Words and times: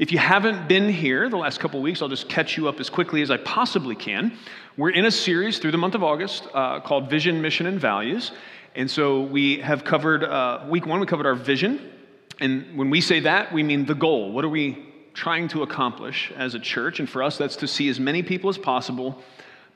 If 0.00 0.12
you 0.12 0.18
haven't 0.18 0.66
been 0.66 0.88
here 0.88 1.28
the 1.28 1.36
last 1.36 1.60
couple 1.60 1.82
weeks, 1.82 2.00
I'll 2.00 2.08
just 2.08 2.26
catch 2.26 2.56
you 2.56 2.68
up 2.68 2.80
as 2.80 2.88
quickly 2.88 3.20
as 3.20 3.30
I 3.30 3.36
possibly 3.36 3.94
can. 3.94 4.34
We're 4.78 4.88
in 4.88 5.04
a 5.04 5.10
series 5.10 5.58
through 5.58 5.72
the 5.72 5.76
month 5.76 5.94
of 5.94 6.02
August 6.02 6.48
uh, 6.54 6.80
called 6.80 7.10
Vision, 7.10 7.42
Mission, 7.42 7.66
and 7.66 7.78
Values. 7.78 8.32
And 8.74 8.90
so 8.90 9.20
we 9.20 9.58
have 9.58 9.84
covered, 9.84 10.24
uh, 10.24 10.64
week 10.70 10.86
one, 10.86 11.00
we 11.00 11.06
covered 11.06 11.26
our 11.26 11.34
vision. 11.34 11.92
And 12.40 12.78
when 12.78 12.88
we 12.88 13.02
say 13.02 13.20
that, 13.20 13.52
we 13.52 13.62
mean 13.62 13.84
the 13.84 13.94
goal. 13.94 14.32
What 14.32 14.42
are 14.42 14.48
we 14.48 14.82
trying 15.12 15.48
to 15.48 15.64
accomplish 15.64 16.32
as 16.34 16.54
a 16.54 16.58
church? 16.58 16.98
And 16.98 17.06
for 17.06 17.22
us, 17.22 17.36
that's 17.36 17.56
to 17.56 17.68
see 17.68 17.90
as 17.90 18.00
many 18.00 18.22
people 18.22 18.48
as 18.48 18.56
possible 18.56 19.22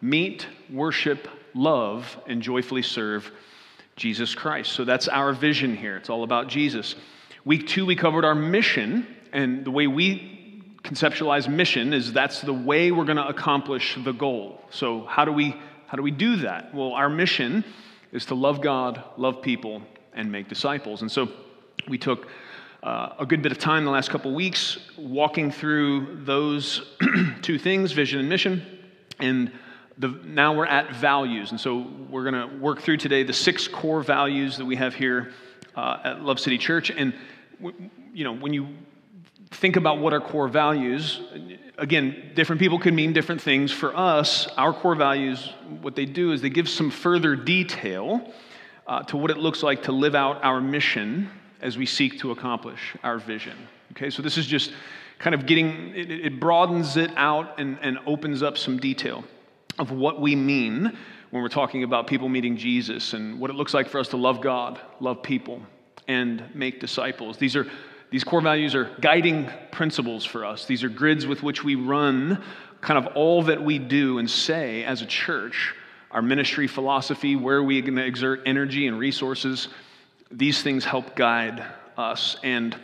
meet, 0.00 0.46
worship, 0.70 1.28
love, 1.52 2.16
and 2.26 2.40
joyfully 2.40 2.80
serve 2.80 3.30
Jesus 3.96 4.34
Christ. 4.34 4.72
So 4.72 4.86
that's 4.86 5.06
our 5.06 5.34
vision 5.34 5.76
here. 5.76 5.98
It's 5.98 6.08
all 6.08 6.24
about 6.24 6.48
Jesus. 6.48 6.94
Week 7.44 7.68
two, 7.68 7.84
we 7.84 7.94
covered 7.94 8.24
our 8.24 8.34
mission, 8.34 9.06
and 9.34 9.64
the 9.64 9.70
way 9.70 9.86
we 9.86 10.62
conceptualize 10.84 11.48
mission 11.48 11.92
is 11.92 12.12
that's 12.12 12.40
the 12.40 12.52
way 12.52 12.92
we're 12.92 13.04
going 13.04 13.16
to 13.16 13.26
accomplish 13.26 13.98
the 14.02 14.12
goal. 14.12 14.62
So 14.70 15.04
how 15.04 15.24
do 15.24 15.32
we 15.32 15.56
how 15.86 15.96
do 15.96 16.02
we 16.02 16.10
do 16.10 16.36
that? 16.36 16.74
Well, 16.74 16.92
our 16.92 17.08
mission 17.08 17.64
is 18.10 18.26
to 18.26 18.34
love 18.34 18.60
God, 18.60 19.02
love 19.16 19.42
people, 19.42 19.82
and 20.14 20.32
make 20.32 20.48
disciples. 20.48 21.02
And 21.02 21.10
so 21.10 21.28
we 21.88 21.98
took 21.98 22.26
uh, 22.82 23.14
a 23.18 23.26
good 23.26 23.42
bit 23.42 23.52
of 23.52 23.58
time 23.58 23.84
the 23.84 23.90
last 23.90 24.10
couple 24.10 24.34
weeks 24.34 24.78
walking 24.96 25.50
through 25.50 26.24
those 26.24 26.96
two 27.42 27.58
things, 27.58 27.92
vision 27.92 28.18
and 28.20 28.28
mission, 28.28 28.62
and 29.20 29.52
the, 29.98 30.08
now 30.24 30.52
we're 30.52 30.66
at 30.66 30.94
values. 30.96 31.50
And 31.50 31.60
so 31.60 31.86
we're 32.10 32.28
going 32.28 32.50
to 32.50 32.56
work 32.56 32.80
through 32.82 32.96
today 32.96 33.22
the 33.22 33.32
six 33.32 33.68
core 33.68 34.02
values 34.02 34.56
that 34.56 34.64
we 34.64 34.76
have 34.76 34.94
here 34.94 35.32
uh, 35.76 35.98
at 36.04 36.22
Love 36.22 36.40
City 36.40 36.58
Church. 36.58 36.90
And, 36.90 37.14
you 38.12 38.24
know, 38.24 38.32
when 38.32 38.52
you 38.52 38.68
think 39.50 39.76
about 39.76 39.98
what 39.98 40.12
our 40.12 40.20
core 40.20 40.48
values, 40.48 41.20
again, 41.78 42.32
different 42.34 42.60
people 42.60 42.78
can 42.78 42.94
mean 42.94 43.12
different 43.12 43.40
things. 43.40 43.72
For 43.72 43.96
us, 43.96 44.46
our 44.56 44.72
core 44.72 44.94
values, 44.94 45.50
what 45.80 45.96
they 45.96 46.06
do 46.06 46.32
is 46.32 46.40
they 46.40 46.50
give 46.50 46.68
some 46.68 46.90
further 46.90 47.36
detail 47.36 48.32
uh, 48.86 49.02
to 49.04 49.16
what 49.16 49.30
it 49.30 49.38
looks 49.38 49.62
like 49.62 49.82
to 49.84 49.92
live 49.92 50.14
out 50.14 50.42
our 50.44 50.60
mission 50.60 51.30
as 51.60 51.78
we 51.78 51.86
seek 51.86 52.18
to 52.20 52.30
accomplish 52.30 52.94
our 53.02 53.18
vision. 53.18 53.56
Okay, 53.92 54.10
so 54.10 54.22
this 54.22 54.36
is 54.36 54.46
just 54.46 54.72
kind 55.18 55.34
of 55.34 55.46
getting, 55.46 55.94
it, 55.94 56.10
it 56.10 56.40
broadens 56.40 56.96
it 56.96 57.10
out 57.16 57.58
and, 57.58 57.78
and 57.80 57.98
opens 58.06 58.42
up 58.42 58.58
some 58.58 58.78
detail 58.78 59.24
of 59.78 59.90
what 59.90 60.20
we 60.20 60.36
mean 60.36 60.96
when 61.30 61.42
we're 61.42 61.48
talking 61.48 61.82
about 61.82 62.06
people 62.06 62.28
meeting 62.28 62.56
Jesus 62.56 63.12
and 63.12 63.40
what 63.40 63.50
it 63.50 63.54
looks 63.54 63.74
like 63.74 63.88
for 63.88 63.98
us 63.98 64.08
to 64.08 64.16
love 64.16 64.40
God, 64.40 64.80
love 65.00 65.22
people, 65.22 65.62
and 66.06 66.54
make 66.54 66.80
disciples. 66.80 67.38
These 67.38 67.56
are 67.56 67.66
these 68.14 68.22
core 68.22 68.40
values 68.40 68.76
are 68.76 68.88
guiding 69.00 69.50
principles 69.72 70.24
for 70.24 70.44
us. 70.44 70.66
These 70.66 70.84
are 70.84 70.88
grids 70.88 71.26
with 71.26 71.42
which 71.42 71.64
we 71.64 71.74
run 71.74 72.40
kind 72.80 72.96
of 72.96 73.16
all 73.16 73.42
that 73.42 73.60
we 73.60 73.80
do 73.80 74.18
and 74.18 74.30
say 74.30 74.84
as 74.84 75.02
a 75.02 75.06
church, 75.06 75.74
our 76.12 76.22
ministry 76.22 76.68
philosophy, 76.68 77.34
where 77.34 77.60
we 77.60 77.80
going 77.80 77.96
to 77.96 78.06
exert 78.06 78.42
energy 78.46 78.86
and 78.86 79.00
resources. 79.00 79.66
These 80.30 80.62
things 80.62 80.84
help 80.84 81.16
guide 81.16 81.64
us 81.98 82.36
and 82.44 82.76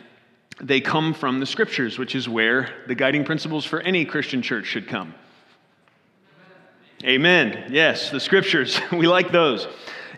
they 0.59 0.81
come 0.81 1.13
from 1.13 1.39
the 1.39 1.45
scriptures, 1.45 1.97
which 1.97 2.13
is 2.13 2.27
where 2.27 2.69
the 2.87 2.95
guiding 2.95 3.23
principles 3.23 3.63
for 3.63 3.79
any 3.79 4.03
Christian 4.03 4.41
church 4.41 4.65
should 4.65 4.89
come. 4.89 5.15
Amen. 7.05 7.71
Yes, 7.71 8.09
the 8.09 8.19
scriptures. 8.19 8.81
we 8.91 9.07
like 9.07 9.31
those. 9.31 9.65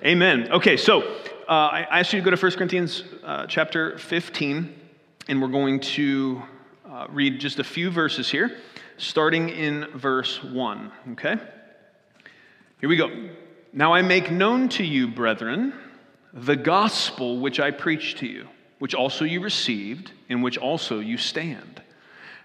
Amen. 0.03 0.51
Okay, 0.51 0.75
so 0.75 1.03
uh, 1.47 1.69
I 1.69 1.99
ask 1.99 2.13
you 2.13 2.19
to 2.19 2.25
go 2.25 2.35
to 2.35 2.41
1 2.41 2.53
Corinthians 2.53 3.03
uh, 3.23 3.45
chapter 3.45 3.99
15, 3.99 4.79
and 5.27 5.41
we're 5.41 5.47
going 5.47 5.79
to 5.79 6.41
uh, 6.89 7.07
read 7.09 7.39
just 7.39 7.59
a 7.59 7.63
few 7.63 7.89
verses 7.89 8.29
here, 8.29 8.57
starting 8.97 9.49
in 9.49 9.87
verse 9.95 10.43
1. 10.43 10.91
Okay? 11.11 11.35
Here 12.79 12.89
we 12.89 12.97
go. 12.97 13.29
Now 13.71 13.93
I 13.93 14.01
make 14.01 14.31
known 14.31 14.69
to 14.69 14.83
you, 14.83 15.07
brethren, 15.07 15.73
the 16.33 16.55
gospel 16.55 17.39
which 17.39 17.59
I 17.59 17.71
preached 17.71 18.19
to 18.19 18.27
you, 18.27 18.47
which 18.79 18.93
also 18.93 19.25
you 19.25 19.41
received, 19.41 20.11
in 20.29 20.41
which 20.41 20.57
also 20.57 20.99
you 20.99 21.17
stand 21.17 21.81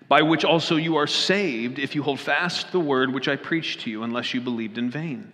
by 0.09 0.22
which 0.22 0.44
also 0.44 0.77
you 0.77 0.97
are 0.97 1.06
saved 1.06 1.78
if 1.78 1.94
you 1.94 2.03
hold 2.03 2.19
fast 2.19 2.72
the 2.72 2.81
word 2.81 3.12
which 3.12 3.28
I 3.28 3.37
preached 3.37 3.81
to 3.81 3.91
you, 3.91 4.03
unless 4.03 4.33
you 4.33 4.41
believed 4.41 4.78
in 4.78 4.91
vain. 4.91 5.33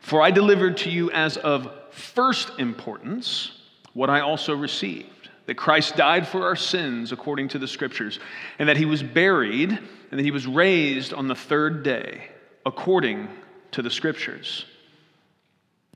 For 0.00 0.20
I 0.20 0.30
delivered 0.30 0.76
to 0.78 0.90
you 0.90 1.10
as 1.10 1.38
of 1.38 1.72
first 1.90 2.50
importance 2.58 3.52
what 3.94 4.10
I 4.10 4.20
also 4.20 4.54
received 4.54 5.13
that 5.46 5.56
Christ 5.56 5.96
died 5.96 6.26
for 6.26 6.44
our 6.46 6.56
sins 6.56 7.12
according 7.12 7.48
to 7.48 7.58
the 7.58 7.68
scriptures, 7.68 8.18
and 8.58 8.68
that 8.68 8.76
he 8.76 8.86
was 8.86 9.02
buried, 9.02 9.70
and 9.70 10.18
that 10.18 10.24
he 10.24 10.30
was 10.30 10.46
raised 10.46 11.12
on 11.12 11.28
the 11.28 11.34
third 11.34 11.82
day 11.82 12.28
according 12.66 13.28
to 13.72 13.82
the 13.82 13.90
scriptures. 13.90 14.64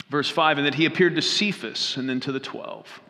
Verse 0.09 0.31
5 0.31 0.59
and 0.59 0.67
that 0.67 0.75
he 0.75 0.87
appeared 0.87 1.17
to 1.17 1.23
Cephas 1.23 1.97
and 1.97 2.09
then 2.09 2.21
to 2.21 2.33
the 2.33 2.41
twelve. 2.41 3.01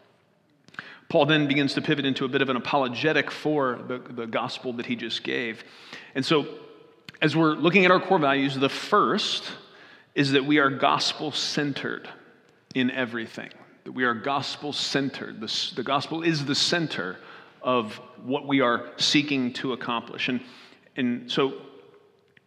Paul 1.09 1.27
then 1.27 1.49
begins 1.49 1.75
to 1.75 1.81
pivot 1.81 2.05
into 2.05 2.25
a 2.25 2.29
bit 2.29 2.43
of 2.43 2.51
an 2.51 2.57
apologetic 2.57 3.31
for 3.31 3.81
the, 3.89 3.99
the 3.99 4.27
gospel 4.27 4.75
that 4.75 4.87
he 4.87 4.95
just 4.95 5.23
gave. 5.23 5.65
And 6.15 6.25
so, 6.25 6.47
as 7.23 7.35
we're 7.35 7.55
looking 7.55 7.85
at 7.85 7.91
our 7.91 8.01
core 8.01 8.19
values, 8.19 8.55
the 8.55 8.69
first 8.69 9.51
is 10.15 10.33
that 10.33 10.45
we 10.45 10.59
are 10.59 10.69
gospel 10.69 11.33
centered 11.33 12.09
in 12.75 12.91
everything. 12.91 13.51
That 13.89 13.93
we 13.93 14.05
are 14.05 14.13
gospel 14.13 14.75
centered. 14.75 15.41
The, 15.41 15.73
the 15.77 15.83
gospel 15.83 16.21
is 16.23 16.45
the 16.45 16.55
center 16.55 17.17
of 17.63 17.95
what 18.23 18.47
we 18.47 18.61
are 18.61 18.91
seeking 18.99 19.55
to 19.55 19.73
accomplish. 19.73 20.29
And, 20.29 20.43
and 20.97 21.33
so, 21.33 21.55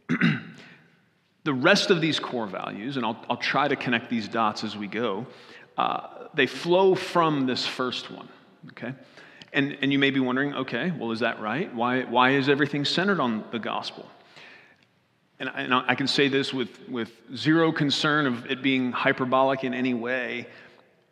the 1.44 1.54
rest 1.54 1.90
of 1.90 2.00
these 2.00 2.20
core 2.20 2.46
values, 2.46 2.96
and 2.96 3.04
I'll, 3.04 3.26
I'll 3.28 3.38
try 3.38 3.68
to 3.68 3.76
connect 3.76 4.08
these 4.08 4.28
dots 4.28 4.64
as 4.64 4.78
we 4.78 4.86
go, 4.86 5.26
uh, 5.80 6.28
they 6.36 6.46
flow 6.46 6.94
from 6.94 7.48
this 7.48 7.66
first 7.66 8.12
one. 8.12 8.30
Okay? 8.74 8.94
And, 9.52 9.80
and 9.82 9.92
you 9.92 9.98
may 9.98 10.12
be 10.12 10.20
wondering, 10.20 10.54
okay, 10.54 10.92
well, 10.92 11.12
is 11.12 11.22
that 11.22 11.42
right? 11.42 11.74
Why, 11.74 12.04
why 12.04 12.36
is 12.36 12.50
everything 12.50 12.86
centered 12.86 13.20
on 13.20 13.46
the 13.52 13.58
gospel? 13.58 14.08
And, 15.40 15.50
and 15.56 15.74
I 15.74 15.96
can 15.96 16.06
say 16.06 16.28
this 16.28 16.54
with, 16.54 16.88
with 16.88 17.10
zero 17.36 17.72
concern 17.72 18.28
of 18.28 18.46
it 18.46 18.62
being 18.62 18.92
hyperbolic 18.92 19.64
in 19.64 19.74
any 19.74 19.96
way. 19.96 20.46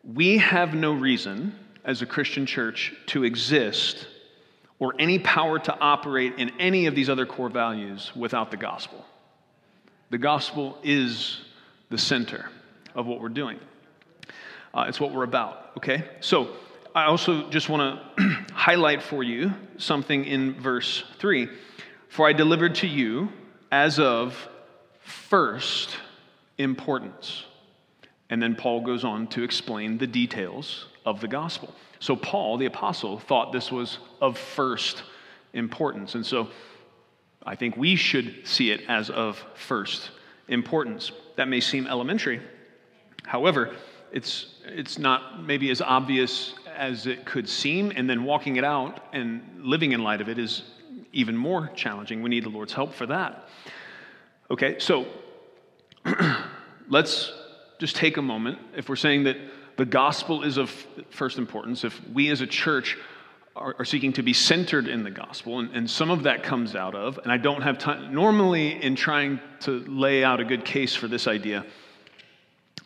We 0.02 0.38
have 0.38 0.74
no 0.74 0.92
reason 0.92 1.54
as 1.84 2.02
a 2.02 2.06
Christian 2.06 2.46
church 2.46 2.94
to 3.06 3.24
exist 3.24 4.06
or 4.78 4.94
any 4.98 5.18
power 5.18 5.58
to 5.58 5.78
operate 5.78 6.38
in 6.38 6.50
any 6.58 6.86
of 6.86 6.94
these 6.94 7.10
other 7.10 7.26
core 7.26 7.50
values 7.50 8.10
without 8.16 8.50
the 8.50 8.56
gospel. 8.56 9.04
The 10.10 10.18
gospel 10.18 10.78
is 10.82 11.40
the 11.90 11.98
center 11.98 12.50
of 12.94 13.06
what 13.06 13.20
we're 13.20 13.28
doing. 13.28 13.60
Uh, 14.72 14.86
it's 14.88 14.98
what 14.98 15.12
we're 15.12 15.24
about, 15.24 15.72
okay? 15.76 16.04
So, 16.20 16.56
I 16.94 17.04
also 17.04 17.48
just 17.50 17.68
want 17.68 18.00
to 18.16 18.46
highlight 18.52 19.02
for 19.02 19.22
you 19.22 19.52
something 19.76 20.24
in 20.24 20.60
verse 20.60 21.04
3. 21.18 21.48
For 22.08 22.26
I 22.26 22.32
delivered 22.32 22.76
to 22.76 22.88
you 22.88 23.30
as 23.70 24.00
of 24.00 24.48
first 25.00 25.96
importance. 26.58 27.44
And 28.30 28.40
then 28.40 28.54
Paul 28.54 28.80
goes 28.80 29.04
on 29.04 29.26
to 29.28 29.42
explain 29.42 29.98
the 29.98 30.06
details 30.06 30.86
of 31.04 31.20
the 31.20 31.28
gospel. 31.28 31.74
So, 31.98 32.16
Paul, 32.16 32.56
the 32.56 32.66
apostle, 32.66 33.18
thought 33.18 33.52
this 33.52 33.70
was 33.70 33.98
of 34.20 34.38
first 34.38 35.02
importance. 35.52 36.14
And 36.14 36.24
so, 36.24 36.48
I 37.44 37.56
think 37.56 37.76
we 37.76 37.96
should 37.96 38.46
see 38.46 38.70
it 38.70 38.82
as 38.88 39.10
of 39.10 39.44
first 39.54 40.10
importance. 40.48 41.10
That 41.36 41.48
may 41.48 41.60
seem 41.60 41.86
elementary. 41.86 42.40
However, 43.24 43.74
it's, 44.12 44.54
it's 44.64 44.98
not 44.98 45.42
maybe 45.42 45.70
as 45.70 45.80
obvious 45.80 46.54
as 46.66 47.06
it 47.06 47.24
could 47.24 47.48
seem, 47.48 47.92
and 47.94 48.08
then 48.08 48.24
walking 48.24 48.56
it 48.56 48.64
out 48.64 49.04
and 49.12 49.42
living 49.58 49.92
in 49.92 50.02
light 50.02 50.20
of 50.20 50.28
it 50.28 50.38
is 50.38 50.62
even 51.12 51.36
more 51.36 51.68
challenging. 51.74 52.22
We 52.22 52.30
need 52.30 52.44
the 52.44 52.50
Lord's 52.50 52.72
help 52.72 52.94
for 52.94 53.06
that. 53.06 53.48
Okay, 54.50 54.78
so 54.78 55.06
let's 56.88 57.32
just 57.80 57.96
take 57.96 58.18
a 58.18 58.22
moment. 58.22 58.58
If 58.76 58.88
we're 58.88 58.96
saying 58.96 59.24
that 59.24 59.38
the 59.76 59.86
gospel 59.86 60.42
is 60.42 60.58
of 60.58 60.70
first 61.10 61.38
importance, 61.38 61.82
if 61.82 61.98
we 62.12 62.30
as 62.30 62.42
a 62.42 62.46
church 62.46 62.98
are, 63.56 63.74
are 63.78 63.84
seeking 63.84 64.12
to 64.12 64.22
be 64.22 64.34
centered 64.34 64.86
in 64.86 65.02
the 65.02 65.10
gospel, 65.10 65.58
and, 65.58 65.74
and 65.74 65.90
some 65.90 66.10
of 66.10 66.24
that 66.24 66.42
comes 66.42 66.76
out 66.76 66.94
of, 66.94 67.18
and 67.18 67.32
I 67.32 67.38
don't 67.38 67.62
have 67.62 67.78
time, 67.78 68.14
normally 68.14 68.82
in 68.82 68.94
trying 68.94 69.40
to 69.60 69.80
lay 69.86 70.22
out 70.22 70.38
a 70.38 70.44
good 70.44 70.64
case 70.64 70.94
for 70.94 71.08
this 71.08 71.26
idea, 71.26 71.64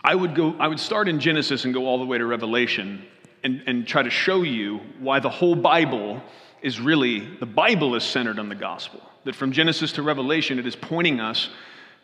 I 0.02 0.14
would 0.14 0.34
go, 0.34 0.54
I 0.58 0.68
would 0.68 0.78
start 0.78 1.08
in 1.08 1.18
Genesis 1.18 1.64
and 1.64 1.74
go 1.74 1.86
all 1.86 1.98
the 1.98 2.06
way 2.06 2.18
to 2.18 2.26
Revelation 2.26 3.04
and, 3.42 3.62
and 3.66 3.86
try 3.86 4.02
to 4.02 4.10
show 4.10 4.42
you 4.42 4.80
why 5.00 5.18
the 5.18 5.30
whole 5.30 5.56
Bible 5.56 6.22
is 6.62 6.80
really, 6.80 7.36
the 7.40 7.46
Bible 7.46 7.96
is 7.96 8.04
centered 8.04 8.38
on 8.38 8.48
the 8.48 8.54
gospel. 8.54 9.02
That 9.24 9.34
from 9.34 9.50
Genesis 9.50 9.92
to 9.92 10.02
Revelation, 10.02 10.58
it 10.58 10.66
is 10.66 10.76
pointing 10.76 11.18
us 11.18 11.50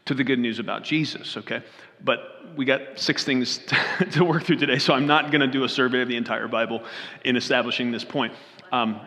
to 0.07 0.15
the 0.15 0.25
good 0.25 0.39
news 0.39 0.59
about 0.59 0.83
Jesus, 0.83 1.37
okay? 1.37 1.63
But 2.03 2.57
we 2.57 2.65
got 2.65 2.99
six 2.99 3.25
things 3.25 3.59
to, 3.59 4.07
to 4.13 4.25
work 4.25 4.45
through 4.45 4.57
today, 4.57 4.79
so 4.79 4.95
I'm 4.95 5.07
not 5.07 5.31
going 5.31 5.41
to 5.41 5.47
do 5.47 5.65
a 5.65 5.69
survey 5.69 6.03
of 6.03 6.09
the 6.09 6.17
entire 6.17 6.49
Bible 6.49 6.83
in 7.25 7.37
establishing 7.37 7.91
this 7.91 8.05
point. 8.05 8.33
Um, 8.73 9.01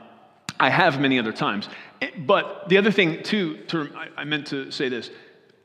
I 0.60 0.70
have 0.70 1.00
many 1.00 1.20
other 1.20 1.34
times. 1.34 1.68
Eh, 2.02 2.10
but 2.20 2.70
the 2.70 2.78
other 2.78 2.92
thing, 2.92 3.24
too, 3.24 3.58
to, 3.68 3.90
I, 3.96 4.22
I 4.22 4.24
meant 4.24 4.48
to 4.48 4.72
say 4.72 4.90
this 4.90 5.10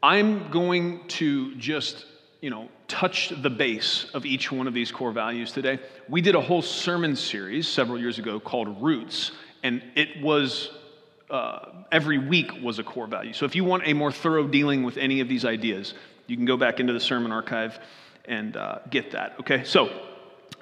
I'm 0.02 0.50
going 0.50 1.06
to 1.08 1.54
just, 1.56 2.06
you 2.40 2.50
know, 2.50 2.68
touch 2.86 3.32
the 3.42 3.50
base 3.50 4.06
of 4.14 4.24
each 4.24 4.50
one 4.50 4.66
of 4.66 4.74
these 4.74 4.90
core 4.90 5.12
values 5.12 5.52
today. 5.52 5.78
We 6.08 6.20
did 6.22 6.34
a 6.34 6.40
whole 6.40 6.62
sermon 6.62 7.16
series 7.16 7.68
several 7.68 7.98
years 7.98 8.18
ago 8.18 8.40
called 8.40 8.82
Roots, 8.82 9.32
and 9.62 9.82
it 9.94 10.22
was 10.22 10.70
uh, 11.30 11.66
every 11.92 12.18
week 12.18 12.50
was 12.62 12.78
a 12.78 12.84
core 12.84 13.06
value. 13.06 13.32
So 13.32 13.44
if 13.44 13.54
you 13.54 13.64
want 13.64 13.82
a 13.86 13.92
more 13.92 14.12
thorough 14.12 14.46
dealing 14.46 14.82
with 14.82 14.96
any 14.96 15.20
of 15.20 15.28
these 15.28 15.44
ideas, 15.44 15.94
you 16.26 16.36
can 16.36 16.44
go 16.44 16.56
back 16.56 16.80
into 16.80 16.92
the 16.92 17.00
sermon 17.00 17.32
archive 17.32 17.78
and 18.24 18.56
uh, 18.56 18.78
get 18.90 19.12
that. 19.12 19.36
Okay, 19.40 19.64
so 19.64 19.90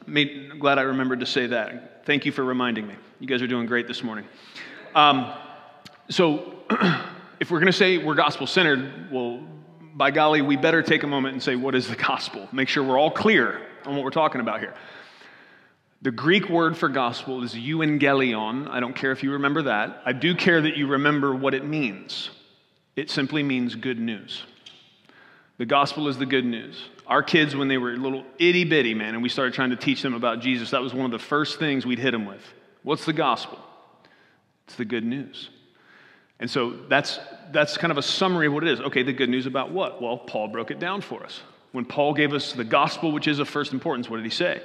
made, 0.07 0.59
glad 0.59 0.79
I 0.79 0.83
remembered 0.83 1.21
to 1.21 1.27
say 1.27 1.49
that. 1.49 2.05
Thank 2.07 2.25
you 2.25 2.33
for 2.33 2.45
reminding 2.45 2.87
me. 2.87 2.95
You 3.21 3.27
guys 3.27 3.43
are 3.43 3.47
doing 3.47 3.67
great 3.67 3.89
this 3.89 4.03
morning. 4.03 4.25
Um, 4.95 5.33
so 6.09 6.55
if 7.41 7.51
we're 7.51 7.59
going 7.59 7.67
to 7.67 7.73
say 7.73 7.99
we're 7.99 8.15
gospel 8.15 8.47
centered, 8.47 9.11
well, 9.11 9.43
by 9.95 10.11
golly, 10.11 10.43
we 10.43 10.57
better 10.57 10.83
take 10.83 11.03
a 11.03 11.07
moment 11.07 11.33
and 11.35 11.43
say, 11.43 11.57
what 11.57 11.75
is 11.75 11.89
the 11.89 11.97
gospel? 11.97 12.49
Make 12.53 12.69
sure 12.69 12.85
we're 12.85 12.99
all 12.99 13.11
clear 13.11 13.61
on 13.85 13.95
what 13.95 14.05
we're 14.05 14.11
talking 14.11 14.41
about 14.41 14.61
here. 14.61 14.75
The 16.03 16.11
Greek 16.11 16.49
word 16.49 16.77
for 16.77 16.89
gospel 16.89 17.43
is 17.43 17.55
euangelion. 17.55 18.69
I 18.69 18.81
don't 18.81 18.95
care 18.95 19.13
if 19.13 19.23
you 19.23 19.33
remember 19.33 19.63
that. 19.63 20.03
I 20.05 20.13
do 20.13 20.35
care 20.35 20.61
that 20.61 20.77
you 20.77 20.87
remember 20.89 21.35
what 21.35 21.55
it 21.55 21.65
means. 21.65 22.31
It 22.97 23.11
simply 23.11 23.43
means 23.43 23.75
good 23.75 23.99
news. 23.99 24.45
The 25.59 25.67
gospel 25.67 26.09
is 26.09 26.19
the 26.19 26.27
good 26.27 26.45
news. 26.45 26.77
Our 27.07 27.23
kids, 27.23 27.57
when 27.57 27.69
they 27.69 27.79
were 27.79 27.97
little 27.97 28.25
itty 28.39 28.65
bitty, 28.65 28.95
man, 28.95 29.15
and 29.15 29.23
we 29.23 29.29
started 29.29 29.55
trying 29.55 29.71
to 29.71 29.77
teach 29.77 30.03
them 30.03 30.13
about 30.13 30.41
Jesus, 30.41 30.71
that 30.71 30.83
was 30.83 30.93
one 30.93 31.07
of 31.07 31.13
the 31.13 31.19
first 31.19 31.59
things 31.59 31.87
we'd 31.87 31.99
hit 31.99 32.11
them 32.11 32.27
with. 32.27 32.43
What's 32.83 33.07
the 33.07 33.13
gospel? 33.13 33.59
It's 34.67 34.77
the 34.77 34.85
good 34.85 35.05
news. 35.05 35.49
And 36.39 36.51
so 36.51 36.77
that's, 36.89 37.19
that's 37.53 37.79
kind 37.79 37.91
of 37.91 37.97
a 37.97 38.03
summary 38.03 38.49
of 38.49 38.53
what 38.53 38.65
it 38.65 38.71
is. 38.71 38.81
Okay, 38.81 39.03
the 39.03 39.13
good 39.13 39.31
news 39.31 39.47
about 39.47 39.71
what? 39.71 40.03
Well, 40.03 40.19
Paul 40.19 40.49
broke 40.49 40.71
it 40.71 40.79
down 40.79 41.01
for 41.01 41.25
us. 41.25 41.41
When 41.73 41.87
Paul 41.87 42.13
gave 42.13 42.35
us 42.35 42.53
the 42.53 42.65
gospel, 42.65 43.13
which 43.13 43.27
is 43.29 43.39
of 43.39 43.49
first 43.49 43.73
importance, 43.73 44.11
what 44.11 44.19
did 44.19 44.25
he 44.25 44.31
say? 44.31 44.63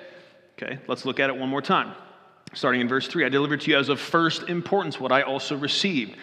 Okay, 0.62 0.78
let's 0.88 1.06
look 1.06 1.20
at 1.20 1.30
it 1.30 1.36
one 1.36 1.50
more 1.50 1.62
time. 1.62 1.94
Starting 2.54 2.82
in 2.82 2.88
verse 2.88 3.08
3 3.08 3.26
I 3.26 3.30
delivered 3.30 3.62
to 3.62 3.72
you 3.72 3.78
as 3.78 3.90
of 3.90 4.00
first 4.00 4.44
importance 4.44 5.00
what 5.00 5.12
I 5.12 5.22
also 5.22 5.58
received 5.58 6.16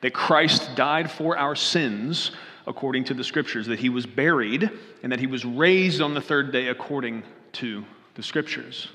that 0.00 0.12
Christ 0.12 0.74
died 0.76 1.10
for 1.10 1.36
our 1.36 1.54
sins 1.54 2.32
according 2.66 3.04
to 3.04 3.14
the 3.14 3.24
scriptures, 3.24 3.66
that 3.66 3.78
he 3.78 3.88
was 3.88 4.04
buried, 4.04 4.70
and 5.02 5.10
that 5.10 5.18
he 5.18 5.26
was 5.26 5.44
raised 5.44 6.02
on 6.02 6.12
the 6.12 6.20
third 6.20 6.52
day 6.52 6.68
according 6.68 7.22
to 7.52 7.84
the 8.14 8.22
scriptures. 8.22 8.88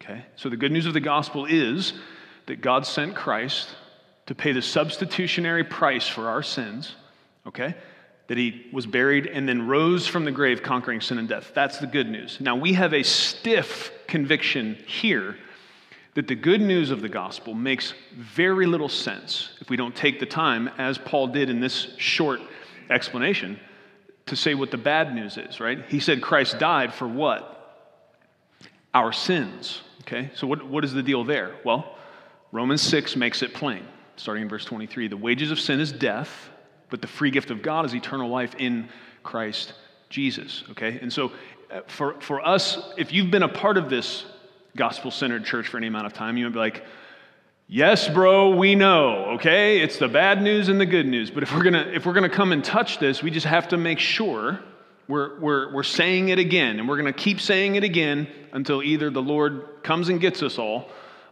Okay, 0.00 0.24
so 0.36 0.48
the 0.48 0.56
good 0.56 0.72
news 0.72 0.86
of 0.86 0.94
the 0.94 1.00
gospel 1.00 1.44
is 1.44 1.92
that 2.46 2.62
God 2.62 2.86
sent 2.86 3.14
Christ 3.14 3.68
to 4.26 4.34
pay 4.34 4.52
the 4.52 4.62
substitutionary 4.62 5.62
price 5.62 6.08
for 6.08 6.28
our 6.28 6.42
sins. 6.42 6.94
Okay, 7.46 7.74
that 8.28 8.36
he 8.36 8.66
was 8.72 8.86
buried 8.86 9.26
and 9.26 9.48
then 9.48 9.66
rose 9.66 10.06
from 10.06 10.24
the 10.24 10.30
grave, 10.30 10.62
conquering 10.62 11.00
sin 11.00 11.18
and 11.18 11.28
death. 11.28 11.50
That's 11.54 11.78
the 11.78 11.86
good 11.86 12.08
news. 12.08 12.38
Now, 12.40 12.56
we 12.56 12.74
have 12.74 12.92
a 12.92 13.02
stiff 13.02 13.90
conviction 14.06 14.76
here 14.86 15.36
that 16.14 16.28
the 16.28 16.34
good 16.34 16.60
news 16.60 16.90
of 16.90 17.00
the 17.00 17.08
gospel 17.08 17.54
makes 17.54 17.94
very 18.14 18.66
little 18.66 18.88
sense 18.88 19.50
if 19.60 19.70
we 19.70 19.76
don't 19.76 19.96
take 19.96 20.20
the 20.20 20.26
time, 20.26 20.68
as 20.78 20.98
Paul 20.98 21.28
did 21.28 21.48
in 21.48 21.60
this 21.60 21.88
short 21.96 22.40
explanation, 22.90 23.58
to 24.26 24.36
say 24.36 24.54
what 24.54 24.70
the 24.70 24.78
bad 24.78 25.14
news 25.14 25.38
is, 25.38 25.58
right? 25.58 25.84
He 25.88 26.00
said 26.00 26.20
Christ 26.20 26.58
died 26.58 26.92
for 26.92 27.08
what? 27.08 27.54
Our 28.92 29.12
sins. 29.12 29.80
Okay, 30.02 30.30
so 30.34 30.46
what, 30.46 30.66
what 30.66 30.84
is 30.84 30.92
the 30.92 31.02
deal 31.02 31.24
there? 31.24 31.54
Well, 31.64 31.96
Romans 32.52 32.82
6 32.82 33.16
makes 33.16 33.42
it 33.42 33.54
plain, 33.54 33.84
starting 34.16 34.42
in 34.42 34.48
verse 34.48 34.64
23. 34.64 35.08
The 35.08 35.16
wages 35.16 35.50
of 35.50 35.60
sin 35.60 35.80
is 35.80 35.92
death 35.92 36.50
but 36.90 37.00
the 37.00 37.06
free 37.06 37.30
gift 37.30 37.50
of 37.50 37.62
God 37.62 37.84
is 37.84 37.94
eternal 37.94 38.28
life 38.28 38.54
in 38.58 38.88
Christ 39.22 39.74
Jesus. 40.08 40.64
Okay? 40.70 40.98
And 41.00 41.12
so 41.12 41.32
uh, 41.70 41.80
for, 41.86 42.20
for 42.20 42.46
us, 42.46 42.78
if 42.96 43.12
you've 43.12 43.30
been 43.30 43.42
a 43.42 43.48
part 43.48 43.76
of 43.76 43.90
this 43.90 44.24
gospel 44.76 45.10
centered 45.10 45.44
church 45.44 45.68
for 45.68 45.76
any 45.76 45.86
amount 45.86 46.06
of 46.06 46.12
time, 46.12 46.36
you 46.36 46.44
would 46.44 46.52
be 46.52 46.58
like, 46.58 46.84
Yes, 47.70 48.08
bro, 48.08 48.56
we 48.56 48.74
know, 48.74 49.26
okay? 49.34 49.80
It's 49.80 49.98
the 49.98 50.08
bad 50.08 50.40
news 50.40 50.70
and 50.70 50.80
the 50.80 50.86
good 50.86 51.06
news. 51.06 51.30
But 51.30 51.42
if 51.42 51.54
we're 51.54 51.62
gonna 51.62 51.90
if 51.92 52.06
we're 52.06 52.14
gonna 52.14 52.30
come 52.30 52.52
and 52.52 52.64
touch 52.64 52.98
this, 52.98 53.22
we 53.22 53.30
just 53.30 53.44
have 53.44 53.68
to 53.68 53.76
make 53.76 53.98
sure 53.98 54.58
we're, 55.06 55.38
we're, 55.38 55.74
we're 55.74 55.82
saying 55.82 56.30
it 56.30 56.38
again, 56.38 56.78
and 56.78 56.88
we're 56.88 56.96
gonna 56.96 57.12
keep 57.12 57.42
saying 57.42 57.76
it 57.76 57.84
again 57.84 58.26
until 58.52 58.82
either 58.82 59.10
the 59.10 59.20
Lord 59.20 59.82
comes 59.82 60.08
and 60.08 60.18
gets 60.18 60.42
us 60.42 60.58
all 60.58 60.88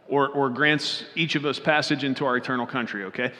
or, 0.07 0.29
or 0.29 0.51
grants 0.51 1.05
each 1.15 1.33
of 1.33 1.43
us 1.43 1.57
passage 1.57 2.03
into 2.03 2.23
our 2.23 2.37
eternal 2.37 2.67
country, 2.67 3.05
okay? 3.05 3.33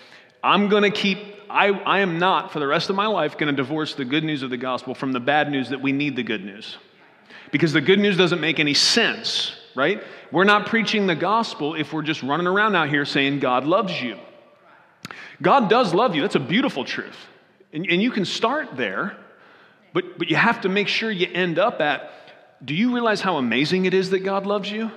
I'm 0.43 0.69
going 0.69 0.83
to 0.83 0.91
keep, 0.91 1.17
I, 1.49 1.69
I 1.69 1.99
am 1.99 2.19
not 2.19 2.51
for 2.51 2.59
the 2.59 2.67
rest 2.67 2.89
of 2.89 2.95
my 2.95 3.07
life 3.07 3.37
going 3.37 3.53
to 3.53 3.55
divorce 3.55 3.95
the 3.95 4.05
good 4.05 4.23
news 4.23 4.43
of 4.43 4.49
the 4.49 4.57
gospel 4.57 4.93
from 4.95 5.11
the 5.11 5.19
bad 5.19 5.51
news 5.51 5.69
that 5.69 5.81
we 5.81 5.91
need 5.91 6.15
the 6.15 6.23
good 6.23 6.43
news. 6.43 6.77
Because 7.51 7.73
the 7.73 7.81
good 7.81 7.99
news 7.99 8.17
doesn't 8.17 8.41
make 8.41 8.59
any 8.59 8.73
sense, 8.73 9.55
right? 9.75 10.03
We're 10.31 10.43
not 10.43 10.67
preaching 10.67 11.07
the 11.07 11.15
gospel 11.15 11.75
if 11.75 11.93
we're 11.93 12.01
just 12.01 12.23
running 12.23 12.47
around 12.47 12.75
out 12.75 12.89
here 12.89 13.05
saying 13.05 13.39
God 13.39 13.65
loves 13.65 14.01
you. 14.01 14.17
God 15.41 15.69
does 15.69 15.93
love 15.93 16.15
you. 16.15 16.21
That's 16.21 16.35
a 16.35 16.39
beautiful 16.39 16.83
truth. 16.83 17.17
And, 17.73 17.85
and 17.89 18.01
you 18.01 18.11
can 18.11 18.25
start 18.25 18.75
there, 18.75 19.15
but, 19.93 20.17
but 20.17 20.29
you 20.29 20.35
have 20.35 20.61
to 20.61 20.69
make 20.69 20.87
sure 20.87 21.11
you 21.11 21.27
end 21.31 21.59
up 21.59 21.79
at 21.81 22.11
do 22.63 22.73
you 22.73 22.93
realize 22.93 23.21
how 23.21 23.37
amazing 23.37 23.85
it 23.85 23.93
is 23.93 24.09
that 24.09 24.19
God 24.19 24.45
loves 24.45 24.71
you? 24.71 24.89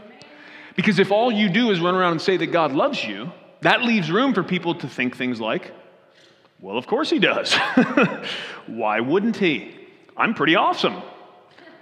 Because 0.77 0.99
if 0.99 1.11
all 1.11 1.31
you 1.31 1.51
do 1.51 1.71
is 1.71 1.81
run 1.81 1.95
around 1.95 2.13
and 2.13 2.23
say 2.23 2.39
that 2.39 2.47
God 2.47 2.73
loves 2.73 3.05
you, 3.05 3.31
that 3.63 3.83
leaves 3.83 4.11
room 4.11 4.35
for 4.35 4.43
people 4.43 4.75
to 4.77 4.89
think 4.89 5.17
things 5.17 5.41
like, 5.41 5.73
well, 6.61 6.77
of 6.77 6.87
course 6.87 7.11
he 7.11 7.19
does. 7.19 7.55
Why 8.67 9.01
wouldn't 9.01 9.37
he? 9.37 9.75
I'm 10.17 10.35
pretty 10.35 10.57
awesome. 10.57 11.03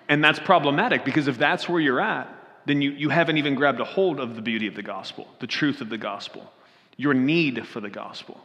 And 0.08 0.22
that's 0.22 0.38
problematic 0.38 1.04
because 1.04 1.28
if 1.28 1.36
that's 1.36 1.68
where 1.68 1.80
you're 1.80 2.00
at, 2.00 2.32
then 2.66 2.82
you, 2.82 2.90
you 2.92 3.08
haven't 3.08 3.38
even 3.38 3.54
grabbed 3.54 3.80
a 3.80 3.84
hold 3.84 4.20
of 4.20 4.36
the 4.36 4.42
beauty 4.42 4.66
of 4.66 4.74
the 4.74 4.82
gospel, 4.82 5.26
the 5.40 5.46
truth 5.46 5.80
of 5.80 5.88
the 5.88 5.98
gospel, 5.98 6.50
your 6.96 7.14
need 7.14 7.66
for 7.66 7.80
the 7.80 7.90
gospel. 7.90 8.40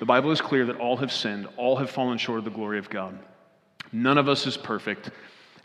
The 0.00 0.06
Bible 0.06 0.30
is 0.30 0.40
clear 0.40 0.66
that 0.66 0.76
all 0.76 0.96
have 0.96 1.12
sinned, 1.12 1.48
all 1.56 1.76
have 1.76 1.90
fallen 1.90 2.18
short 2.18 2.38
of 2.38 2.44
the 2.44 2.50
glory 2.50 2.78
of 2.78 2.88
God. 2.88 3.18
None 3.92 4.16
of 4.16 4.28
us 4.28 4.46
is 4.46 4.56
perfect, 4.56 5.10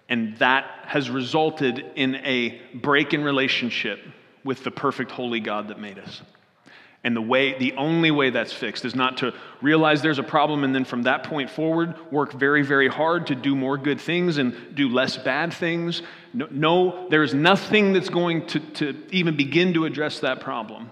and 0.09 0.37
that 0.37 0.65
has 0.85 1.09
resulted 1.09 1.85
in 1.95 2.15
a 2.15 2.59
break 2.73 3.13
in 3.13 3.23
relationship 3.23 3.99
with 4.43 4.63
the 4.63 4.71
perfect, 4.71 5.11
holy 5.11 5.39
God 5.39 5.69
that 5.69 5.79
made 5.79 5.97
us. 5.97 6.21
And 7.03 7.15
the 7.15 7.21
way, 7.21 7.57
the 7.57 7.73
only 7.73 8.11
way 8.11 8.31
that's 8.31 8.51
fixed 8.51 8.83
is 8.83 8.95
not 8.95 9.17
to 9.17 9.33
realize 9.61 10.01
there's 10.01 10.19
a 10.19 10.23
problem 10.23 10.63
and 10.63 10.73
then 10.73 10.83
from 10.83 11.03
that 11.03 11.23
point 11.23 11.49
forward 11.49 11.95
work 12.11 12.33
very, 12.33 12.63
very 12.63 12.87
hard 12.87 13.27
to 13.27 13.35
do 13.35 13.55
more 13.55 13.77
good 13.77 14.01
things 14.01 14.37
and 14.37 14.75
do 14.75 14.89
less 14.89 15.15
bad 15.17 15.53
things. 15.53 16.01
No, 16.33 16.47
no 16.51 17.07
there's 17.09 17.33
nothing 17.33 17.93
that's 17.93 18.09
going 18.09 18.47
to, 18.47 18.59
to 18.59 19.03
even 19.11 19.37
begin 19.37 19.73
to 19.75 19.85
address 19.85 20.19
that 20.19 20.41
problem 20.41 20.91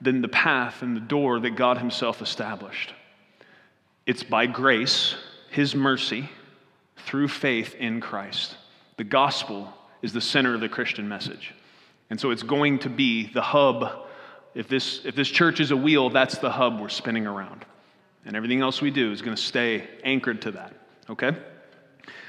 than 0.00 0.22
the 0.22 0.28
path 0.28 0.82
and 0.82 0.96
the 0.96 1.00
door 1.00 1.40
that 1.40 1.56
God 1.56 1.78
Himself 1.78 2.20
established. 2.20 2.92
It's 4.06 4.22
by 4.22 4.46
grace, 4.46 5.14
His 5.50 5.74
mercy, 5.74 6.28
through 6.96 7.28
faith 7.28 7.74
in 7.74 8.00
Christ. 8.00 8.56
The 8.96 9.04
gospel 9.04 9.72
is 10.02 10.12
the 10.12 10.20
center 10.20 10.54
of 10.54 10.60
the 10.60 10.68
Christian 10.68 11.08
message. 11.08 11.54
And 12.10 12.20
so 12.20 12.30
it's 12.30 12.42
going 12.42 12.80
to 12.80 12.90
be 12.90 13.26
the 13.32 13.42
hub 13.42 14.03
if 14.54 14.68
this, 14.68 15.00
if 15.04 15.14
this 15.14 15.28
church 15.28 15.60
is 15.60 15.70
a 15.70 15.76
wheel, 15.76 16.10
that's 16.10 16.38
the 16.38 16.50
hub 16.50 16.80
we're 16.80 16.88
spinning 16.88 17.26
around. 17.26 17.64
And 18.24 18.36
everything 18.36 18.62
else 18.62 18.80
we 18.80 18.90
do 18.90 19.12
is 19.12 19.20
going 19.20 19.36
to 19.36 19.42
stay 19.42 19.88
anchored 20.02 20.42
to 20.42 20.52
that. 20.52 20.72
Okay? 21.10 21.32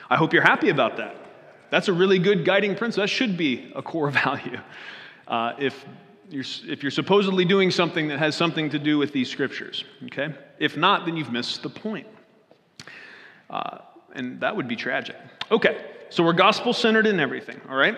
I 0.10 0.18
hope 0.18 0.34
you're 0.34 0.44
happy 0.44 0.70
about 0.70 0.98
that. 0.98 1.16
That's 1.70 1.88
a 1.88 1.94
really 1.94 2.20
good 2.20 2.46
guiding 2.46 2.76
principle. 2.76 3.04
That 3.04 3.10
should 3.10 3.38
be 3.38 3.72
a 3.76 3.82
core 3.82 4.10
value. 4.24 4.60
Uh, 5.28 5.54
if, 5.60 5.86
you're, 6.30 6.44
if 6.68 6.84
you're 6.84 6.92
supposedly 6.92 7.46
doing 7.46 7.72
something 7.72 8.08
that 8.10 8.20
has 8.20 8.36
something 8.36 8.70
to 8.72 8.80
do 8.80 8.98
with 8.98 9.14
these 9.14 9.30
scriptures, 9.30 9.86
okay? 10.06 10.34
If 10.60 10.78
not, 10.78 11.06
then 11.06 11.18
you've 11.18 11.32
missed 11.32 11.64
the 11.64 11.70
point. 11.70 12.08
Uh, 13.50 13.80
and 14.14 14.40
that 14.40 14.56
would 14.56 14.68
be 14.68 14.76
tragic. 14.76 15.18
Okay, 15.52 15.86
so 16.10 16.24
we're 16.24 16.34
gospel 16.34 16.74
centered 16.74 17.06
in 17.06 17.20
everything, 17.20 17.62
all 17.70 17.76
right? 17.76 17.98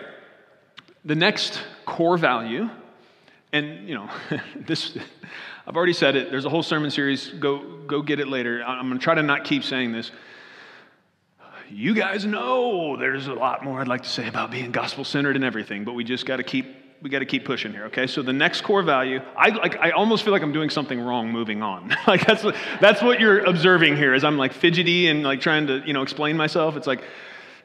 The 1.05 1.15
next 1.15 1.61
core 1.85 2.17
value 2.17 2.69
And, 3.53 3.87
you 3.87 3.95
know, 3.95 4.09
this, 4.55 4.97
I've 5.65 5.75
already 5.75 5.93
said 5.93 6.15
it. 6.15 6.29
There's 6.31 6.45
a 6.45 6.49
whole 6.49 6.63
sermon 6.63 6.91
series. 6.91 7.27
Go, 7.27 7.79
go 7.87 8.01
get 8.01 8.19
it 8.19 8.27
later. 8.27 8.63
I'm 8.63 8.87
going 8.87 8.99
to 8.99 9.03
try 9.03 9.15
to 9.15 9.23
not 9.23 9.43
keep 9.43 9.63
saying 9.63 9.91
this. 9.91 10.11
You 11.69 11.93
guys 11.93 12.25
know 12.25 12.95
there's 12.95 13.27
a 13.27 13.33
lot 13.33 13.63
more 13.63 13.81
I'd 13.81 13.89
like 13.89 14.03
to 14.03 14.09
say 14.09 14.27
about 14.27 14.51
being 14.51 14.71
gospel 14.71 15.03
centered 15.03 15.35
and 15.35 15.43
everything, 15.43 15.83
but 15.83 15.93
we 15.93 16.05
just 16.05 16.25
got 16.25 16.37
to 16.37 16.43
keep 16.43 16.65
we 17.01 17.09
got 17.09 17.19
to 17.19 17.25
keep 17.25 17.45
pushing 17.45 17.71
here 17.71 17.85
okay 17.85 18.07
so 18.07 18.23
the 18.23 18.33
next 18.33 18.61
core 18.61 18.81
value 18.81 19.21
i 19.35 19.49
like 19.49 19.77
i 19.77 19.91
almost 19.91 20.23
feel 20.23 20.33
like 20.33 20.41
i'm 20.41 20.51
doing 20.51 20.69
something 20.69 20.99
wrong 20.99 21.31
moving 21.31 21.61
on 21.61 21.95
like 22.07 22.25
that's 22.25 22.43
what 22.43 22.55
that's 22.81 23.03
what 23.03 23.19
you're 23.19 23.41
observing 23.41 23.95
here 23.95 24.15
is 24.15 24.23
i'm 24.23 24.37
like 24.37 24.51
fidgety 24.51 25.07
and 25.07 25.23
like 25.23 25.39
trying 25.39 25.67
to 25.67 25.83
you 25.85 25.93
know 25.93 26.01
explain 26.01 26.35
myself 26.35 26.75
it's 26.75 26.87
like 26.87 27.03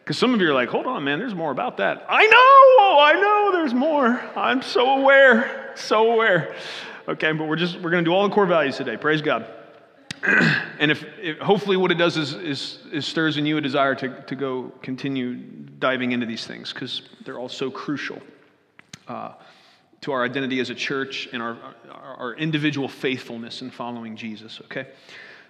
because 0.01 0.19
some 0.19 0.35
of 0.35 0.41
you 0.41 0.51
are 0.51 0.53
like 0.53 0.69
hold 0.69 0.87
on 0.87 1.03
man 1.05 1.19
there's 1.19 1.35
more 1.35 1.51
about 1.51 1.79
that 1.79 2.05
i 2.09 2.27
know 2.27 3.01
i 3.01 3.13
know 3.15 3.53
there's 3.53 3.73
more 3.73 4.21
i'm 4.37 4.61
so 4.61 4.99
aware 4.99 5.62
so 5.77 6.13
aware 6.13 6.55
okay 7.09 7.33
but 7.33 7.47
we're 7.49 7.57
just 7.57 7.81
we're 7.81 7.91
going 7.91 8.05
to 8.05 8.09
do 8.09 8.15
all 8.15 8.29
the 8.29 8.35
core 8.35 8.47
values 8.47 8.77
today. 8.77 8.97
Praise 8.97 9.23
god. 9.23 9.47
And 10.79 10.91
if, 10.91 11.05
if, 11.21 11.39
hopefully 11.39 11.77
what 11.77 11.93
it 11.93 11.95
does 11.97 12.17
is, 12.17 12.33
is, 12.35 12.81
is, 12.91 13.07
stirs 13.07 13.37
in 13.37 13.47
you 13.47 13.57
a 13.57 13.61
desire 13.61 13.95
to, 13.95 14.23
to 14.23 14.35
go 14.35 14.73
continue 14.83 15.37
diving 15.37 16.11
into 16.11 16.27
these 16.27 16.45
things 16.45 16.73
because 16.73 17.03
they're 17.25 17.39
all 17.39 17.49
so 17.49 17.71
crucial 17.71 18.21
uh, 19.07 19.35
to 20.01 20.11
our 20.11 20.25
identity 20.25 20.59
as 20.59 20.71
a 20.71 20.75
church 20.75 21.29
and 21.33 21.41
our, 21.41 21.57
our, 21.93 22.15
our, 22.17 22.35
individual 22.35 22.89
faithfulness 22.89 23.63
in 23.63 23.71
following 23.71 24.17
jesus 24.17 24.61
okay? 24.65 24.89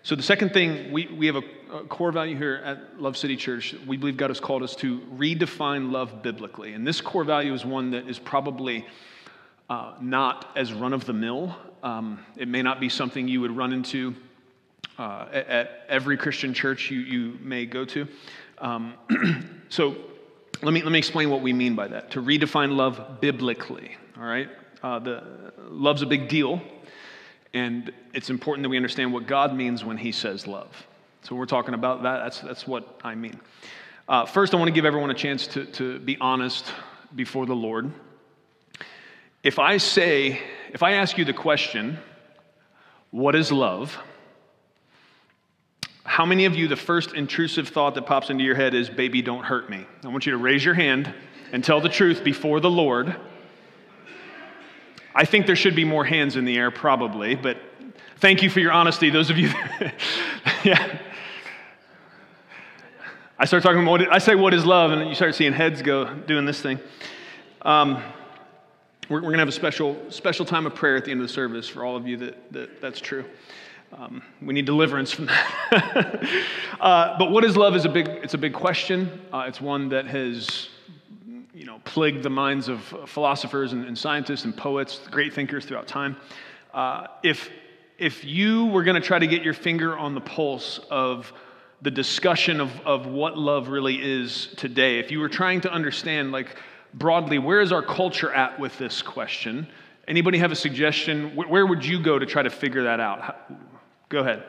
So 0.02 0.14
the 0.14 0.22
second 0.22 0.52
thing 0.52 0.92
we, 0.92 1.06
we 1.06 1.26
have 1.26 1.36
a, 1.36 1.42
a, 1.72 1.84
core 1.84 2.12
value 2.12 2.36
here 2.36 2.60
at 2.62 3.00
love 3.00 3.16
city 3.16 3.36
church. 3.36 3.74
We 3.86 3.96
believe 3.96 4.18
god 4.18 4.30
has 4.30 4.40
called 4.40 4.62
us 4.62 4.76
to 4.76 5.00
redefine 5.16 5.92
love 5.92 6.22
biblically. 6.22 6.74
And 6.74 6.86
this 6.86 7.00
core 7.00 7.24
value 7.24 7.54
is 7.54 7.64
one 7.64 7.92
that 7.92 8.08
is 8.08 8.18
probably 8.18 8.84
uh, 9.72 9.94
not 10.00 10.50
as 10.54 10.72
run 10.72 10.92
of 10.92 11.04
the 11.06 11.12
mill 11.12 11.56
um, 11.82 12.24
it 12.36 12.48
may 12.48 12.62
not 12.62 12.80
be 12.80 12.88
something 12.88 13.26
you 13.26 13.40
would 13.40 13.56
run 13.56 13.72
into 13.72 14.14
uh, 14.98 15.26
at, 15.32 15.46
at, 15.48 15.86
every 15.88 16.16
Christian 16.16 16.54
church 16.54 16.90
you, 16.90 17.00
you 17.00 17.38
may 17.40 17.66
go 17.66 17.84
to. 17.84 18.06
Um, 18.58 18.94
so 19.68 19.96
let 20.62 20.72
me, 20.72 20.82
let 20.82 20.92
me 20.92 20.98
explain 20.98 21.28
what 21.28 21.42
we 21.42 21.52
mean 21.52 21.74
by 21.74 21.88
that. 21.88 22.10
To 22.12 22.22
redefine 22.22 22.76
love 22.76 23.20
biblically, 23.20 23.96
all 24.16 24.24
right? 24.24 24.48
Uh, 24.82 24.98
the, 25.00 25.52
love's 25.68 26.02
a 26.02 26.06
big 26.06 26.28
deal, 26.28 26.60
and 27.52 27.92
it's 28.14 28.30
important 28.30 28.62
that 28.62 28.68
we 28.68 28.76
understand 28.76 29.12
what 29.12 29.26
God 29.26 29.54
means 29.54 29.84
when 29.84 29.96
He 29.96 30.12
says 30.12 30.46
love. 30.46 30.86
So 31.22 31.34
we're 31.34 31.46
talking 31.46 31.74
about 31.74 32.02
that. 32.04 32.18
That's, 32.18 32.40
that's 32.40 32.66
what 32.66 33.00
I 33.02 33.14
mean. 33.14 33.40
Uh, 34.08 34.26
first, 34.26 34.54
I 34.54 34.56
want 34.56 34.68
to 34.68 34.72
give 34.72 34.84
everyone 34.84 35.10
a 35.10 35.14
chance 35.14 35.46
to, 35.48 35.64
to 35.66 35.98
be 36.00 36.16
honest 36.20 36.72
before 37.16 37.46
the 37.46 37.56
Lord. 37.56 37.90
If 39.42 39.58
I 39.58 39.78
say, 39.78 40.40
if 40.72 40.82
I 40.82 40.92
ask 40.92 41.18
you 41.18 41.24
the 41.24 41.32
question, 41.32 41.98
what 43.10 43.34
is 43.34 43.50
love? 43.50 43.98
How 46.04 46.24
many 46.24 46.44
of 46.44 46.54
you, 46.54 46.68
the 46.68 46.76
first 46.76 47.14
intrusive 47.14 47.68
thought 47.68 47.94
that 47.96 48.06
pops 48.06 48.30
into 48.30 48.44
your 48.44 48.54
head 48.54 48.74
is, 48.74 48.88
baby, 48.88 49.20
don't 49.20 49.44
hurt 49.44 49.68
me? 49.68 49.84
I 50.04 50.08
want 50.08 50.26
you 50.26 50.32
to 50.32 50.38
raise 50.38 50.64
your 50.64 50.74
hand 50.74 51.12
and 51.50 51.64
tell 51.64 51.80
the 51.80 51.88
truth 51.88 52.22
before 52.22 52.60
the 52.60 52.70
Lord. 52.70 53.16
I 55.14 55.24
think 55.24 55.46
there 55.46 55.56
should 55.56 55.74
be 55.74 55.84
more 55.84 56.04
hands 56.04 56.36
in 56.36 56.44
the 56.44 56.56
air, 56.56 56.70
probably, 56.70 57.34
but 57.34 57.58
thank 58.18 58.42
you 58.42 58.50
for 58.50 58.60
your 58.60 58.72
honesty, 58.72 59.10
those 59.10 59.28
of 59.28 59.38
you. 59.38 59.48
yeah. 60.64 60.98
I 63.38 63.44
start 63.44 63.64
talking 63.64 63.86
I 64.08 64.18
say, 64.18 64.36
what 64.36 64.54
is 64.54 64.64
love? 64.64 64.92
And 64.92 65.08
you 65.08 65.16
start 65.16 65.34
seeing 65.34 65.52
heads 65.52 65.82
go 65.82 66.14
doing 66.14 66.44
this 66.44 66.60
thing. 66.62 66.78
Um, 67.62 68.02
we're, 69.12 69.18
we're 69.18 69.24
going 69.24 69.34
to 69.34 69.40
have 69.40 69.48
a 69.48 69.52
special, 69.52 69.96
special 70.08 70.46
time 70.46 70.64
of 70.64 70.74
prayer 70.74 70.96
at 70.96 71.04
the 71.04 71.10
end 71.10 71.20
of 71.20 71.26
the 71.26 71.32
service 71.32 71.68
for 71.68 71.84
all 71.84 71.96
of 71.96 72.08
you 72.08 72.16
that, 72.16 72.52
that 72.52 72.80
that's 72.80 72.98
true. 72.98 73.24
Um, 73.92 74.22
we 74.40 74.54
need 74.54 74.64
deliverance 74.64 75.12
from 75.12 75.26
that. 75.26 76.26
uh, 76.80 77.18
but 77.18 77.30
what 77.30 77.44
is 77.44 77.54
love 77.54 77.76
is 77.76 77.84
a 77.84 77.90
big, 77.90 78.08
it's 78.08 78.32
a 78.32 78.38
big 78.38 78.54
question. 78.54 79.20
Uh, 79.30 79.44
it's 79.46 79.60
one 79.60 79.90
that 79.90 80.06
has, 80.06 80.70
you 81.52 81.66
know, 81.66 81.78
plagued 81.84 82.22
the 82.22 82.30
minds 82.30 82.68
of 82.68 82.80
philosophers 83.04 83.74
and, 83.74 83.84
and 83.84 83.98
scientists 83.98 84.46
and 84.46 84.56
poets, 84.56 84.98
great 85.10 85.34
thinkers 85.34 85.66
throughout 85.66 85.86
time. 85.86 86.16
Uh, 86.72 87.06
if, 87.22 87.50
if 87.98 88.24
you 88.24 88.64
were 88.66 88.82
going 88.82 88.98
to 88.98 89.06
try 89.06 89.18
to 89.18 89.26
get 89.26 89.42
your 89.42 89.52
finger 89.52 89.98
on 89.98 90.14
the 90.14 90.22
pulse 90.22 90.80
of 90.90 91.30
the 91.82 91.90
discussion 91.90 92.62
of, 92.62 92.80
of 92.86 93.06
what 93.06 93.36
love 93.36 93.68
really 93.68 94.02
is 94.02 94.48
today, 94.56 94.98
if 94.98 95.10
you 95.10 95.20
were 95.20 95.28
trying 95.28 95.60
to 95.60 95.70
understand, 95.70 96.32
like, 96.32 96.56
broadly, 96.94 97.38
where 97.38 97.60
is 97.60 97.72
our 97.72 97.82
culture 97.82 98.32
at 98.32 98.58
with 98.58 98.76
this 98.78 99.02
question? 99.02 99.66
Anybody 100.08 100.38
have 100.38 100.52
a 100.52 100.56
suggestion? 100.56 101.36
Where 101.36 101.66
would 101.66 101.84
you 101.84 102.02
go 102.02 102.18
to 102.18 102.26
try 102.26 102.42
to 102.42 102.50
figure 102.50 102.84
that 102.84 103.00
out? 103.00 103.50
Go 104.08 104.20
ahead. 104.20 104.44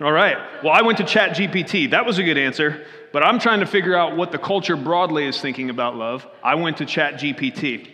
All 0.00 0.12
right. 0.12 0.36
Well, 0.64 0.72
I 0.72 0.82
went 0.82 0.98
to 0.98 1.04
Chat 1.04 1.36
GPT. 1.36 1.90
That 1.90 2.06
was 2.06 2.18
a 2.18 2.22
good 2.22 2.38
answer, 2.38 2.86
but 3.12 3.22
I'm 3.22 3.38
trying 3.38 3.60
to 3.60 3.66
figure 3.66 3.94
out 3.94 4.16
what 4.16 4.32
the 4.32 4.38
culture 4.38 4.76
broadly 4.76 5.26
is 5.26 5.40
thinking 5.40 5.68
about 5.68 5.94
love. 5.94 6.26
I 6.42 6.54
went 6.54 6.78
to 6.78 6.86
Chat 6.86 7.14
GPT. 7.14 7.88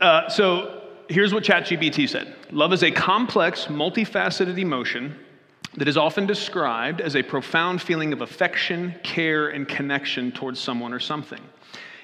Uh, 0.00 0.28
so 0.28 0.82
here's 1.08 1.32
what 1.32 1.44
Chat 1.44 1.64
GPT 1.64 2.08
said 2.08 2.34
Love 2.50 2.72
is 2.72 2.82
a 2.82 2.90
complex, 2.90 3.66
multifaceted 3.66 4.58
emotion 4.58 5.18
that 5.76 5.88
is 5.88 5.96
often 5.96 6.26
described 6.26 7.00
as 7.00 7.16
a 7.16 7.22
profound 7.22 7.82
feeling 7.82 8.12
of 8.12 8.20
affection, 8.20 8.94
care, 9.02 9.48
and 9.48 9.66
connection 9.66 10.30
towards 10.30 10.60
someone 10.60 10.92
or 10.92 11.00
something. 11.00 11.40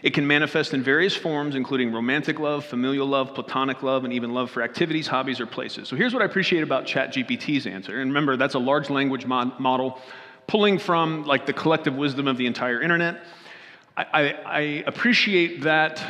It 0.02 0.14
can 0.14 0.26
manifest 0.26 0.72
in 0.72 0.82
various 0.82 1.14
forms, 1.14 1.54
including 1.54 1.92
romantic 1.92 2.38
love, 2.38 2.64
familial 2.64 3.06
love, 3.06 3.34
platonic 3.34 3.82
love, 3.82 4.04
and 4.04 4.12
even 4.12 4.32
love 4.32 4.50
for 4.50 4.62
activities, 4.62 5.06
hobbies, 5.06 5.40
or 5.40 5.46
places. 5.46 5.88
So 5.88 5.96
here's 5.96 6.14
what 6.14 6.22
I 6.22 6.24
appreciate 6.24 6.62
about 6.62 6.86
ChatGPT's 6.86 7.66
answer. 7.66 8.00
And 8.00 8.10
remember, 8.10 8.36
that's 8.36 8.54
a 8.54 8.58
large 8.58 8.88
language 8.88 9.26
mod- 9.26 9.60
model 9.60 10.00
pulling 10.46 10.78
from 10.78 11.24
like 11.24 11.44
the 11.46 11.52
collective 11.52 11.96
wisdom 11.96 12.26
of 12.26 12.38
the 12.38 12.46
entire 12.46 12.80
internet. 12.80 13.22
I, 13.96 14.04
I, 14.12 14.22
I 14.44 14.60
appreciate 14.86 15.62
that 15.62 16.00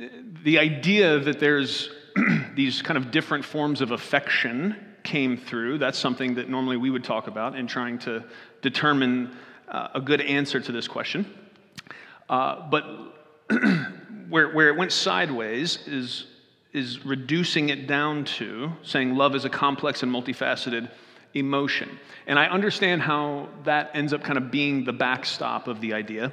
uh, 0.00 0.06
the 0.44 0.60
idea 0.60 1.18
that 1.18 1.40
there's 1.40 1.90
these 2.54 2.80
kind 2.80 2.96
of 2.96 3.10
different 3.10 3.44
forms 3.44 3.80
of 3.80 3.90
affection 3.90 4.85
came 5.06 5.38
through. 5.38 5.78
That's 5.78 5.98
something 5.98 6.34
that 6.34 6.50
normally 6.50 6.76
we 6.76 6.90
would 6.90 7.04
talk 7.04 7.28
about 7.28 7.56
in 7.56 7.66
trying 7.66 7.98
to 8.00 8.24
determine 8.60 9.34
uh, 9.68 9.88
a 9.94 10.00
good 10.00 10.20
answer 10.20 10.60
to 10.60 10.72
this 10.72 10.86
question. 10.86 11.24
Uh, 12.28 12.68
but 12.68 12.84
where, 14.28 14.52
where 14.52 14.68
it 14.68 14.76
went 14.76 14.92
sideways 14.92 15.78
is, 15.86 16.26
is 16.72 17.06
reducing 17.06 17.70
it 17.70 17.86
down 17.86 18.24
to 18.24 18.72
saying 18.82 19.14
love 19.14 19.34
is 19.34 19.44
a 19.44 19.50
complex 19.50 20.02
and 20.02 20.12
multifaceted 20.12 20.90
emotion. 21.34 21.98
And 22.26 22.38
I 22.38 22.46
understand 22.46 23.02
how 23.02 23.48
that 23.64 23.90
ends 23.94 24.12
up 24.12 24.22
kind 24.22 24.38
of 24.38 24.50
being 24.50 24.84
the 24.84 24.92
backstop 24.92 25.68
of 25.68 25.80
the 25.80 25.94
idea. 25.94 26.32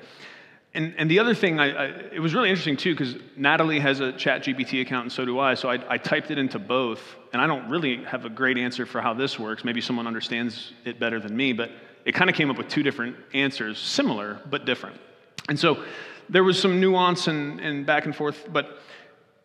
And, 0.75 0.96
and 0.98 1.10
the 1.10 1.20
other 1.20 1.36
thing, 1.36 1.60
I, 1.60 1.72
I, 1.72 1.86
it 2.13 2.20
was 2.20 2.34
really 2.34 2.50
interesting 2.50 2.77
too, 2.77 2.94
because 2.94 3.15
Natalie 3.36 3.80
has 3.80 4.00
a 4.00 4.12
chat 4.12 4.44
GPT 4.44 4.82
account 4.82 5.03
and 5.03 5.12
so 5.12 5.24
do 5.24 5.39
I. 5.39 5.53
So 5.53 5.70
I, 5.70 5.80
I 5.88 5.98
typed 5.98 6.32
it 6.32 6.39
into 6.39 6.58
both. 6.58 7.15
And 7.32 7.42
I 7.42 7.48
don't 7.48 7.70
really 7.70 8.03
have 8.06 8.25
a 8.25 8.30
great 8.30 8.58
answer 8.58 8.86
for 8.86 9.00
how 9.00 9.13
this 9.13 9.38
works. 9.38 9.63
Maybe 9.63 9.82
someone 9.82 10.08
understands 10.08 10.74
it 10.84 11.00
better 11.00 11.20
than 11.20 11.36
me, 11.36 11.53
but 11.53 11.70
it 12.06 12.13
kind 12.13 12.30
of 12.30 12.36
came 12.36 12.50
up 12.50 12.58
with 12.58 12.70
two 12.70 12.84
different 12.84 13.15
answers, 13.34 13.77
similar 13.77 14.39
but 14.50 14.65
different. 14.65 15.00
And 15.48 15.60
so 15.60 15.84
there 16.30 16.44
was 16.44 16.60
some 16.60 16.80
nuance 16.80 17.27
and, 17.27 17.60
and 17.60 17.86
back 17.86 18.06
and 18.06 18.15
forth, 18.15 18.48
but 18.51 18.80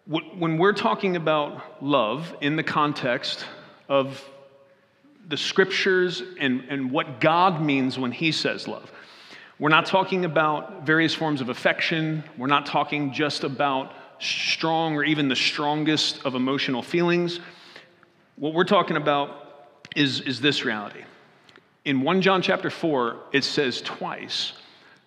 when 0.07 0.57
we're 0.57 0.73
talking 0.73 1.17
about 1.17 1.83
love 1.83 2.35
in 2.41 2.57
the 2.57 2.63
context 2.63 3.45
of 3.91 4.27
the 5.29 5.37
scriptures 5.37 6.23
and, 6.41 6.65
and 6.71 6.91
what 6.91 7.21
God 7.21 7.61
means 7.61 7.99
when 7.99 8.11
He 8.11 8.33
says 8.33 8.67
love, 8.67 8.91
we're 9.59 9.71
not 9.71 9.87
talking 9.87 10.25
about 10.25 10.87
various 10.87 11.15
forms 11.15 11.41
of 11.41 11.49
affection. 11.49 12.23
We're 12.37 12.47
not 12.47 12.67
talking 12.67 13.12
just 13.12 13.43
about 13.43 13.93
strong 14.21 14.95
or 14.95 15.05
even 15.05 15.29
the 15.29 15.37
strongest 15.37 16.25
of 16.25 16.37
emotional 16.37 16.83
feelings. 16.83 17.41
What 18.37 18.55
we're 18.55 18.65
talking 18.65 18.97
about 18.97 19.75
is, 19.97 20.21
is 20.21 20.41
this 20.41 20.65
reality. 20.65 21.03
In 21.85 22.03
1 22.03 22.23
John 22.23 22.41
chapter 22.41 22.71
4, 22.71 23.17
it 23.33 23.43
says 23.43 23.81
twice 23.83 24.53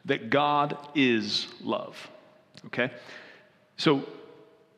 that 0.05 0.29
God 0.29 0.77
is 0.95 1.47
love. 1.61 2.09
Okay? 2.65 2.91
So, 3.77 4.03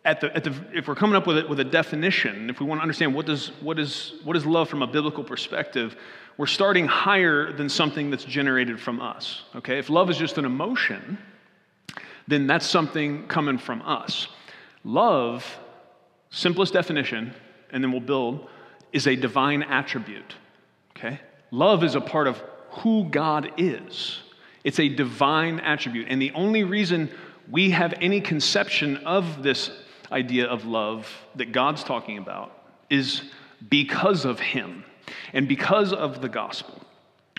at 0.05 0.19
the, 0.19 0.35
at 0.35 0.43
the, 0.43 0.53
if 0.73 0.87
we're 0.87 0.95
coming 0.95 1.15
up 1.15 1.25
with, 1.25 1.37
it, 1.37 1.49
with 1.49 1.61
a 1.61 1.63
definition, 1.63 2.49
if 2.49 2.59
we 2.59 2.65
want 2.65 2.79
to 2.79 2.81
understand 2.81 3.15
what, 3.15 3.25
does, 3.25 3.53
what, 3.61 3.79
is, 3.79 4.15
what 4.25 4.35
is 4.35 4.45
love 4.45 4.67
from 4.67 4.81
a 4.81 4.87
biblical 4.87 5.23
perspective, 5.23 5.95
we're 6.37 6.47
starting 6.47 6.87
higher 6.87 7.51
than 7.53 7.69
something 7.69 8.09
that's 8.09 8.25
generated 8.25 8.79
from 8.79 8.99
us. 9.01 9.43
Okay? 9.55 9.77
If 9.77 9.89
love 9.89 10.09
is 10.09 10.17
just 10.17 10.37
an 10.37 10.45
emotion, 10.45 11.17
then 12.27 12.47
that's 12.47 12.65
something 12.65 13.27
coming 13.27 13.57
from 13.57 13.81
us. 13.83 14.27
Love, 14.83 15.45
simplest 16.29 16.73
definition, 16.73 17.33
and 17.71 17.83
then 17.83 17.91
we'll 17.91 18.01
build, 18.01 18.47
is 18.91 19.07
a 19.07 19.15
divine 19.15 19.63
attribute. 19.63 20.35
Okay? 20.97 21.19
Love 21.51 21.83
is 21.83 21.95
a 21.95 22.01
part 22.01 22.27
of 22.27 22.41
who 22.69 23.05
God 23.05 23.51
is. 23.57 24.21
It's 24.63 24.79
a 24.79 24.89
divine 24.89 25.59
attribute. 25.59 26.07
And 26.09 26.21
the 26.21 26.31
only 26.31 26.63
reason 26.63 27.11
we 27.49 27.71
have 27.71 27.93
any 28.01 28.21
conception 28.21 28.97
of 28.97 29.43
this 29.43 29.69
idea 30.11 30.47
of 30.47 30.65
love 30.65 31.11
that 31.35 31.51
God's 31.51 31.83
talking 31.83 32.17
about 32.17 32.57
is 32.89 33.23
because 33.69 34.25
of 34.25 34.39
him 34.39 34.83
and 35.33 35.47
because 35.47 35.93
of 35.93 36.21
the 36.21 36.29
gospel. 36.29 36.79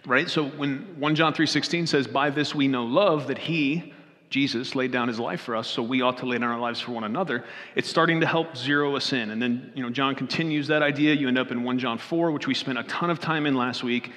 Right? 0.07 0.28
So 0.28 0.45
when 0.45 0.97
1 0.99 1.14
John 1.14 1.33
3:16 1.33 1.88
says 1.88 2.07
by 2.07 2.28
this 2.28 2.54
we 2.54 2.69
know 2.69 2.85
love 2.85 3.28
that 3.28 3.38
he 3.38 3.95
Jesus 4.35 4.75
laid 4.75 4.90
down 4.90 5.07
his 5.07 5.21
life 5.21 5.43
for 5.43 5.54
us, 5.54 5.69
so 5.69 5.81
we 5.81 6.02
ought 6.02 6.19
to 6.19 6.26
lay 6.26 6.38
down 6.38 6.50
our 6.50 6.59
lives 6.59 6.81
for 6.81 6.90
one 6.90 7.04
another. 7.04 7.45
It's 7.76 7.88
starting 7.88 8.21
to 8.21 8.26
help 8.26 8.57
zero 8.57 8.97
us 8.97 9.12
in. 9.12 9.31
And 9.31 9.40
then, 9.40 9.71
you 9.76 9.83
know, 9.85 9.90
John 9.90 10.16
continues 10.16 10.66
that 10.66 10.83
idea. 10.83 11.14
You 11.14 11.28
end 11.28 11.38
up 11.38 11.52
in 11.52 11.62
1 11.62 11.78
John 11.78 11.99
4, 11.99 12.33
which 12.33 12.49
we 12.49 12.52
spent 12.52 12.76
a 12.76 12.83
ton 12.83 13.11
of 13.11 13.21
time 13.21 13.47
in 13.47 13.54
last 13.54 13.85
week. 13.85 14.11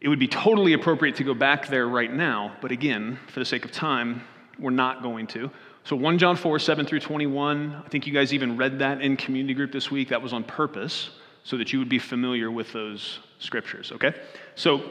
It 0.00 0.08
would 0.08 0.18
be 0.18 0.26
totally 0.26 0.72
appropriate 0.72 1.14
to 1.14 1.22
go 1.22 1.32
back 1.32 1.68
there 1.68 1.86
right 1.86 2.12
now, 2.12 2.56
but 2.60 2.72
again, 2.72 3.20
for 3.28 3.38
the 3.38 3.44
sake 3.44 3.64
of 3.64 3.70
time, 3.70 4.22
we're 4.58 4.70
not 4.70 5.00
going 5.00 5.28
to. 5.28 5.48
So 5.84 5.94
1 5.94 6.18
John 6.18 6.34
4, 6.34 6.58
7 6.58 6.84
through 6.84 6.98
21, 6.98 7.82
I 7.84 7.88
think 7.88 8.08
you 8.08 8.12
guys 8.12 8.34
even 8.34 8.56
read 8.56 8.80
that 8.80 9.00
in 9.00 9.16
community 9.16 9.54
group 9.54 9.70
this 9.70 9.92
week. 9.92 10.08
That 10.08 10.20
was 10.20 10.32
on 10.32 10.42
purpose 10.42 11.10
so 11.44 11.56
that 11.56 11.72
you 11.72 11.78
would 11.78 11.88
be 11.88 11.98
familiar 11.98 12.50
with 12.50 12.72
those 12.72 13.20
scriptures, 13.38 13.92
okay? 13.92 14.14
So 14.54 14.82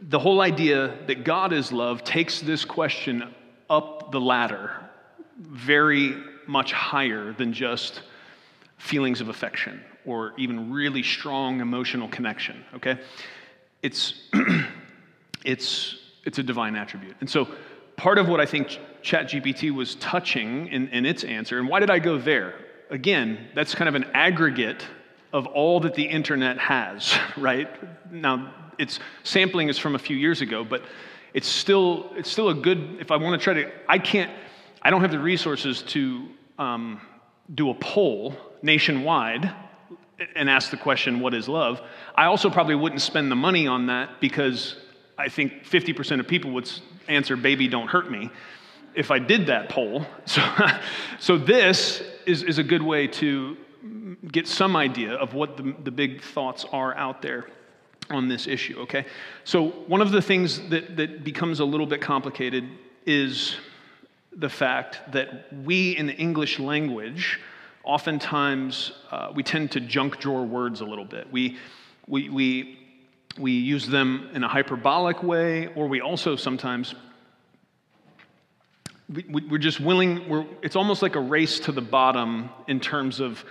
the 0.00 0.18
whole 0.18 0.40
idea 0.40 0.94
that 1.06 1.24
God 1.24 1.52
is 1.52 1.72
love 1.72 2.04
takes 2.04 2.40
this 2.40 2.64
question 2.64 3.34
up 3.68 4.12
the 4.12 4.20
ladder 4.20 4.70
very 5.38 6.16
much 6.46 6.72
higher 6.72 7.32
than 7.32 7.52
just 7.52 8.02
feelings 8.78 9.20
of 9.20 9.28
affection 9.28 9.82
or 10.04 10.32
even 10.38 10.72
really 10.72 11.02
strong 11.02 11.60
emotional 11.60 12.08
connection, 12.08 12.64
okay? 12.74 12.98
It's, 13.82 14.14
it's, 15.44 15.96
it's 16.24 16.38
a 16.38 16.42
divine 16.42 16.76
attribute. 16.76 17.16
And 17.20 17.28
so 17.28 17.48
part 17.96 18.18
of 18.18 18.28
what 18.28 18.40
I 18.40 18.46
think 18.46 18.78
ChatGPT 19.02 19.70
was 19.70 19.96
touching 19.96 20.68
in, 20.68 20.88
in 20.88 21.04
its 21.04 21.24
answer, 21.24 21.58
and 21.58 21.68
why 21.68 21.80
did 21.80 21.90
I 21.90 21.98
go 21.98 22.18
there? 22.18 22.54
Again, 22.90 23.48
that's 23.54 23.74
kind 23.74 23.88
of 23.88 23.94
an 23.94 24.04
aggregate 24.14 24.86
of 25.32 25.46
all 25.46 25.80
that 25.80 25.94
the 25.94 26.04
internet 26.04 26.58
has, 26.58 27.16
right? 27.36 27.68
Now, 28.12 28.54
its 28.78 29.00
sampling 29.24 29.68
is 29.68 29.78
from 29.78 29.94
a 29.94 29.98
few 29.98 30.16
years 30.16 30.40
ago, 30.40 30.64
but 30.64 30.82
it's 31.34 31.48
still, 31.48 32.10
it's 32.16 32.30
still 32.30 32.48
a 32.48 32.54
good, 32.54 32.96
if 33.00 33.10
I 33.10 33.16
want 33.16 33.40
to 33.40 33.44
try 33.44 33.54
to, 33.54 33.70
I 33.88 33.98
can't, 33.98 34.30
I 34.80 34.90
don't 34.90 35.00
have 35.02 35.10
the 35.10 35.18
resources 35.18 35.82
to 35.82 36.28
um, 36.58 37.00
do 37.54 37.70
a 37.70 37.74
poll 37.74 38.34
nationwide 38.62 39.52
and 40.34 40.48
ask 40.50 40.70
the 40.70 40.76
question, 40.76 41.20
what 41.20 41.34
is 41.34 41.48
love? 41.48 41.80
I 42.14 42.24
also 42.24 42.50
probably 42.50 42.74
wouldn't 42.74 43.02
spend 43.02 43.30
the 43.30 43.36
money 43.36 43.66
on 43.66 43.86
that 43.86 44.20
because 44.20 44.76
I 45.16 45.28
think 45.28 45.64
50% 45.64 46.20
of 46.20 46.26
people 46.26 46.50
would 46.52 46.70
answer, 47.08 47.36
baby, 47.36 47.68
don't 47.68 47.88
hurt 47.88 48.10
me, 48.10 48.30
if 48.94 49.10
I 49.10 49.18
did 49.18 49.46
that 49.46 49.68
poll. 49.68 50.06
So, 50.26 50.42
so 51.18 51.38
this 51.38 52.02
is, 52.26 52.42
is 52.42 52.58
a 52.58 52.62
good 52.62 52.82
way 52.82 53.06
to 53.06 53.56
get 54.30 54.46
some 54.46 54.76
idea 54.76 55.14
of 55.14 55.34
what 55.34 55.56
the, 55.56 55.74
the 55.84 55.90
big 55.90 56.22
thoughts 56.22 56.64
are 56.72 56.94
out 56.96 57.22
there 57.22 57.46
on 58.10 58.28
this 58.28 58.46
issue, 58.46 58.78
okay? 58.80 59.04
So, 59.44 59.68
one 59.86 60.00
of 60.00 60.10
the 60.10 60.22
things 60.22 60.66
that, 60.70 60.96
that 60.96 61.24
becomes 61.24 61.60
a 61.60 61.64
little 61.64 61.86
bit 61.86 62.00
complicated 62.00 62.64
is 63.04 63.56
the 64.32 64.48
fact 64.48 65.12
that 65.12 65.52
we 65.64 65.96
in 65.96 66.06
the 66.06 66.14
English 66.14 66.58
language, 66.58 67.40
oftentimes, 67.84 68.92
uh, 69.10 69.32
we 69.34 69.42
tend 69.42 69.72
to 69.72 69.80
junk 69.80 70.18
drawer 70.18 70.44
words 70.44 70.80
a 70.80 70.84
little 70.84 71.04
bit. 71.04 71.30
We, 71.30 71.58
we, 72.06 72.28
we, 72.28 72.78
we 73.38 73.52
use 73.52 73.86
them 73.86 74.30
in 74.32 74.44
a 74.44 74.48
hyperbolic 74.48 75.22
way, 75.22 75.68
or 75.74 75.86
we 75.86 76.00
also 76.00 76.36
sometimes 76.36 76.94
we, 79.08 79.54
are 79.54 79.58
just 79.58 79.80
willing, 79.80 80.28
we're, 80.28 80.44
it's 80.62 80.76
almost 80.76 81.02
like 81.02 81.16
a 81.16 81.20
race 81.20 81.60
to 81.60 81.72
the 81.72 81.80
bottom 81.80 82.50
in 82.66 82.78
terms 82.78 83.20
of 83.20 83.44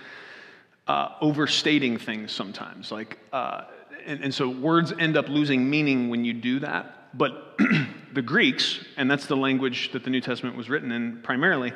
uh, 0.88 1.14
overstating 1.20 1.98
things 1.98 2.32
sometimes. 2.32 2.90
Like, 2.90 3.18
uh, 3.32 3.64
and, 4.06 4.24
and 4.24 4.34
so 4.34 4.48
words 4.48 4.92
end 4.98 5.16
up 5.16 5.28
losing 5.28 5.68
meaning 5.68 6.08
when 6.08 6.24
you 6.24 6.32
do 6.32 6.60
that. 6.60 7.16
But 7.16 7.58
the 8.14 8.22
Greeks, 8.22 8.84
and 8.96 9.10
that's 9.10 9.26
the 9.26 9.36
language 9.36 9.92
that 9.92 10.02
the 10.02 10.10
New 10.10 10.20
Testament 10.20 10.56
was 10.56 10.68
written 10.68 10.90
in 10.90 11.20
primarily, 11.22 11.72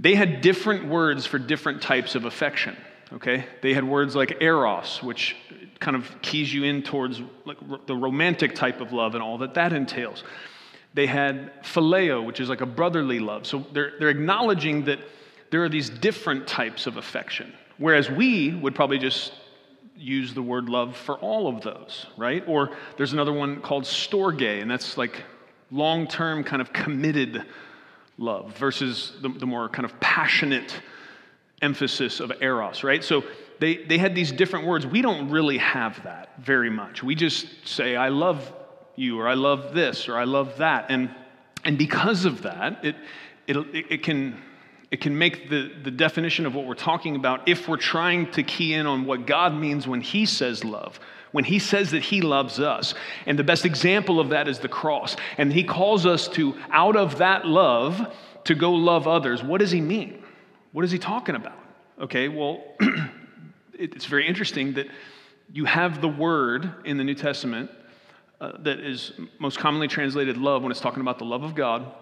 they 0.00 0.16
had 0.16 0.40
different 0.40 0.86
words 0.86 1.24
for 1.24 1.38
different 1.38 1.80
types 1.80 2.16
of 2.16 2.24
affection. 2.24 2.76
Okay? 3.12 3.46
They 3.62 3.72
had 3.72 3.84
words 3.84 4.16
like 4.16 4.38
eros, 4.40 5.02
which 5.02 5.36
kind 5.78 5.96
of 5.96 6.10
keys 6.20 6.52
you 6.52 6.64
in 6.64 6.82
towards 6.82 7.22
like 7.44 7.58
the 7.86 7.94
romantic 7.94 8.54
type 8.54 8.80
of 8.80 8.92
love 8.92 9.14
and 9.14 9.22
all 9.22 9.38
that 9.38 9.54
that 9.54 9.72
entails. 9.72 10.24
They 10.94 11.06
had 11.06 11.62
phileo, 11.62 12.24
which 12.24 12.40
is 12.40 12.48
like 12.48 12.60
a 12.60 12.66
brotherly 12.66 13.20
love. 13.20 13.46
So 13.46 13.64
they're, 13.72 13.92
they're 13.98 14.10
acknowledging 14.10 14.84
that 14.86 14.98
there 15.50 15.62
are 15.62 15.68
these 15.68 15.90
different 15.90 16.48
types 16.48 16.86
of 16.86 16.96
affection. 16.96 17.52
Whereas 17.78 18.10
we 18.10 18.54
would 18.54 18.74
probably 18.74 18.98
just 18.98 19.32
use 19.96 20.34
the 20.34 20.42
word 20.42 20.68
love 20.68 20.96
for 20.96 21.16
all 21.18 21.48
of 21.48 21.62
those, 21.62 22.06
right? 22.16 22.42
Or 22.46 22.70
there's 22.96 23.12
another 23.12 23.32
one 23.32 23.60
called 23.60 23.84
storge, 23.84 24.60
and 24.62 24.70
that's 24.70 24.96
like 24.96 25.22
long 25.70 26.06
term, 26.06 26.44
kind 26.44 26.60
of 26.60 26.72
committed 26.72 27.44
love 28.18 28.56
versus 28.56 29.12
the, 29.22 29.28
the, 29.28 29.46
more 29.46 29.68
kind 29.68 29.84
of 29.84 29.98
passionate 30.00 30.80
emphasis 31.62 32.20
of 32.20 32.32
eros, 32.40 32.84
right? 32.84 33.02
So 33.02 33.24
they, 33.60 33.84
they 33.84 33.98
had 33.98 34.14
these 34.14 34.30
different 34.30 34.66
words. 34.66 34.86
We 34.86 35.02
don't 35.02 35.30
really 35.30 35.58
have 35.58 36.02
that 36.04 36.40
very 36.40 36.70
much. 36.70 37.02
We 37.02 37.14
just 37.14 37.46
say, 37.66 37.96
I 37.96 38.08
love 38.08 38.52
you, 38.96 39.18
or 39.18 39.28
I 39.28 39.34
love 39.34 39.74
this, 39.74 40.08
or 40.08 40.16
I 40.16 40.24
love 40.24 40.58
that. 40.58 40.86
And, 40.88 41.10
and 41.64 41.76
because 41.76 42.24
of 42.24 42.42
that, 42.42 42.84
it, 42.84 42.96
it, 43.46 43.56
it 43.90 44.02
can 44.02 44.40
it 44.94 45.00
can 45.00 45.18
make 45.18 45.50
the, 45.50 45.72
the 45.82 45.90
definition 45.90 46.46
of 46.46 46.54
what 46.54 46.66
we're 46.66 46.74
talking 46.74 47.16
about 47.16 47.48
if 47.48 47.66
we're 47.66 47.76
trying 47.76 48.30
to 48.30 48.44
key 48.44 48.74
in 48.74 48.86
on 48.86 49.06
what 49.06 49.26
God 49.26 49.52
means 49.52 49.88
when 49.88 50.00
He 50.00 50.24
says 50.24 50.62
love, 50.62 51.00
when 51.32 51.42
He 51.42 51.58
says 51.58 51.90
that 51.90 52.04
He 52.04 52.20
loves 52.20 52.60
us. 52.60 52.94
And 53.26 53.36
the 53.36 53.42
best 53.42 53.64
example 53.64 54.20
of 54.20 54.28
that 54.28 54.46
is 54.46 54.60
the 54.60 54.68
cross. 54.68 55.16
And 55.36 55.52
He 55.52 55.64
calls 55.64 56.06
us 56.06 56.28
to, 56.28 56.56
out 56.70 56.94
of 56.94 57.18
that 57.18 57.44
love, 57.44 58.14
to 58.44 58.54
go 58.54 58.70
love 58.70 59.08
others. 59.08 59.42
What 59.42 59.58
does 59.58 59.72
He 59.72 59.80
mean? 59.80 60.22
What 60.70 60.84
is 60.84 60.92
He 60.92 60.98
talking 61.00 61.34
about? 61.34 61.58
Okay, 62.00 62.28
well, 62.28 62.62
it's 63.72 64.04
very 64.04 64.28
interesting 64.28 64.74
that 64.74 64.86
you 65.52 65.64
have 65.64 66.02
the 66.02 66.08
word 66.08 66.70
in 66.84 66.98
the 66.98 67.04
New 67.04 67.16
Testament 67.16 67.68
uh, 68.40 68.52
that 68.60 68.78
is 68.78 69.10
most 69.40 69.58
commonly 69.58 69.88
translated 69.88 70.36
love 70.36 70.62
when 70.62 70.70
it's 70.70 70.80
talking 70.80 71.00
about 71.00 71.18
the 71.18 71.24
love 71.24 71.42
of 71.42 71.56
God 71.56 71.92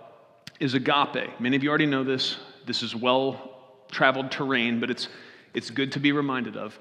is 0.61 0.74
agape. 0.74 1.40
Many 1.40 1.57
of 1.57 1.62
you 1.62 1.70
already 1.70 1.87
know 1.87 2.05
this. 2.05 2.37
This 2.66 2.83
is 2.83 2.94
well 2.94 3.51
traveled 3.90 4.31
terrain, 4.31 4.81
but 4.81 4.90
it's, 4.90 5.09
it's 5.55 5.70
good 5.70 5.92
to 5.92 6.01
be 6.01 6.12
reminded 6.12 6.57
of. 6.57 6.79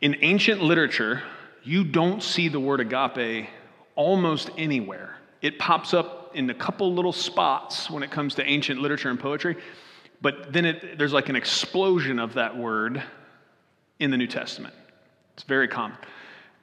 In 0.00 0.16
ancient 0.20 0.62
literature, 0.62 1.22
you 1.62 1.84
don't 1.84 2.22
see 2.22 2.48
the 2.48 2.60
word 2.60 2.80
agape 2.80 3.48
almost 3.94 4.50
anywhere. 4.58 5.16
It 5.40 5.58
pops 5.58 5.94
up 5.94 6.32
in 6.34 6.50
a 6.50 6.54
couple 6.54 6.92
little 6.94 7.12
spots 7.12 7.90
when 7.90 8.02
it 8.02 8.10
comes 8.10 8.34
to 8.36 8.44
ancient 8.44 8.80
literature 8.80 9.10
and 9.10 9.18
poetry, 9.18 9.56
but 10.20 10.52
then 10.52 10.64
it, 10.64 10.98
there's 10.98 11.12
like 11.12 11.28
an 11.28 11.36
explosion 11.36 12.18
of 12.18 12.34
that 12.34 12.56
word 12.56 13.02
in 13.98 14.10
the 14.10 14.16
New 14.16 14.26
Testament. 14.26 14.74
It's 15.34 15.42
very 15.42 15.68
common. 15.68 15.96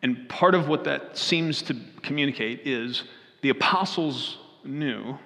And 0.01 0.29
part 0.29 0.55
of 0.55 0.67
what 0.67 0.85
that 0.85 1.17
seems 1.17 1.61
to 1.63 1.75
communicate 2.01 2.61
is 2.65 3.03
the 3.41 3.49
apostles 3.49 4.37
knew 4.63 5.17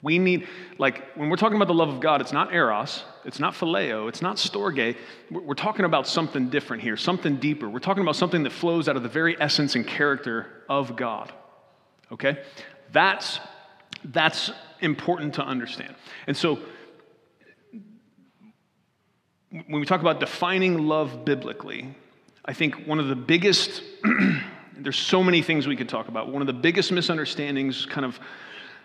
we 0.00 0.18
need, 0.18 0.46
like, 0.78 1.04
when 1.16 1.28
we're 1.28 1.36
talking 1.36 1.56
about 1.56 1.66
the 1.66 1.74
love 1.74 1.88
of 1.88 1.98
God, 1.98 2.20
it's 2.20 2.32
not 2.32 2.52
eros, 2.52 3.02
it's 3.24 3.40
not 3.40 3.54
phileo, 3.54 4.08
it's 4.08 4.22
not 4.22 4.36
storge. 4.36 4.96
We're 5.30 5.54
talking 5.54 5.84
about 5.84 6.06
something 6.06 6.50
different 6.50 6.82
here, 6.82 6.96
something 6.96 7.36
deeper. 7.36 7.68
We're 7.68 7.80
talking 7.80 8.02
about 8.02 8.14
something 8.14 8.44
that 8.44 8.52
flows 8.52 8.88
out 8.88 8.96
of 8.96 9.02
the 9.02 9.08
very 9.08 9.40
essence 9.40 9.74
and 9.74 9.86
character 9.86 10.46
of 10.68 10.94
God. 10.94 11.32
Okay? 12.12 12.38
That's, 12.92 13.40
that's 14.04 14.52
important 14.80 15.34
to 15.34 15.42
understand. 15.42 15.94
And 16.28 16.36
so, 16.36 16.60
when 19.50 19.80
we 19.80 19.86
talk 19.86 20.00
about 20.00 20.20
defining 20.20 20.86
love 20.86 21.24
biblically, 21.24 21.94
I 22.44 22.52
think 22.52 22.86
one 22.86 23.00
of 23.00 23.08
the 23.08 23.16
biggest, 23.16 23.82
there's 24.76 24.98
so 24.98 25.24
many 25.24 25.42
things 25.42 25.66
we 25.66 25.74
could 25.74 25.88
talk 25.88 26.08
about. 26.08 26.30
One 26.30 26.42
of 26.42 26.46
the 26.46 26.52
biggest 26.52 26.92
misunderstandings, 26.92 27.84
kind 27.86 28.04
of 28.04 28.20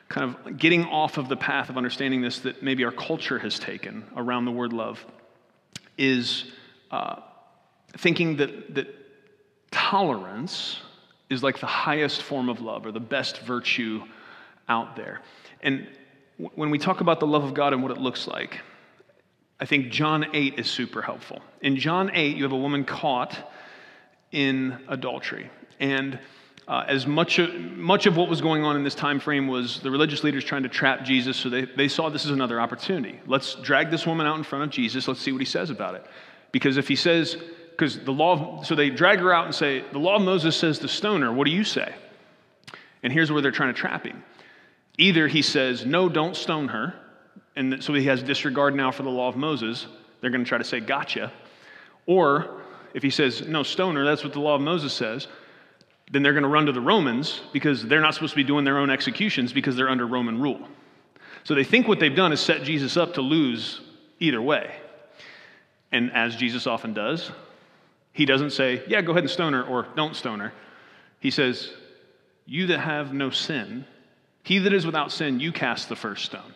kind 0.10 0.36
of 0.36 0.58
getting 0.58 0.86
off 0.86 1.18
of 1.18 1.30
the 1.30 1.36
path 1.36 1.70
of 1.70 1.78
understanding 1.78 2.22
this 2.22 2.40
that 2.40 2.62
maybe 2.62 2.84
our 2.84 2.92
culture 2.92 3.40
has 3.40 3.58
taken 3.58 4.04
around 4.16 4.46
the 4.46 4.52
word 4.52 4.74
love 4.74 5.04
is 5.98 6.52
uh, 6.92 7.16
thinking 7.98 8.38
that, 8.38 8.76
that 8.76 8.88
tolerance 9.72 10.80
is 11.30 11.44
like 11.44 11.60
the 11.60 11.66
highest 11.66 12.22
form 12.22 12.50
of 12.50 12.62
love 12.62 12.86
or 12.86 12.92
the 12.92 13.00
best 13.00 13.40
virtue 13.42 14.04
out 14.70 14.96
there. 14.96 15.22
And 15.62 15.88
w- 16.38 16.52
when 16.56 16.70
we 16.70 16.78
talk 16.78 17.02
about 17.02 17.20
the 17.20 17.28
love 17.28 17.44
of 17.44 17.54
God 17.54 17.74
and 17.74 17.82
what 17.82 17.92
it 17.92 17.98
looks 17.98 18.28
like, 18.28 18.62
I 19.60 19.66
think 19.66 19.92
John 19.92 20.26
8 20.34 20.60
is 20.60 20.70
super 20.70 21.02
helpful. 21.02 21.42
In 21.62 21.78
John 21.78 22.12
8, 22.14 22.36
you 22.36 22.44
have 22.44 22.52
a 22.52 22.58
woman 22.58 22.84
caught 22.84 23.52
in 24.32 24.78
adultery. 24.88 25.50
And 25.80 26.20
uh, 26.68 26.86
as 26.88 27.06
much 27.06 27.40
of, 27.40 27.54
much 27.54 28.06
of 28.06 28.16
what 28.16 28.30
was 28.30 28.40
going 28.40 28.64
on 28.64 28.76
in 28.76 28.84
this 28.84 28.96
time 28.96 29.20
frame 29.20 29.48
was 29.48 29.82
the 29.82 29.92
religious 29.92 30.24
leaders 30.24 30.44
trying 30.44 30.64
to 30.64 30.70
trap 30.70 31.04
Jesus, 31.04 31.36
so 31.36 31.50
they, 31.50 31.66
they 31.66 31.88
saw 31.88 32.10
this 32.10 32.26
as 32.26 32.32
another 32.32 32.62
opportunity. 32.62 33.20
Let's 33.26 33.56
drag 33.56 33.92
this 33.92 34.08
woman 34.08 34.26
out 34.26 34.38
in 34.38 34.44
front 34.44 34.64
of 34.64 34.70
Jesus. 34.70 35.08
Let's 35.08 35.20
see 35.20 35.32
what 35.32 35.42
he 35.42 35.46
says 35.46 35.70
about 35.70 35.96
it. 35.96 36.06
Because 36.52 36.78
if 36.78 36.88
he 36.88 36.96
says, 36.96 37.36
because 37.72 38.00
the 38.00 38.12
law, 38.12 38.64
so 38.64 38.76
they 38.76 38.90
drag 38.90 39.20
her 39.20 39.34
out 39.34 39.46
and 39.46 39.54
say, 39.54 39.84
the 39.92 40.00
law 40.00 40.16
of 40.16 40.22
Moses 40.22 40.56
says 40.56 40.80
to 40.80 40.88
stone 40.88 41.22
her. 41.22 41.34
What 41.34 41.46
do 41.46 41.52
you 41.52 41.64
say? 41.64 41.94
And 43.02 43.12
here's 43.12 43.32
where 43.32 43.42
they're 43.42 43.52
trying 43.52 43.74
to 43.74 43.80
trap 43.80 44.06
him. 44.06 44.24
Either 44.98 45.28
he 45.28 45.42
says, 45.42 45.86
no, 45.86 46.08
don't 46.08 46.36
stone 46.36 46.70
her, 46.70 46.94
and 47.56 47.84
so 47.84 47.94
he 47.94 48.06
has 48.06 48.24
disregard 48.24 48.76
now 48.76 48.92
for 48.92 49.04
the 49.04 49.10
law 49.10 49.28
of 49.28 49.36
Moses. 49.36 49.88
They're 50.22 50.30
going 50.30 50.44
to 50.44 50.48
try 50.48 50.60
to 50.60 50.64
say, 50.64 50.80
gotcha. 50.80 51.34
Or 52.06 52.62
if 52.94 53.04
he 53.04 53.10
says, 53.10 53.46
no, 53.48 53.64
stone 53.64 53.96
her, 53.96 54.06
that's 54.06 54.24
what 54.24 54.34
the 54.34 54.40
law 54.40 54.56
of 54.56 54.62
Moses 54.62 54.94
says 54.94 55.28
then 56.12 56.22
they're 56.22 56.34
going 56.34 56.44
to 56.44 56.50
run 56.50 56.66
to 56.66 56.72
the 56.72 56.82
Romans 56.82 57.42
because 57.54 57.84
they're 57.84 58.02
not 58.02 58.14
supposed 58.14 58.34
to 58.34 58.38
be 58.38 58.44
doing 58.44 58.66
their 58.66 58.78
own 58.78 58.90
executions 58.90 59.54
because 59.54 59.76
they're 59.76 59.90
under 59.90 60.06
Roman 60.06 60.40
rule. 60.42 60.68
So 61.44 61.56
they 61.56 61.64
think 61.64 61.88
what 61.88 62.00
they've 62.00 62.16
done 62.16 62.32
is 62.32 62.40
set 62.40 62.64
Jesus 62.64 62.98
up 62.98 63.16
to 63.16 63.22
lose 63.22 63.82
either 64.20 64.42
way. 64.42 64.76
And 65.92 66.12
as 66.14 66.36
Jesus 66.36 66.68
often 66.68 66.94
does, 66.94 67.32
he 68.14 68.26
doesn't 68.26 68.52
say, 68.52 68.84
yeah, 68.88 69.02
go 69.02 69.12
ahead 69.12 69.24
and 69.24 69.32
stone 69.32 69.54
her 69.54 69.64
or 69.64 69.88
don't 69.96 70.16
stone 70.16 70.40
her. 70.40 70.54
He 71.20 71.32
says, 71.32 71.72
you 72.46 72.68
that 72.68 72.80
have 72.80 73.14
no 73.14 73.30
sin, 73.30 73.86
he 74.44 74.60
that 74.60 74.74
is 74.74 74.86
without 74.86 75.12
sin, 75.12 75.40
you 75.40 75.52
cast 75.52 75.90
the 75.90 75.96
first 75.96 76.26
stone. 76.26 76.54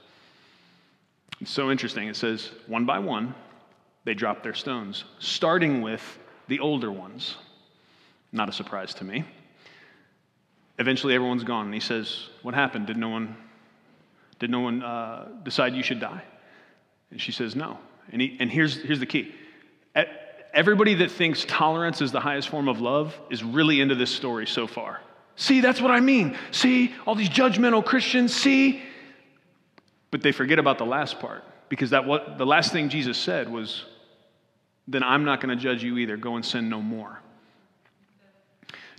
It's 1.39 1.51
so 1.51 1.71
interesting. 1.71 2.07
It 2.07 2.15
says, 2.15 2.51
one 2.67 2.85
by 2.85 2.99
one, 2.99 3.33
they 4.03 4.13
drop 4.13 4.43
their 4.43 4.53
stones, 4.53 5.03
starting 5.19 5.81
with 5.81 6.19
the 6.47 6.59
older 6.59 6.91
ones. 6.91 7.37
Not 8.31 8.49
a 8.49 8.51
surprise 8.51 8.93
to 8.95 9.03
me. 9.03 9.23
Eventually, 10.79 11.15
everyone's 11.15 11.43
gone, 11.43 11.65
and 11.65 11.73
he 11.73 11.79
says, 11.79 12.29
What 12.43 12.53
happened? 12.53 12.87
Did 12.87 12.97
no 12.97 13.09
one, 13.09 13.35
did 14.39 14.49
no 14.49 14.59
one 14.59 14.83
uh, 14.83 15.27
decide 15.43 15.73
you 15.73 15.83
should 15.83 15.99
die? 15.99 16.23
And 17.11 17.19
she 17.19 17.31
says, 17.31 17.55
No. 17.55 17.79
And, 18.11 18.21
he, 18.21 18.37
and 18.39 18.49
here's, 18.51 18.75
here's 18.75 18.99
the 18.99 19.05
key 19.05 19.33
everybody 20.57 20.95
that 20.95 21.11
thinks 21.11 21.45
tolerance 21.47 22.01
is 22.01 22.11
the 22.11 22.19
highest 22.19 22.49
form 22.49 22.67
of 22.67 22.81
love 22.81 23.17
is 23.29 23.43
really 23.43 23.79
into 23.79 23.93
this 23.93 24.13
story 24.13 24.47
so 24.47 24.65
far. 24.65 24.99
See, 25.35 25.61
that's 25.61 25.79
what 25.79 25.91
I 25.91 25.99
mean. 25.99 26.35
See, 26.49 26.93
all 27.05 27.13
these 27.13 27.29
judgmental 27.29 27.85
Christians, 27.85 28.35
see? 28.35 28.81
But 30.09 30.23
they 30.23 30.31
forget 30.31 30.57
about 30.57 30.79
the 30.79 30.85
last 30.85 31.19
part 31.19 31.43
because 31.69 31.91
that 31.91 32.05
what 32.05 32.39
the 32.39 32.45
last 32.45 32.71
thing 32.71 32.89
Jesus 32.89 33.19
said 33.19 33.47
was, 33.47 33.85
then 34.87 35.03
I'm 35.03 35.25
not 35.25 35.41
going 35.41 35.55
to 35.55 35.61
judge 35.61 35.83
you 35.83 35.99
either. 35.99 36.17
Go 36.17 36.35
and 36.37 36.43
sin 36.43 36.69
no 36.69 36.81
more. 36.81 37.21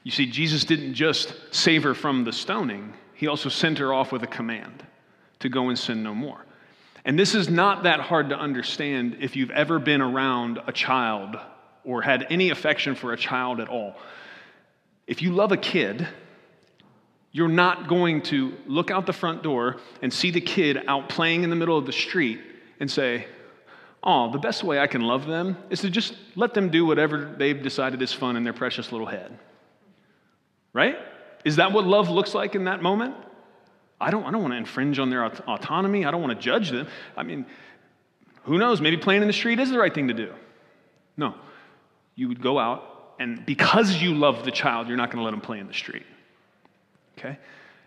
You 0.08 0.12
see, 0.12 0.24
Jesus 0.24 0.64
didn't 0.64 0.94
just 0.94 1.34
save 1.50 1.82
her 1.82 1.92
from 1.92 2.24
the 2.24 2.32
stoning, 2.32 2.94
he 3.12 3.26
also 3.26 3.50
sent 3.50 3.76
her 3.76 3.92
off 3.92 4.10
with 4.10 4.22
a 4.22 4.26
command 4.26 4.82
to 5.40 5.50
go 5.50 5.68
and 5.68 5.78
sin 5.78 6.02
no 6.02 6.14
more. 6.14 6.46
And 7.04 7.18
this 7.18 7.34
is 7.34 7.50
not 7.50 7.82
that 7.82 8.00
hard 8.00 8.30
to 8.30 8.34
understand 8.34 9.18
if 9.20 9.36
you've 9.36 9.50
ever 9.50 9.78
been 9.78 10.00
around 10.00 10.60
a 10.66 10.72
child 10.72 11.36
or 11.84 12.00
had 12.00 12.26
any 12.30 12.48
affection 12.48 12.94
for 12.94 13.12
a 13.12 13.18
child 13.18 13.60
at 13.60 13.68
all. 13.68 13.96
If 15.06 15.20
you 15.20 15.30
love 15.34 15.52
a 15.52 15.58
kid, 15.58 16.08
you're 17.30 17.46
not 17.46 17.86
going 17.86 18.22
to 18.22 18.54
look 18.66 18.90
out 18.90 19.04
the 19.04 19.12
front 19.12 19.42
door 19.42 19.76
and 20.00 20.10
see 20.10 20.30
the 20.30 20.40
kid 20.40 20.78
out 20.86 21.10
playing 21.10 21.42
in 21.42 21.50
the 21.50 21.56
middle 21.56 21.76
of 21.76 21.84
the 21.84 21.92
street 21.92 22.40
and 22.80 22.90
say, 22.90 23.26
Oh, 24.02 24.32
the 24.32 24.38
best 24.38 24.64
way 24.64 24.78
I 24.78 24.86
can 24.86 25.02
love 25.02 25.26
them 25.26 25.58
is 25.68 25.82
to 25.82 25.90
just 25.90 26.14
let 26.34 26.54
them 26.54 26.70
do 26.70 26.86
whatever 26.86 27.34
they've 27.36 27.62
decided 27.62 28.00
is 28.00 28.10
fun 28.10 28.36
in 28.36 28.44
their 28.44 28.54
precious 28.54 28.90
little 28.90 29.06
head. 29.06 29.38
Right? 30.78 30.96
Is 31.44 31.56
that 31.56 31.72
what 31.72 31.88
love 31.88 32.08
looks 32.08 32.34
like 32.34 32.54
in 32.54 32.66
that 32.66 32.80
moment? 32.80 33.16
I 34.00 34.12
don't, 34.12 34.22
I 34.22 34.30
don't 34.30 34.42
want 34.42 34.52
to 34.52 34.58
infringe 34.58 35.00
on 35.00 35.10
their 35.10 35.24
aut- 35.24 35.40
autonomy. 35.40 36.04
I 36.04 36.12
don't 36.12 36.22
want 36.22 36.38
to 36.38 36.40
judge 36.40 36.70
them. 36.70 36.86
I 37.16 37.24
mean, 37.24 37.46
who 38.44 38.58
knows? 38.58 38.80
Maybe 38.80 38.96
playing 38.96 39.22
in 39.22 39.26
the 39.26 39.34
street 39.34 39.58
is 39.58 39.70
the 39.70 39.78
right 39.78 39.92
thing 39.92 40.06
to 40.06 40.14
do. 40.14 40.32
No. 41.16 41.34
You 42.14 42.28
would 42.28 42.40
go 42.40 42.60
out, 42.60 43.14
and 43.18 43.44
because 43.44 43.96
you 43.96 44.14
love 44.14 44.44
the 44.44 44.52
child, 44.52 44.86
you're 44.86 44.96
not 44.96 45.10
going 45.10 45.18
to 45.18 45.24
let 45.24 45.32
them 45.32 45.40
play 45.40 45.58
in 45.58 45.66
the 45.66 45.74
street. 45.74 46.06
Okay? 47.18 47.36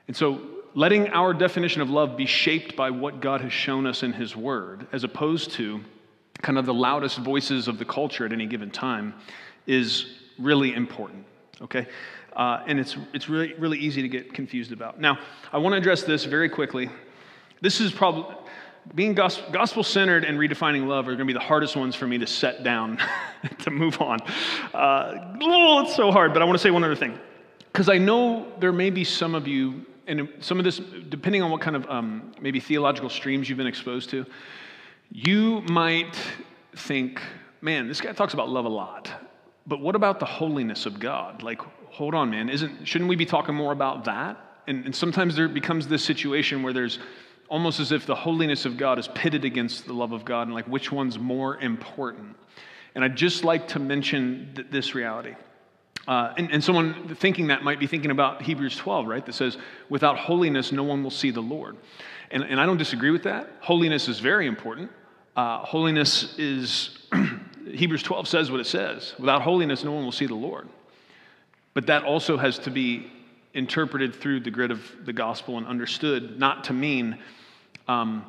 And 0.09 0.17
so, 0.17 0.41
letting 0.73 1.07
our 1.11 1.33
definition 1.33 1.81
of 1.81 1.89
love 1.89 2.17
be 2.17 2.25
shaped 2.25 2.75
by 2.75 2.89
what 2.89 3.21
God 3.21 3.39
has 3.39 3.53
shown 3.53 3.87
us 3.87 4.03
in 4.03 4.11
His 4.11 4.35
Word, 4.35 4.85
as 4.91 5.05
opposed 5.05 5.51
to 5.51 5.79
kind 6.41 6.57
of 6.57 6.65
the 6.65 6.73
loudest 6.73 7.19
voices 7.19 7.69
of 7.69 7.77
the 7.77 7.85
culture 7.85 8.25
at 8.25 8.33
any 8.33 8.47
given 8.47 8.69
time, 8.69 9.13
is 9.65 10.07
really 10.37 10.73
important. 10.73 11.23
Okay? 11.61 11.87
Uh, 12.35 12.63
and 12.65 12.79
it's, 12.79 12.97
it's 13.13 13.29
really, 13.29 13.53
really 13.55 13.77
easy 13.77 14.01
to 14.01 14.07
get 14.07 14.33
confused 14.33 14.71
about. 14.71 14.99
Now, 14.99 15.19
I 15.51 15.57
want 15.57 15.73
to 15.73 15.77
address 15.77 16.03
this 16.03 16.25
very 16.25 16.49
quickly. 16.49 16.89
This 17.61 17.81
is 17.81 17.91
probably, 17.91 18.35
being 18.95 19.13
gospel 19.13 19.83
centered 19.83 20.25
and 20.25 20.37
redefining 20.37 20.87
love 20.87 21.07
are 21.07 21.11
going 21.11 21.19
to 21.19 21.25
be 21.25 21.33
the 21.33 21.39
hardest 21.39 21.75
ones 21.75 21.95
for 21.95 22.07
me 22.07 22.17
to 22.17 22.27
set 22.27 22.63
down 22.63 22.99
to 23.59 23.69
move 23.69 24.01
on. 24.01 24.19
Uh, 24.73 25.35
oh, 25.41 25.83
it's 25.83 25.95
so 25.95 26.11
hard, 26.11 26.33
but 26.33 26.41
I 26.41 26.45
want 26.45 26.57
to 26.57 26.61
say 26.61 26.71
one 26.71 26.83
other 26.83 26.95
thing. 26.95 27.17
Because 27.71 27.89
I 27.89 27.97
know 27.97 28.51
there 28.59 28.73
may 28.73 28.89
be 28.89 29.03
some 29.03 29.35
of 29.35 29.47
you, 29.47 29.85
and 30.07 30.27
some 30.39 30.57
of 30.57 30.65
this, 30.65 30.81
depending 31.09 31.41
on 31.41 31.51
what 31.51 31.61
kind 31.61 31.75
of 31.75 31.89
um, 31.89 32.33
maybe 32.41 32.59
theological 32.59 33.09
streams 33.09 33.47
you've 33.47 33.57
been 33.57 33.67
exposed 33.67 34.09
to, 34.09 34.25
you 35.11 35.61
might 35.69 36.17
think, 36.75 37.21
man, 37.61 37.87
this 37.87 38.01
guy 38.01 38.11
talks 38.13 38.33
about 38.33 38.49
love 38.49 38.65
a 38.65 38.69
lot. 38.69 39.11
But 39.67 39.79
what 39.79 39.95
about 39.95 40.19
the 40.19 40.25
holiness 40.25 40.85
of 40.85 40.99
God? 40.99 41.43
Like, 41.43 41.61
hold 41.91 42.15
on, 42.15 42.29
man, 42.29 42.49
isn't, 42.49 42.87
shouldn't 42.87 43.09
we 43.09 43.15
be 43.15 43.25
talking 43.25 43.53
more 43.53 43.71
about 43.71 44.05
that? 44.05 44.37
And, 44.67 44.85
and 44.85 44.95
sometimes 44.95 45.35
there 45.35 45.47
becomes 45.47 45.87
this 45.87 46.03
situation 46.03 46.63
where 46.63 46.73
there's 46.73 46.99
almost 47.49 47.79
as 47.79 47.91
if 47.91 48.05
the 48.05 48.15
holiness 48.15 48.65
of 48.65 48.77
God 48.77 48.97
is 48.97 49.09
pitted 49.09 49.43
against 49.43 49.85
the 49.85 49.93
love 49.93 50.13
of 50.13 50.23
God 50.23 50.47
and 50.47 50.53
like 50.53 50.67
which 50.67 50.91
one's 50.91 51.19
more 51.19 51.57
important. 51.57 52.35
And 52.95 53.03
I'd 53.03 53.15
just 53.15 53.43
like 53.43 53.67
to 53.69 53.79
mention 53.79 54.51
th- 54.55 54.67
this 54.71 54.95
reality. 54.95 55.35
Uh, 56.07 56.33
and, 56.37 56.51
and 56.51 56.63
someone 56.63 57.15
thinking 57.15 57.47
that 57.47 57.63
might 57.63 57.79
be 57.79 57.87
thinking 57.87 58.09
about 58.09 58.41
Hebrews 58.41 58.77
12, 58.77 59.05
right? 59.05 59.25
That 59.25 59.33
says, 59.33 59.57
without 59.89 60.17
holiness, 60.17 60.71
no 60.71 60.83
one 60.83 61.03
will 61.03 61.11
see 61.11 61.29
the 61.29 61.41
Lord. 61.41 61.77
And, 62.31 62.43
and 62.43 62.59
I 62.59 62.65
don't 62.65 62.77
disagree 62.77 63.11
with 63.11 63.23
that. 63.23 63.49
Holiness 63.59 64.07
is 64.07 64.19
very 64.19 64.47
important. 64.47 64.89
Uh, 65.35 65.59
holiness 65.59 66.37
is, 66.37 66.97
Hebrews 67.71 68.03
12 68.03 68.27
says 68.27 68.49
what 68.49 68.59
it 68.59 68.67
says. 68.67 69.13
Without 69.19 69.41
holiness, 69.41 69.83
no 69.83 69.91
one 69.91 70.03
will 70.03 70.11
see 70.11 70.25
the 70.25 70.35
Lord. 70.35 70.67
But 71.73 71.87
that 71.87 72.03
also 72.03 72.37
has 72.37 72.59
to 72.59 72.69
be 72.69 73.11
interpreted 73.53 74.15
through 74.15 74.41
the 74.41 74.51
grid 74.51 74.71
of 74.71 74.81
the 75.05 75.13
gospel 75.13 75.57
and 75.57 75.67
understood 75.67 76.39
not 76.39 76.65
to 76.65 76.73
mean 76.73 77.17
um, 77.87 78.25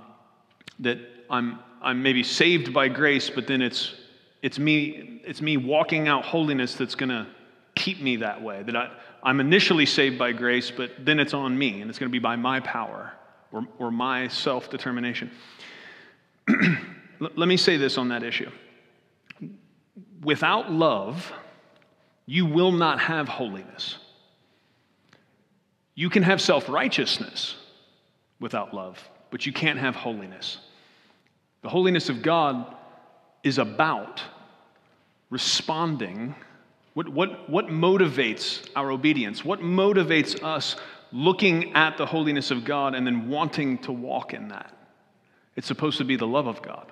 that 0.81 0.99
I'm, 1.31 1.59
I'm 1.81 2.03
maybe 2.03 2.23
saved 2.23 2.73
by 2.73 2.89
grace, 2.89 3.31
but 3.31 3.47
then 3.47 3.63
it's, 3.63 3.95
it's, 4.43 4.59
me, 4.59 5.21
it's 5.25 5.41
me 5.41 5.57
walking 5.57 6.09
out 6.09 6.25
holiness 6.25 6.75
that's 6.75 6.95
going 6.95 7.11
to 7.11 7.27
keep 7.75 8.01
me 8.01 8.17
that 8.17 8.43
way. 8.43 8.63
That 8.63 8.77
I, 8.77 8.91
I'm 9.23 9.41
initially 9.41 9.87
saved 9.87 10.19
by 10.19 10.33
grace, 10.33 10.71
but 10.71 10.91
then 10.99 11.21
it's 11.21 11.35
on 11.35 11.57
me, 11.57 11.81
and 11.81 11.89
it's 11.89 11.99
going 11.99 12.11
to 12.11 12.13
be 12.13 12.19
by 12.19 12.37
my 12.37 12.61
power 12.61 13.13
or, 13.53 13.67
or 13.79 13.91
my 13.91 14.29
self 14.29 14.71
determination. 14.71 15.31
Let 17.21 17.49
me 17.49 17.57
say 17.57 17.77
this 17.77 17.99
on 17.99 18.09
that 18.09 18.25
issue. 18.25 18.51
Without 20.23 20.73
love, 20.73 21.33
you 22.27 22.47
will 22.47 22.73
not 22.73 23.01
have 23.01 23.29
holiness. 23.29 23.99
You 25.95 26.09
can 26.09 26.23
have 26.23 26.41
self 26.41 26.69
righteousness 26.69 27.57
without 28.41 28.75
love, 28.75 28.99
but 29.31 29.47
you 29.47 29.53
can't 29.53 29.79
have 29.79 29.95
holiness. 29.95 30.59
The 31.63 31.69
holiness 31.69 32.09
of 32.09 32.23
God 32.23 32.75
is 33.43 33.59
about 33.59 34.23
responding. 35.31 36.35
What, 36.95 37.09
what, 37.09 37.49
what 37.49 37.67
motivates 37.67 38.69
our 38.77 38.91
obedience? 38.91 39.45
What 39.45 39.61
motivates 39.61 40.43
us 40.43 40.77
looking 41.13 41.75
at 41.75 41.97
the 41.97 42.07
holiness 42.07 42.51
of 42.51 42.65
God 42.65 42.95
and 42.95 43.07
then 43.07 43.29
wanting 43.29 43.79
to 43.79 43.93
walk 43.93 44.35
in 44.35 44.49
that? 44.49 44.77
It's 45.57 45.67
supposed 45.67 45.99
to 45.99 46.05
be 46.05 46.17
the 46.17 46.27
love 46.27 46.47
of 46.47 46.63
God. 46.63 46.91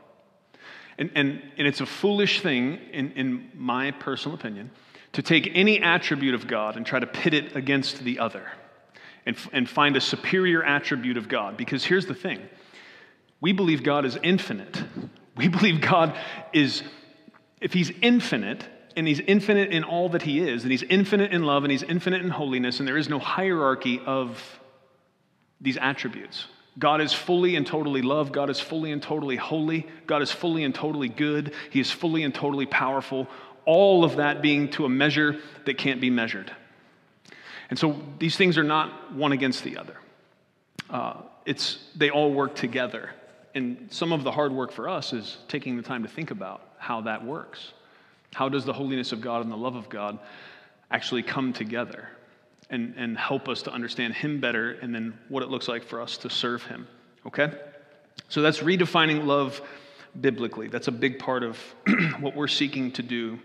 And, 0.99 1.11
and, 1.15 1.43
and 1.57 1.67
it's 1.67 1.81
a 1.81 1.87
foolish 1.87 2.41
thing, 2.41 2.79
in, 2.93 3.13
in 3.13 3.51
my 3.55 3.91
personal 3.91 4.37
opinion, 4.37 4.71
to 5.13 5.23
take 5.23 5.51
any 5.55 5.81
attribute 5.81 6.35
of 6.35 6.47
God 6.47 6.77
and 6.77 6.87
try 6.87 7.01
to 7.01 7.07
pit 7.07 7.35
it 7.35 7.57
against 7.57 8.05
the 8.05 8.19
other 8.19 8.51
and, 9.27 9.37
and 9.53 9.69
find 9.69 9.97
a 9.97 10.01
superior 10.01 10.63
attribute 10.63 11.17
of 11.17 11.29
God. 11.29 11.57
Because 11.57 11.85
here's 11.85 12.07
the 12.07 12.15
thing 12.15 12.41
we 13.41 13.53
believe 13.53 13.83
God 13.83 14.05
is 14.05 14.19
infinite. 14.23 14.83
We 15.37 15.49
believe 15.49 15.81
God 15.81 16.17
is, 16.53 16.83
if 17.61 17.73
He's 17.73 17.91
infinite, 18.03 18.65
and 18.97 19.07
He's 19.07 19.21
infinite 19.21 19.71
in 19.71 19.85
all 19.85 20.11
that 20.11 20.23
He 20.23 20.41
is, 20.41 20.63
and 20.63 20.71
He's 20.71 20.83
infinite 20.83 21.33
in 21.33 21.45
love, 21.45 21.65
and 21.65 21.71
He's 21.71 21.83
infinite 21.83 22.23
in 22.23 22.31
holiness, 22.31 22.79
and 22.79 22.87
there 22.87 22.99
is 22.99 23.09
no 23.09 23.19
hierarchy 23.19 24.01
of 24.05 24.61
these 25.61 25.79
attributes. 25.79 26.47
God 26.79 27.01
is 27.01 27.13
fully 27.13 27.57
and 27.57 27.67
totally 27.67 28.03
love. 28.03 28.33
God 28.33 28.49
is 28.49 28.61
fully 28.61 28.93
and 28.93 29.03
totally 29.03 29.37
holy. 29.37 29.87
God 30.07 30.23
is 30.23 30.31
fully 30.31 30.65
and 30.65 30.75
totally 30.75 31.09
good. 31.09 31.53
He 31.71 31.81
is 31.81 31.91
fully 31.91 32.23
and 32.23 32.35
totally 32.35 32.67
powerful 32.67 33.29
all 33.71 34.03
of 34.03 34.17
that 34.17 34.43
being 34.43 34.69
to 34.69 34.85
a 34.85 34.89
measure 34.89 35.37
that 35.65 35.79
can't 35.79 36.01
be 36.01 36.11
measured. 36.11 36.51
And 37.69 37.79
so 37.79 38.03
these 38.19 38.37
things 38.37 38.59
are 38.59 38.65
not 38.65 39.15
one 39.15 39.31
against 39.31 39.63
the 39.63 39.79
other. 39.79 39.97
Uh, 40.91 41.23
it's, 41.47 41.79
they 41.95 42.11
all 42.11 42.35
work 42.35 42.57
together. 42.57 43.11
And 43.55 43.87
some 43.93 44.13
of 44.13 44.25
the 44.25 44.33
hard 44.33 44.51
work 44.51 44.73
for 44.73 44.89
us 44.89 45.13
is 45.13 45.39
taking 45.47 45.77
the 45.77 45.85
time 45.85 46.03
to 46.03 46.09
think 46.09 46.33
about 46.33 46.63
how 46.79 47.03
that 47.03 47.25
works. 47.25 47.73
How 48.35 48.49
does 48.49 48.65
the 48.65 48.73
holiness 48.73 49.13
of 49.13 49.21
God 49.21 49.43
and 49.43 49.53
the 49.53 49.57
love 49.57 49.77
of 49.77 49.89
God 49.89 50.19
actually 50.91 51.23
come 51.23 51.53
together 51.53 52.09
and, 52.71 52.95
and 52.97 53.17
help 53.17 53.49
us 53.49 53.63
to 53.63 53.73
understand 53.73 54.15
Him 54.15 54.41
better 54.41 54.73
and 54.83 54.93
then 54.93 55.17
what 55.29 55.45
it 55.45 55.49
looks 55.49 55.69
like 55.69 55.85
for 55.85 56.03
us 56.03 56.17
to 56.19 56.29
serve 56.29 56.65
Him? 56.65 56.89
Okay? 57.25 57.53
So 58.31 58.43
that's 58.43 58.59
redefining 58.59 59.27
love 59.27 59.63
biblically. 60.21 60.67
That's 60.67 60.89
a 60.89 60.93
big 60.93 61.21
part 61.21 61.45
of 61.45 61.57
what 62.19 62.35
we're 62.35 62.49
seeking 62.49 62.91
to 62.93 63.05
do 63.05 63.39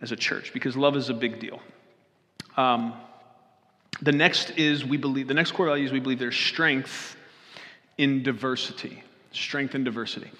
as 0.00 0.12
a 0.12 0.16
church 0.16 0.52
because 0.52 0.76
love 0.76 0.96
is 0.96 1.08
a 1.08 1.14
big 1.14 1.38
deal. 1.38 1.60
Um, 2.56 2.94
the 4.02 4.12
next 4.12 4.50
is 4.58 4.84
we 4.84 4.96
believe, 4.96 5.28
the 5.28 5.34
next 5.34 5.52
core 5.52 5.66
value 5.66 5.84
is 5.84 5.92
we 5.92 6.00
believe 6.00 6.18
there's 6.18 6.36
strength 6.36 7.16
in 7.98 8.22
diversity. 8.22 9.02
Strength 9.32 9.74
in 9.74 9.84
diversity. 9.84 10.30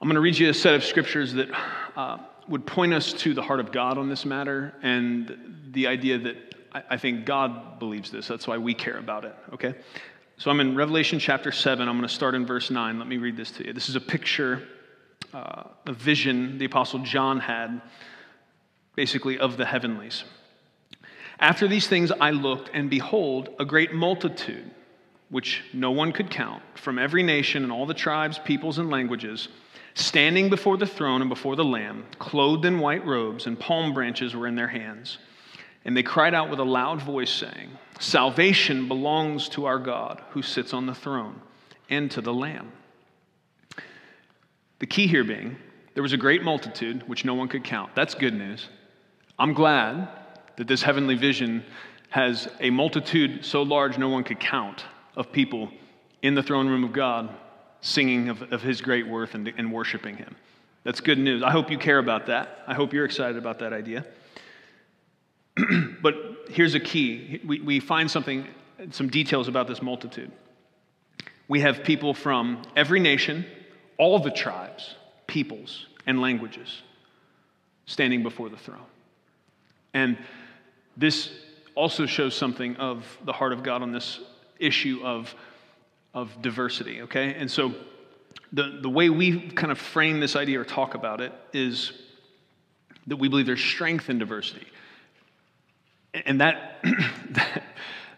I'm 0.00 0.06
going 0.06 0.14
to 0.14 0.20
read 0.20 0.38
you 0.38 0.50
a 0.50 0.54
set 0.54 0.74
of 0.74 0.84
scriptures 0.84 1.32
that 1.32 1.48
uh, 1.96 2.18
would 2.48 2.66
point 2.66 2.94
us 2.94 3.12
to 3.14 3.34
the 3.34 3.42
heart 3.42 3.58
of 3.58 3.72
God 3.72 3.98
on 3.98 4.08
this 4.08 4.24
matter 4.24 4.74
and 4.82 5.64
the 5.72 5.86
idea 5.86 6.18
that 6.18 6.36
I, 6.72 6.82
I 6.90 6.96
think 6.96 7.24
God 7.24 7.78
believes 7.78 8.10
this. 8.10 8.28
That's 8.28 8.46
why 8.46 8.58
we 8.58 8.74
care 8.74 8.98
about 8.98 9.24
it, 9.24 9.34
okay? 9.54 9.74
So 10.36 10.50
I'm 10.50 10.60
in 10.60 10.76
Revelation 10.76 11.18
chapter 11.18 11.50
7. 11.50 11.88
I'm 11.88 11.96
going 11.96 12.08
to 12.08 12.14
start 12.14 12.34
in 12.34 12.46
verse 12.46 12.70
9. 12.70 12.98
Let 12.98 13.08
me 13.08 13.16
read 13.16 13.36
this 13.36 13.50
to 13.52 13.66
you. 13.66 13.72
This 13.72 13.88
is 13.88 13.96
a 13.96 14.00
picture, 14.00 14.68
uh, 15.34 15.64
a 15.86 15.92
vision 15.92 16.58
the 16.58 16.66
Apostle 16.66 17.00
John 17.00 17.40
had, 17.40 17.80
basically, 18.98 19.38
of 19.38 19.56
the 19.56 19.64
heavenlies. 19.64 20.24
After 21.38 21.68
these 21.68 21.86
things 21.86 22.10
I 22.10 22.32
looked, 22.32 22.68
and 22.74 22.90
behold, 22.90 23.48
a 23.60 23.64
great 23.64 23.94
multitude, 23.94 24.68
which 25.28 25.62
no 25.72 25.92
one 25.92 26.10
could 26.10 26.32
count, 26.32 26.64
from 26.74 26.98
every 26.98 27.22
nation 27.22 27.62
and 27.62 27.70
all 27.70 27.86
the 27.86 27.94
tribes, 27.94 28.40
peoples, 28.40 28.78
and 28.78 28.90
languages, 28.90 29.46
standing 29.94 30.50
before 30.50 30.76
the 30.76 30.84
throne 30.84 31.20
and 31.20 31.28
before 31.28 31.54
the 31.54 31.64
Lamb, 31.64 32.06
clothed 32.18 32.64
in 32.64 32.80
white 32.80 33.06
robes, 33.06 33.46
and 33.46 33.60
palm 33.60 33.94
branches 33.94 34.34
were 34.34 34.48
in 34.48 34.56
their 34.56 34.66
hands. 34.66 35.18
And 35.84 35.96
they 35.96 36.02
cried 36.02 36.34
out 36.34 36.50
with 36.50 36.58
a 36.58 36.64
loud 36.64 37.00
voice, 37.00 37.30
saying, 37.30 37.70
Salvation 38.00 38.88
belongs 38.88 39.48
to 39.50 39.66
our 39.66 39.78
God 39.78 40.20
who 40.30 40.42
sits 40.42 40.74
on 40.74 40.86
the 40.86 40.94
throne 40.94 41.40
and 41.88 42.10
to 42.10 42.20
the 42.20 42.34
Lamb. 42.34 42.72
The 44.80 44.86
key 44.86 45.06
here 45.06 45.22
being, 45.22 45.56
there 45.94 46.02
was 46.02 46.12
a 46.12 46.16
great 46.16 46.42
multitude 46.42 47.08
which 47.08 47.24
no 47.24 47.34
one 47.34 47.46
could 47.46 47.62
count. 47.62 47.94
That's 47.94 48.16
good 48.16 48.34
news. 48.34 48.68
I'm 49.38 49.52
glad 49.52 50.08
that 50.56 50.66
this 50.66 50.82
heavenly 50.82 51.14
vision 51.14 51.64
has 52.10 52.48
a 52.60 52.70
multitude 52.70 53.44
so 53.44 53.62
large 53.62 53.98
no 53.98 54.08
one 54.08 54.24
could 54.24 54.40
count 54.40 54.84
of 55.16 55.30
people 55.30 55.70
in 56.22 56.34
the 56.34 56.42
throne 56.42 56.68
room 56.68 56.84
of 56.84 56.92
God 56.92 57.34
singing 57.80 58.28
of, 58.28 58.42
of 58.52 58.62
his 58.62 58.80
great 58.80 59.06
worth 59.06 59.34
and, 59.34 59.46
and 59.56 59.72
worshiping 59.72 60.16
him. 60.16 60.34
That's 60.84 61.00
good 61.00 61.18
news. 61.18 61.42
I 61.42 61.50
hope 61.50 61.70
you 61.70 61.78
care 61.78 61.98
about 61.98 62.26
that. 62.26 62.64
I 62.66 62.74
hope 62.74 62.92
you're 62.92 63.04
excited 63.04 63.36
about 63.36 63.60
that 63.60 63.72
idea. 63.72 64.04
but 66.02 66.14
here's 66.48 66.74
a 66.74 66.80
key 66.80 67.40
we, 67.46 67.60
we 67.60 67.80
find 67.80 68.10
something, 68.10 68.46
some 68.90 69.08
details 69.08 69.48
about 69.48 69.68
this 69.68 69.82
multitude. 69.82 70.32
We 71.46 71.60
have 71.60 71.84
people 71.84 72.14
from 72.14 72.62
every 72.74 73.00
nation, 73.00 73.46
all 73.98 74.18
the 74.18 74.30
tribes, 74.30 74.96
peoples, 75.26 75.86
and 76.06 76.20
languages 76.20 76.82
standing 77.86 78.22
before 78.22 78.48
the 78.48 78.56
throne. 78.56 78.84
And 79.94 80.18
this 80.96 81.30
also 81.74 82.06
shows 82.06 82.34
something 82.34 82.76
of 82.76 83.06
the 83.24 83.32
heart 83.32 83.52
of 83.52 83.62
God 83.62 83.82
on 83.82 83.92
this 83.92 84.20
issue 84.58 85.00
of, 85.04 85.34
of 86.12 86.42
diversity, 86.42 87.02
okay? 87.02 87.34
And 87.34 87.50
so 87.50 87.74
the, 88.52 88.78
the 88.82 88.88
way 88.88 89.10
we 89.10 89.48
kind 89.50 89.70
of 89.70 89.78
frame 89.78 90.20
this 90.20 90.36
idea 90.36 90.60
or 90.60 90.64
talk 90.64 90.94
about 90.94 91.20
it 91.20 91.32
is 91.52 91.92
that 93.06 93.16
we 93.16 93.28
believe 93.28 93.46
there's 93.46 93.62
strength 93.62 94.10
in 94.10 94.18
diversity. 94.18 94.66
And 96.14 96.40
that, 96.40 96.82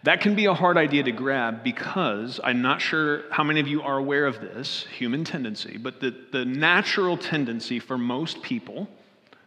that, 0.04 0.20
can 0.20 0.34
be 0.34 0.46
a 0.46 0.54
hard 0.54 0.76
idea 0.76 1.02
to 1.02 1.12
grab 1.12 1.62
because 1.62 2.40
I'm 2.42 2.62
not 2.62 2.80
sure 2.80 3.24
how 3.30 3.44
many 3.44 3.60
of 3.60 3.68
you 3.68 3.82
are 3.82 3.98
aware 3.98 4.26
of 4.26 4.40
this 4.40 4.86
human 4.96 5.24
tendency, 5.24 5.76
but 5.76 6.00
the, 6.00 6.14
the 6.32 6.44
natural 6.44 7.16
tendency 7.16 7.78
for 7.78 7.98
most 7.98 8.42
people, 8.42 8.88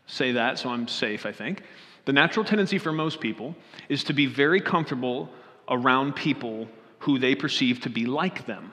say 0.05 0.33
that 0.33 0.59
so 0.59 0.69
I'm 0.69 0.88
safe, 0.88 1.25
I 1.25 1.31
think, 1.31 1.63
the 2.05 2.13
natural 2.13 2.45
tendency 2.45 2.77
for 2.77 2.91
most 2.91 3.19
people 3.19 3.55
is 3.89 4.03
to 4.05 4.13
be 4.13 4.25
very 4.25 4.59
comfortable 4.59 5.29
around 5.69 6.15
people 6.15 6.67
who 6.99 7.19
they 7.19 7.35
perceive 7.35 7.81
to 7.81 7.89
be 7.89 8.05
like 8.05 8.45
them. 8.45 8.71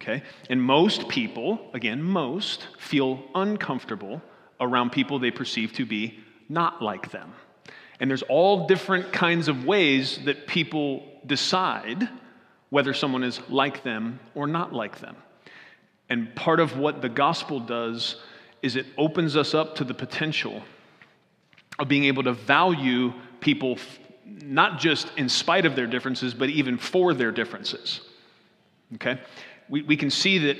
Okay? 0.00 0.22
And 0.50 0.62
most 0.62 1.08
people, 1.08 1.70
again, 1.74 2.02
most, 2.02 2.66
feel 2.78 3.22
uncomfortable 3.34 4.22
around 4.60 4.90
people 4.90 5.18
they 5.18 5.30
perceive 5.30 5.72
to 5.74 5.86
be 5.86 6.18
not 6.48 6.82
like 6.82 7.10
them. 7.10 7.32
And 8.00 8.10
there's 8.10 8.22
all 8.22 8.66
different 8.66 9.12
kinds 9.12 9.48
of 9.48 9.64
ways 9.64 10.18
that 10.24 10.46
people 10.46 11.06
decide 11.24 12.08
whether 12.70 12.94
someone 12.94 13.22
is 13.22 13.40
like 13.48 13.84
them 13.84 14.18
or 14.34 14.46
not 14.46 14.72
like 14.72 14.98
them. 15.00 15.16
And 16.08 16.34
part 16.34 16.58
of 16.58 16.76
what 16.76 17.00
the 17.00 17.08
gospel 17.08 17.60
does 17.60 18.16
is 18.60 18.76
it 18.76 18.86
opens 18.98 19.36
us 19.36 19.54
up 19.54 19.76
to 19.76 19.84
the 19.84 19.94
potential 19.94 20.62
of 21.82 21.88
being 21.88 22.04
able 22.04 22.22
to 22.22 22.32
value 22.32 23.12
people 23.40 23.76
not 24.24 24.78
just 24.78 25.10
in 25.16 25.28
spite 25.28 25.66
of 25.66 25.74
their 25.76 25.86
differences, 25.86 26.32
but 26.32 26.48
even 26.48 26.78
for 26.78 27.12
their 27.12 27.32
differences. 27.32 28.00
Okay? 28.94 29.20
We, 29.68 29.82
we 29.82 29.96
can 29.96 30.08
see 30.08 30.38
that, 30.38 30.56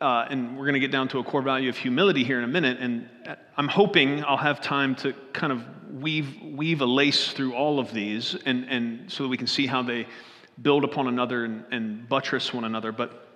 uh, 0.00 0.26
and 0.28 0.56
we're 0.56 0.64
going 0.64 0.74
to 0.74 0.80
get 0.80 0.92
down 0.92 1.08
to 1.08 1.18
a 1.18 1.24
core 1.24 1.42
value 1.42 1.70
of 1.70 1.78
humility 1.78 2.24
here 2.24 2.38
in 2.38 2.44
a 2.44 2.48
minute, 2.48 2.78
and 2.78 3.08
I'm 3.56 3.68
hoping 3.68 4.22
I'll 4.22 4.36
have 4.36 4.60
time 4.60 4.94
to 4.96 5.14
kind 5.32 5.52
of 5.52 5.64
weave, 5.94 6.28
weave 6.42 6.82
a 6.82 6.86
lace 6.86 7.32
through 7.32 7.54
all 7.54 7.78
of 7.78 7.92
these, 7.92 8.36
and, 8.44 8.68
and 8.68 9.10
so 9.10 9.22
that 9.22 9.28
we 9.30 9.38
can 9.38 9.46
see 9.46 9.66
how 9.66 9.82
they 9.82 10.06
build 10.60 10.84
upon 10.84 11.08
another 11.08 11.44
and, 11.44 11.64
and 11.70 12.08
buttress 12.08 12.52
one 12.52 12.64
another. 12.64 12.92
But 12.92 13.26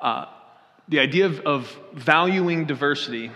uh, 0.00 0.26
the 0.88 0.98
idea 0.98 1.26
of, 1.26 1.40
of 1.40 1.78
valuing 1.92 2.66
diversity 2.66 3.30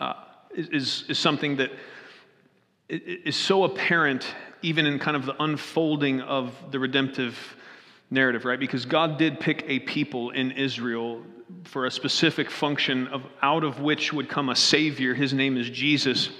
uh, 0.00 0.14
is, 0.54 1.04
is 1.08 1.18
something 1.18 1.56
that 1.56 1.70
is 2.88 3.36
so 3.36 3.64
apparent 3.64 4.26
even 4.62 4.86
in 4.86 4.98
kind 4.98 5.16
of 5.16 5.26
the 5.26 5.42
unfolding 5.42 6.20
of 6.20 6.52
the 6.70 6.78
redemptive 6.78 7.56
narrative, 8.10 8.44
right? 8.44 8.58
Because 8.58 8.84
God 8.84 9.18
did 9.18 9.40
pick 9.40 9.64
a 9.66 9.80
people 9.80 10.30
in 10.30 10.52
Israel 10.52 11.22
for 11.64 11.86
a 11.86 11.90
specific 11.90 12.50
function 12.50 13.08
of 13.08 13.22
out 13.42 13.64
of 13.64 13.80
which 13.80 14.12
would 14.12 14.28
come 14.28 14.48
a 14.48 14.56
savior. 14.56 15.14
His 15.14 15.32
name 15.32 15.56
is 15.56 15.68
Jesus. 15.70 16.30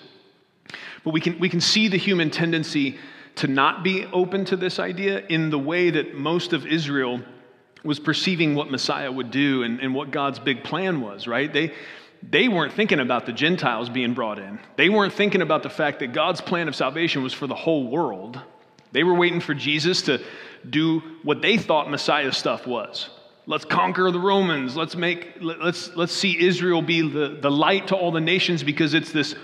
But 1.05 1.13
we 1.13 1.21
can, 1.21 1.39
we 1.39 1.49
can 1.49 1.61
see 1.61 1.89
the 1.89 1.97
human 1.97 2.31
tendency 2.31 2.99
to 3.37 3.47
not 3.47 3.85
be 3.85 4.07
open 4.07 4.45
to 4.47 4.57
this 4.57 4.79
idea 4.79 5.25
in 5.27 5.51
the 5.51 5.59
way 5.59 5.91
that 5.91 6.15
most 6.15 6.53
of 6.53 6.67
Israel 6.67 7.21
was 7.85 8.01
perceiving 8.01 8.55
what 8.55 8.71
Messiah 8.71 9.13
would 9.13 9.31
do 9.31 9.63
and, 9.63 9.79
and 9.81 9.95
what 9.95 10.11
God's 10.11 10.39
big 10.39 10.65
plan 10.65 11.01
was, 11.01 11.27
right? 11.27 11.53
They, 11.53 11.73
they 12.23 12.49
weren't 12.49 12.73
thinking 12.73 13.01
about 13.01 13.27
the 13.27 13.33
Gentiles 13.33 13.89
being 13.89 14.15
brought 14.15 14.39
in. 14.39 14.59
They 14.77 14.89
weren't 14.89 15.13
thinking 15.13 15.43
about 15.43 15.63
the 15.63 15.71
fact 15.71 16.01
that 16.01 16.13
God's 16.13 16.41
plan 16.41 16.69
of 16.69 16.75
salvation 16.75 17.23
was 17.23 17.33
for 17.33 17.47
the 17.47 17.55
whole 17.55 17.89
world. 17.89 18.41
They 18.93 19.05
were 19.05 19.15
waiting 19.15 19.41
for 19.41 19.55
Jesus 19.55 20.03
to 20.03 20.23
do 20.69 21.03
what 21.23 21.43
they 21.43 21.57
thought 21.59 21.91
Messiah 21.91 22.33
stuff 22.33 22.67
was. 22.67 23.11
Let's 23.47 23.65
conquer 23.65 24.11
the 24.11 24.19
Romans. 24.19 24.77
Let's 24.77 24.97
make 24.97 25.35
let's 25.41 25.95
let's 25.95 26.13
see 26.13 26.45
Israel 26.45 26.83
be 26.83 27.03
the, 27.03 27.39
the 27.41 27.51
light 27.51 27.89
to 27.89 27.95
all 27.95 28.11
the 28.11 28.21
nations 28.21 28.65
because 28.65 28.93
it's 28.93 29.13
this 29.13 29.37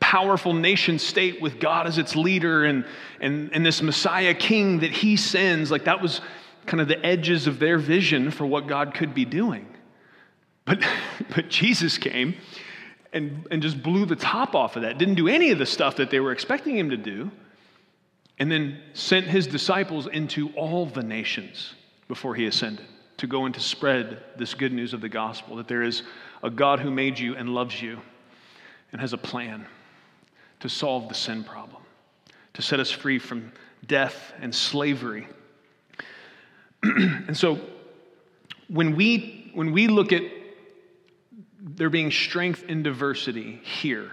powerful 0.00 0.52
nation 0.52 0.98
state 0.98 1.40
with 1.40 1.58
God 1.58 1.86
as 1.86 1.96
its 1.96 2.16
leader 2.16 2.64
and, 2.64 2.84
and, 3.20 3.50
and 3.54 3.64
this 3.64 3.80
Messiah 3.80 4.34
king 4.34 4.80
that 4.80 4.90
he 4.90 5.16
sends. 5.16 5.70
Like 5.70 5.84
that 5.84 6.02
was 6.02 6.20
kind 6.66 6.80
of 6.80 6.88
the 6.88 7.04
edges 7.04 7.46
of 7.46 7.58
their 7.58 7.78
vision 7.78 8.30
for 8.30 8.44
what 8.44 8.66
God 8.66 8.94
could 8.94 9.14
be 9.14 9.24
doing. 9.24 9.66
But, 10.64 10.82
but 11.34 11.48
Jesus 11.48 11.98
came 11.98 12.36
and, 13.12 13.46
and 13.50 13.62
just 13.62 13.82
blew 13.82 14.06
the 14.06 14.16
top 14.16 14.54
off 14.54 14.76
of 14.76 14.82
that, 14.82 14.98
didn't 14.98 15.16
do 15.16 15.28
any 15.28 15.50
of 15.50 15.58
the 15.58 15.66
stuff 15.66 15.96
that 15.96 16.10
they 16.10 16.20
were 16.20 16.32
expecting 16.32 16.76
him 16.76 16.90
to 16.90 16.96
do, 16.96 17.30
and 18.38 18.50
then 18.50 18.80
sent 18.94 19.26
his 19.26 19.46
disciples 19.46 20.06
into 20.06 20.48
all 20.50 20.86
the 20.86 21.02
nations 21.02 21.74
before 22.08 22.34
he 22.34 22.46
ascended 22.46 22.86
to 23.18 23.26
go 23.26 23.44
and 23.44 23.54
to 23.54 23.60
spread 23.60 24.18
this 24.36 24.52
good 24.54 24.72
news 24.72 24.92
of 24.92 25.00
the 25.00 25.08
gospel 25.08 25.56
that 25.56 25.68
there 25.68 25.82
is 25.82 26.02
a 26.42 26.50
God 26.50 26.80
who 26.80 26.90
made 26.90 27.18
you 27.18 27.36
and 27.36 27.50
loves 27.50 27.80
you 27.80 28.00
and 28.90 29.00
has 29.00 29.12
a 29.12 29.18
plan 29.18 29.66
to 30.60 30.68
solve 30.68 31.08
the 31.08 31.14
sin 31.14 31.44
problem, 31.44 31.82
to 32.54 32.62
set 32.62 32.80
us 32.80 32.90
free 32.90 33.18
from 33.18 33.52
death 33.86 34.32
and 34.40 34.54
slavery. 34.54 35.28
and 36.82 37.36
so 37.36 37.60
when 38.68 38.96
we 38.96 39.50
when 39.54 39.70
we 39.70 39.86
look 39.86 40.12
at 40.12 40.22
there 41.62 41.90
being 41.90 42.10
strength 42.10 42.64
in 42.68 42.82
diversity 42.82 43.60
here, 43.62 44.10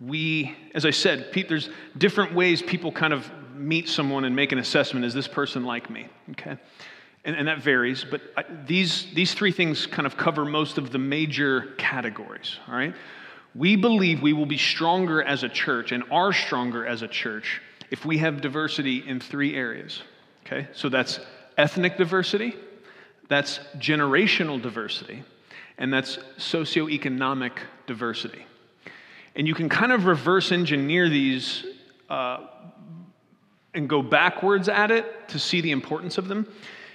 We, 0.00 0.54
as 0.74 0.84
I 0.84 0.90
said, 0.90 1.30
there's 1.48 1.70
different 1.96 2.34
ways 2.34 2.62
people 2.62 2.92
kind 2.92 3.12
of 3.12 3.30
meet 3.54 3.88
someone 3.88 4.24
and 4.24 4.34
make 4.34 4.52
an 4.52 4.58
assessment 4.58 5.04
is 5.04 5.14
this 5.14 5.28
person 5.28 5.64
like 5.64 5.90
me? 5.90 6.08
Okay? 6.30 6.56
And, 7.24 7.36
and 7.36 7.48
that 7.48 7.62
varies, 7.62 8.04
but 8.08 8.20
I, 8.36 8.44
these, 8.66 9.06
these 9.14 9.34
three 9.34 9.52
things 9.52 9.86
kind 9.86 10.06
of 10.06 10.16
cover 10.16 10.44
most 10.44 10.78
of 10.78 10.92
the 10.92 10.98
major 10.98 11.72
categories, 11.76 12.58
all 12.68 12.74
right? 12.74 12.94
We 13.54 13.76
believe 13.76 14.22
we 14.22 14.32
will 14.32 14.46
be 14.46 14.58
stronger 14.58 15.22
as 15.22 15.42
a 15.42 15.48
church 15.48 15.92
and 15.92 16.04
are 16.10 16.32
stronger 16.32 16.86
as 16.86 17.02
a 17.02 17.08
church 17.08 17.60
if 17.90 18.04
we 18.04 18.18
have 18.18 18.40
diversity 18.40 19.06
in 19.06 19.18
three 19.18 19.56
areas, 19.56 20.02
okay? 20.46 20.68
So 20.72 20.88
that's 20.88 21.18
ethnic 21.56 21.96
diversity, 21.96 22.54
that's 23.28 23.58
generational 23.78 24.62
diversity, 24.62 25.24
and 25.78 25.92
that's 25.92 26.18
socioeconomic 26.38 27.52
diversity. 27.86 28.44
And 29.36 29.46
you 29.46 29.54
can 29.54 29.68
kind 29.68 29.92
of 29.92 30.04
reverse 30.04 30.50
engineer 30.50 31.08
these 31.08 31.64
uh, 32.08 32.46
and 33.74 33.88
go 33.88 34.02
backwards 34.02 34.68
at 34.68 34.90
it 34.90 35.28
to 35.28 35.38
see 35.38 35.60
the 35.60 35.70
importance 35.70 36.18
of 36.18 36.28
them. 36.28 36.46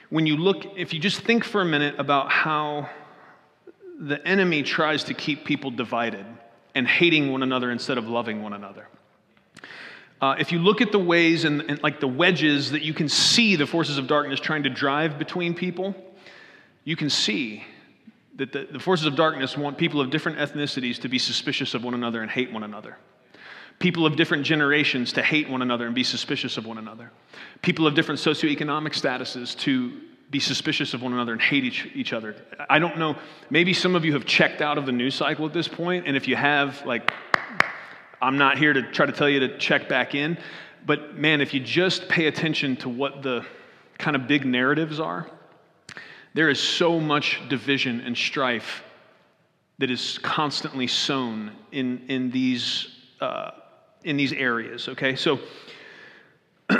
When 0.09 0.25
you 0.27 0.37
look, 0.37 0.65
if 0.77 0.93
you 0.93 0.99
just 0.99 1.21
think 1.21 1.43
for 1.43 1.61
a 1.61 1.65
minute 1.65 1.95
about 1.97 2.31
how 2.31 2.89
the 3.99 4.25
enemy 4.27 4.63
tries 4.63 5.05
to 5.05 5.13
keep 5.13 5.45
people 5.45 5.71
divided 5.71 6.25
and 6.75 6.87
hating 6.87 7.31
one 7.31 7.43
another 7.43 7.71
instead 7.71 7.97
of 7.97 8.07
loving 8.07 8.41
one 8.41 8.53
another. 8.53 8.87
Uh, 10.19 10.35
if 10.39 10.51
you 10.51 10.59
look 10.59 10.81
at 10.81 10.91
the 10.91 10.99
ways 10.99 11.43
and, 11.43 11.61
and, 11.69 11.83
like 11.83 11.99
the 11.99 12.07
wedges 12.07 12.71
that 12.71 12.81
you 12.81 12.93
can 12.93 13.07
see 13.09 13.55
the 13.55 13.67
forces 13.67 13.97
of 13.97 14.07
darkness 14.07 14.39
trying 14.39 14.63
to 14.63 14.69
drive 14.69 15.19
between 15.19 15.53
people, 15.53 15.93
you 16.83 16.95
can 16.95 17.09
see 17.09 17.63
that 18.35 18.51
the, 18.51 18.67
the 18.71 18.79
forces 18.79 19.05
of 19.05 19.15
darkness 19.15 19.57
want 19.57 19.77
people 19.77 20.01
of 20.01 20.09
different 20.09 20.37
ethnicities 20.37 20.99
to 21.01 21.07
be 21.07 21.19
suspicious 21.19 21.73
of 21.73 21.83
one 21.83 21.93
another 21.93 22.21
and 22.21 22.31
hate 22.31 22.51
one 22.51 22.63
another. 22.63 22.97
People 23.79 24.05
of 24.05 24.15
different 24.15 24.43
generations 24.43 25.13
to 25.13 25.21
hate 25.21 25.49
one 25.49 25.61
another 25.61 25.85
and 25.85 25.95
be 25.95 26.03
suspicious 26.03 26.57
of 26.57 26.65
one 26.65 26.77
another. 26.77 27.11
People 27.61 27.85
of 27.85 27.95
different 27.95 28.19
socioeconomic 28.19 28.93
statuses 28.93 29.57
to 29.59 29.99
be 30.29 30.39
suspicious 30.39 30.93
of 30.93 31.01
one 31.01 31.13
another 31.13 31.31
and 31.31 31.41
hate 31.41 31.63
each, 31.63 31.87
each 31.93 32.11
other. 32.11 32.35
I 32.69 32.79
don't 32.79 32.97
know, 32.97 33.15
maybe 33.49 33.73
some 33.73 33.95
of 33.95 34.03
you 34.03 34.13
have 34.13 34.25
checked 34.25 34.61
out 34.61 34.77
of 34.77 34.85
the 34.85 34.91
news 34.91 35.13
cycle 35.13 35.45
at 35.45 35.53
this 35.53 35.67
point, 35.67 36.07
and 36.07 36.17
if 36.17 36.27
you 36.27 36.35
have, 36.35 36.83
like, 36.85 37.11
I'm 38.21 38.37
not 38.37 38.57
here 38.57 38.73
to 38.73 38.81
try 38.91 39.05
to 39.05 39.11
tell 39.11 39.29
you 39.29 39.41
to 39.41 39.57
check 39.59 39.87
back 39.87 40.15
in, 40.15 40.37
but 40.85 41.15
man, 41.15 41.39
if 41.39 41.53
you 41.53 41.59
just 41.59 42.09
pay 42.09 42.25
attention 42.25 42.77
to 42.77 42.89
what 42.89 43.21
the 43.21 43.45
kind 43.99 44.15
of 44.15 44.27
big 44.27 44.43
narratives 44.43 44.99
are, 44.99 45.27
there 46.33 46.49
is 46.49 46.59
so 46.59 46.99
much 46.99 47.41
division 47.47 48.01
and 48.01 48.17
strife 48.17 48.83
that 49.77 49.89
is 49.91 50.17
constantly 50.19 50.87
sown 50.87 51.51
in, 51.71 52.01
in, 52.07 52.31
these, 52.31 52.87
uh, 53.21 53.51
in 54.03 54.17
these 54.17 54.33
areas, 54.33 54.87
okay? 54.89 55.15
So, 55.15 55.39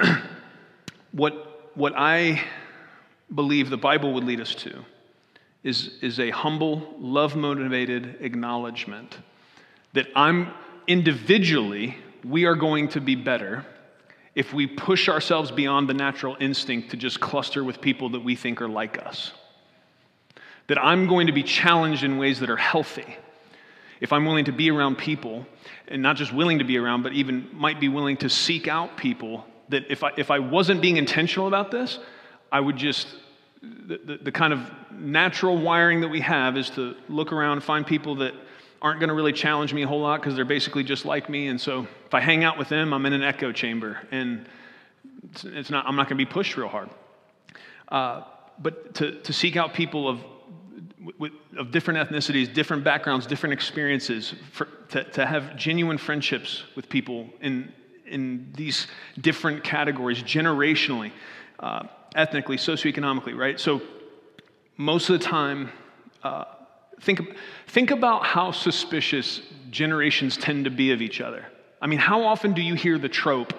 what, 1.12 1.72
what 1.76 1.94
I 1.96 2.42
believe 3.34 3.70
the 3.70 3.78
Bible 3.78 4.14
would 4.14 4.24
lead 4.24 4.40
us 4.40 4.56
to 4.56 4.86
is, 5.64 5.98
is 6.02 6.20
a 6.20 6.30
humble, 6.32 6.96
love 7.00 7.36
motivated 7.36 8.18
acknowledgement 8.22 9.18
that 9.94 10.08
I'm 10.16 10.52
individually, 10.88 11.98
we 12.24 12.46
are 12.46 12.56
going 12.56 12.90
to 12.90 13.02
be 13.02 13.16
better 13.16 13.66
if 14.36 14.52
we 14.52 14.66
push 14.66 15.10
ourselves 15.10 15.52
beyond 15.52 15.88
the 15.88 15.94
natural 15.94 16.36
instinct 16.40 16.90
to 16.92 16.98
just 16.98 17.20
cluster 17.20 17.64
with 17.64 17.80
people 17.80 18.10
that 18.10 18.24
we 18.24 18.36
think 18.36 18.62
are 18.62 18.68
like 18.68 18.98
us 19.06 19.32
that 20.68 20.82
I'm 20.82 21.08
going 21.08 21.28
to 21.28 21.34
be 21.34 21.44
challenged 21.44 22.04
in 22.04 22.18
ways 22.18 22.40
that 22.40 22.50
are 22.50 22.58
healthy. 22.58 23.18
If 24.00 24.12
I'm 24.12 24.26
willing 24.26 24.46
to 24.46 24.52
be 24.52 24.70
around 24.70 24.98
people, 24.98 25.46
and 25.88 26.02
not 26.02 26.16
just 26.16 26.34
willing 26.34 26.60
to 26.60 26.66
be 26.66 26.78
around, 26.78 27.04
but 27.04 27.14
even 27.14 27.50
might 27.54 27.80
be 27.80 27.90
willing 27.90 28.18
to 28.18 28.30
seek 28.30 28.68
out 28.68 28.98
people, 28.98 29.46
that 29.70 29.90
if 29.90 30.04
I, 30.04 30.12
if 30.18 30.32
I 30.32 30.40
wasn't 30.40 30.82
being 30.82 30.98
intentional 30.98 31.48
about 31.48 31.72
this, 31.72 32.00
I 32.52 32.60
would 32.60 32.78
just, 32.78 33.08
the, 33.62 34.00
the, 34.04 34.18
the 34.24 34.32
kind 34.32 34.54
of 34.54 34.60
natural 34.92 35.58
wiring 35.58 36.02
that 36.02 36.10
we 36.10 36.22
have 36.22 36.58
is 36.58 36.70
to 36.72 36.96
look 37.10 37.32
around 37.32 37.54
and 37.54 37.64
find 37.64 37.86
people 37.86 38.16
that 38.16 38.34
aren't 38.82 39.00
going 39.00 39.08
to 39.08 39.14
really 39.14 39.32
challenge 39.32 39.74
me 39.74 39.84
a 39.84 39.88
whole 39.88 40.02
lot 40.02 40.20
because 40.20 40.36
they're 40.36 40.44
basically 40.44 40.84
just 40.84 41.06
like 41.06 41.30
me. 41.30 41.48
And 41.48 41.60
so 41.60 41.88
if 42.06 42.14
I 42.14 42.20
hang 42.20 42.44
out 42.44 42.58
with 42.58 42.70
them, 42.70 42.94
I'm 42.94 43.06
in 43.06 43.14
an 43.14 43.24
echo 43.24 43.52
chamber 43.54 44.00
and 44.12 44.46
it's, 45.32 45.46
it's 45.46 45.70
not, 45.70 45.86
I'm 45.88 45.96
not 45.96 46.10
going 46.10 46.18
to 46.20 46.26
be 46.26 46.30
pushed 46.30 46.58
real 46.58 46.68
hard. 46.68 46.90
Uh, 47.88 48.24
but 48.60 48.94
to, 48.96 49.20
to 49.22 49.34
seek 49.34 49.56
out 49.56 49.74
people 49.74 50.10
of 50.10 50.20
of 51.58 51.72
different 51.72 52.10
ethnicities, 52.10 52.54
different 52.54 52.84
backgrounds, 52.84 53.26
different 53.26 53.54
experiences, 53.54 54.34
for, 54.52 54.68
to, 54.90 55.04
to 55.12 55.26
have 55.26 55.56
genuine 55.56 55.98
friendships 55.98 56.64
with 56.76 56.90
people 56.90 57.30
in, 57.42 57.72
in 58.06 58.52
these 58.56 58.88
different 59.20 59.64
categories, 59.64 60.22
generationally, 60.24 61.12
uh, 61.60 61.84
ethnically, 62.16 62.58
socioeconomically, 62.58 63.36
right? 63.36 63.60
So, 63.60 63.82
most 64.78 65.10
of 65.10 65.20
the 65.20 65.26
time, 65.26 65.70
uh, 66.24 66.46
think, 67.02 67.36
think 67.68 67.92
about 67.92 68.26
how 68.26 68.52
suspicious 68.52 69.42
generations 69.70 70.38
tend 70.38 70.66
to 70.66 70.72
be 70.72 70.92
of 70.92 71.02
each 71.02 71.22
other. 71.22 71.46
I 71.82 71.88
mean, 71.88 72.00
how 72.00 72.24
often 72.24 72.54
do 72.54 72.62
you 72.62 72.76
hear 72.76 72.98
the 72.98 73.10
trope 73.10 73.54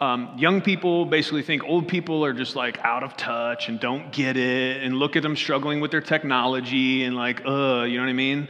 um, 0.00 0.34
young 0.38 0.62
people 0.62 1.04
basically 1.04 1.42
think 1.42 1.62
old 1.64 1.86
people 1.86 2.24
are 2.24 2.32
just 2.32 2.56
like 2.56 2.78
out 2.78 3.02
of 3.02 3.18
touch 3.18 3.68
and 3.68 3.78
don't 3.78 4.10
get 4.12 4.38
it 4.38 4.82
and 4.82 4.96
look 4.96 5.14
at 5.14 5.22
them 5.22 5.36
struggling 5.36 5.80
with 5.80 5.90
their 5.90 6.00
technology 6.00 7.04
and 7.04 7.14
like, 7.14 7.42
uh, 7.44 7.82
you 7.82 7.98
know 7.98 8.04
what 8.04 8.08
I 8.08 8.14
mean? 8.14 8.48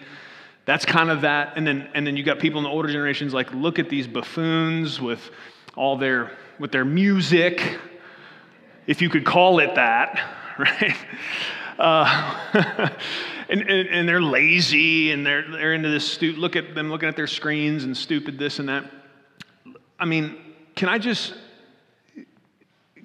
That's 0.65 0.85
kind 0.85 1.11
of 1.11 1.23
that. 1.23 1.55
And 1.57 1.67
then, 1.67 1.89
and 1.93 2.07
then 2.07 2.17
you 2.17 2.23
got 2.23 2.39
people 2.39 2.59
in 2.59 2.65
the 2.65 2.71
older 2.71 2.89
generations 2.89 3.35
like, 3.35 3.53
look 3.53 3.81
at 3.81 3.89
these 3.89 4.07
buffoons 4.07 5.01
with 5.01 5.29
all 5.75 5.97
their, 5.97 6.31
with 6.61 6.71
their 6.71 6.85
music, 6.85 7.79
if 8.87 9.03
you 9.03 9.09
could 9.09 9.25
call 9.25 9.59
it 9.59 9.75
that, 9.75 10.21
right? 10.59 10.97
Uh, 11.81 12.39
and, 13.49 13.63
and, 13.63 13.89
and, 13.89 14.09
they're 14.09 14.23
lazy 14.23 15.11
and 15.11 15.27
they're, 15.27 15.51
they're 15.51 15.73
into 15.73 15.89
this, 15.89 16.07
stu- 16.07 16.35
look 16.35 16.55
at 16.55 16.75
them 16.77 16.91
looking 16.91 17.09
at 17.09 17.17
their 17.17 17.27
screens 17.27 17.83
and 17.85 17.97
stupid 17.97 18.39
this 18.39 18.61
and 18.61 18.69
that. 18.69 18.89
I 19.99 20.05
mean, 20.05 20.37
can 20.81 20.89
I 20.89 20.97
just, 20.97 21.35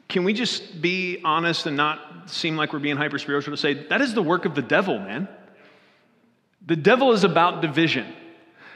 can 0.07 0.23
we 0.23 0.31
just 0.31 0.81
be 0.81 1.19
honest 1.25 1.65
and 1.65 1.75
not 1.75 2.29
seem 2.29 2.55
like 2.55 2.71
we're 2.71 2.79
being 2.79 2.95
hyper 2.95 3.19
spiritual 3.19 3.51
to 3.51 3.57
say 3.57 3.73
that 3.89 3.99
is 3.99 4.13
the 4.13 4.21
work 4.23 4.45
of 4.45 4.55
the 4.55 4.61
devil, 4.61 4.97
man? 4.97 5.27
The 6.65 6.77
devil 6.77 7.11
is 7.11 7.25
about 7.25 7.61
division. 7.61 8.07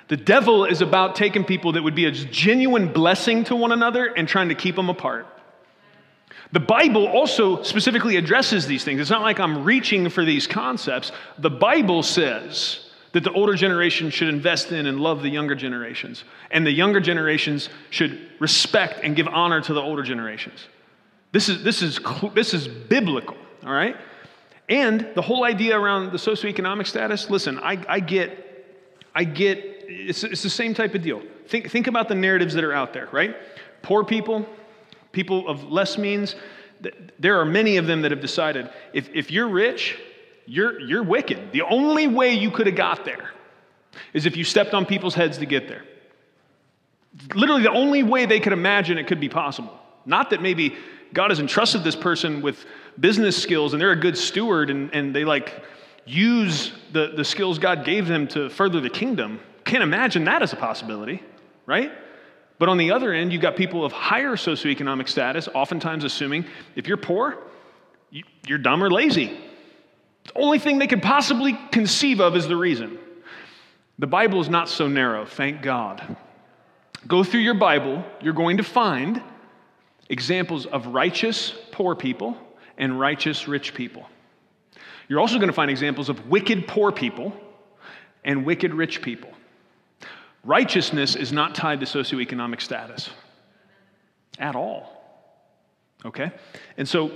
The 0.09 0.17
devil 0.17 0.65
is 0.65 0.81
about 0.81 1.15
taking 1.15 1.45
people 1.45 1.71
that 1.71 1.81
would 1.81 1.95
be 1.95 2.07
a 2.07 2.12
genuine 2.12 2.91
blessing 2.91 3.45
to 3.45 3.55
one 3.55 3.71
another 3.71 4.05
and 4.05 4.27
trying 4.27 4.49
to 4.49 4.55
keep 4.55 4.75
them 4.75 4.89
apart. 4.89 5.27
The 6.51 6.59
Bible 6.59 7.07
also 7.07 7.63
specifically 7.63 8.17
addresses 8.17 8.67
these 8.67 8.83
things. 8.83 8.99
It's 8.99 9.09
not 9.09 9.21
like 9.21 9.39
I'm 9.39 9.63
reaching 9.63 10.09
for 10.09 10.25
these 10.25 10.45
concepts. 10.45 11.13
The 11.38 11.49
Bible 11.49 12.03
says 12.03 12.88
that 13.12 13.24
the 13.24 13.32
older 13.32 13.56
generation 13.56 14.10
should 14.10 14.28
invest 14.28 14.72
in 14.72 14.86
and 14.86 15.00
love 15.00 15.22
the 15.22 15.30
younger 15.30 15.56
generations. 15.56 16.24
And 16.52 16.65
the 16.65 16.72
younger 16.72 17.00
generations 17.00 17.69
should 17.89 18.30
respect 18.39 19.00
and 19.04 19.15
give 19.15 19.28
honor 19.28 19.62
to 19.62 19.74
the 19.74 19.82
older 19.82 20.04
generations. 20.04 20.67
This 21.32 21.50
is, 21.50 21.63
this 21.63 21.82
is, 21.82 22.00
this 22.34 22.54
is 22.54 22.67
biblical, 22.67 23.38
all 23.65 23.72
right? 23.72 23.95
And 24.67 25.10
the 25.15 25.22
whole 25.22 25.43
idea 25.43 25.78
around 25.78 26.12
the 26.12 26.17
socioeconomic 26.17 26.88
status 26.88 27.30
listen, 27.30 27.60
I, 27.60 27.84
I 27.88 28.00
get, 28.00 28.65
I 29.15 29.24
get, 29.24 29.58
it's, 29.88 30.24
it's 30.24 30.43
the 30.43 30.50
same 30.50 30.74
type 30.74 30.93
of 30.93 31.02
deal. 31.02 31.22
Think, 31.48 31.72
think 31.72 31.88
about 31.88 32.08
the 32.08 32.15
narratives 32.15 32.54
that 32.54 32.63
are 32.63 32.74
out 32.74 32.93
there, 32.93 33.10
right? 33.12 33.36
Poor 33.82 34.04
people, 34.04 34.45
people 35.12 35.48
of 35.48 35.72
less 35.72 35.98
means, 35.98 36.36
there 37.17 37.39
are 37.39 37.45
many 37.45 37.78
of 37.78 37.88
them 37.88 38.04
that 38.04 38.12
have 38.12 38.22
decided 38.22 38.69
if, 38.93 39.10
if 39.13 39.32
you're 39.32 39.50
rich, 39.50 39.98
you're, 40.49 40.79
you're 40.79 41.03
wicked. 41.03 41.51
The 41.51 41.62
only 41.62 42.07
way 42.07 42.33
you 42.33 42.49
could 42.49 42.65
have 42.65 42.75
got 42.75 43.05
there 43.05 43.29
is 44.13 44.25
if 44.25 44.35
you 44.35 44.43
stepped 44.43 44.73
on 44.73 44.83
people's 44.83 45.13
heads 45.13 45.38
to 45.38 45.45
get 45.45 45.67
there. 45.67 45.83
Literally, 47.35 47.62
the 47.62 47.71
only 47.71 48.01
way 48.01 48.25
they 48.25 48.39
could 48.39 48.53
imagine 48.53 48.97
it 48.97 49.05
could 49.05 49.19
be 49.19 49.29
possible. 49.29 49.77
Not 50.07 50.31
that 50.31 50.41
maybe 50.41 50.75
God 51.13 51.29
has 51.29 51.39
entrusted 51.39 51.83
this 51.83 51.95
person 51.95 52.41
with 52.41 52.65
business 52.99 53.39
skills 53.39 53.74
and 53.74 53.82
they're 53.82 53.91
a 53.91 53.99
good 53.99 54.17
steward 54.17 54.71
and, 54.71 54.93
and 54.93 55.15
they 55.15 55.24
like 55.24 55.63
use 56.05 56.71
the, 56.93 57.13
the 57.15 57.24
skills 57.24 57.59
God 57.59 57.86
gave 57.86 58.07
them 58.07 58.28
to 58.30 58.49
further 58.49 58.82
the 58.82 58.89
kingdom. 58.89 59.39
Can't 59.65 59.84
imagine 59.84 60.24
that 60.24 60.41
as 60.41 60.51
a 60.51 60.55
possibility, 60.55 61.21
right? 61.67 61.91
But 62.57 62.69
on 62.69 62.78
the 62.78 62.91
other 62.91 63.13
end, 63.13 63.32
you've 63.32 63.41
got 63.43 63.55
people 63.55 63.86
of 63.86 63.91
higher 63.91 64.32
socioeconomic 64.32 65.07
status, 65.09 65.47
oftentimes 65.53 66.03
assuming 66.03 66.45
if 66.76 66.88
you're 66.88 66.97
poor, 66.97 67.38
you're 68.47 68.57
dumb 68.57 68.84
or 68.84 68.89
lazy. 68.89 69.38
Only 70.36 70.59
thing 70.59 70.80
they 70.80 70.88
could 70.88 71.01
possibly 71.01 71.57
conceive 71.71 72.19
of 72.19 72.36
is 72.36 72.47
the 72.47 72.55
reason. 72.55 72.97
The 73.97 74.07
Bible 74.07 74.39
is 74.41 74.49
not 74.49 74.69
so 74.69 74.88
narrow, 74.88 75.25
thank 75.25 75.61
God. 75.61 76.15
Go 77.07 77.23
through 77.23 77.41
your 77.41 77.53
Bible, 77.53 78.03
you're 78.21 78.34
going 78.34 78.57
to 78.57 78.63
find 78.63 79.21
examples 80.09 80.65
of 80.65 80.88
righteous 80.88 81.53
poor 81.71 81.95
people 81.95 82.38
and 82.77 82.99
righteous 82.99 83.47
rich 83.47 83.73
people. 83.73 84.07
You're 85.07 85.19
also 85.19 85.36
going 85.36 85.47
to 85.47 85.53
find 85.53 85.71
examples 85.71 86.09
of 86.09 86.27
wicked 86.27 86.67
poor 86.67 86.91
people 86.91 87.34
and 88.23 88.45
wicked 88.45 88.73
rich 88.73 89.01
people. 89.01 89.32
Righteousness 90.43 91.15
is 91.15 91.32
not 91.34 91.55
tied 91.55 91.80
to 91.82 91.86
socioeconomic 91.86 92.61
status 92.61 93.09
at 94.38 94.55
all. 94.55 94.95
Okay? 96.05 96.32
And 96.77 96.88
so, 96.88 97.11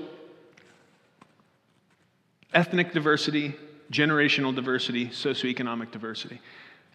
ethnic 2.53 2.93
diversity, 2.93 3.55
generational 3.91 4.53
diversity, 4.55 5.07
socioeconomic 5.07 5.91
diversity. 5.91 6.41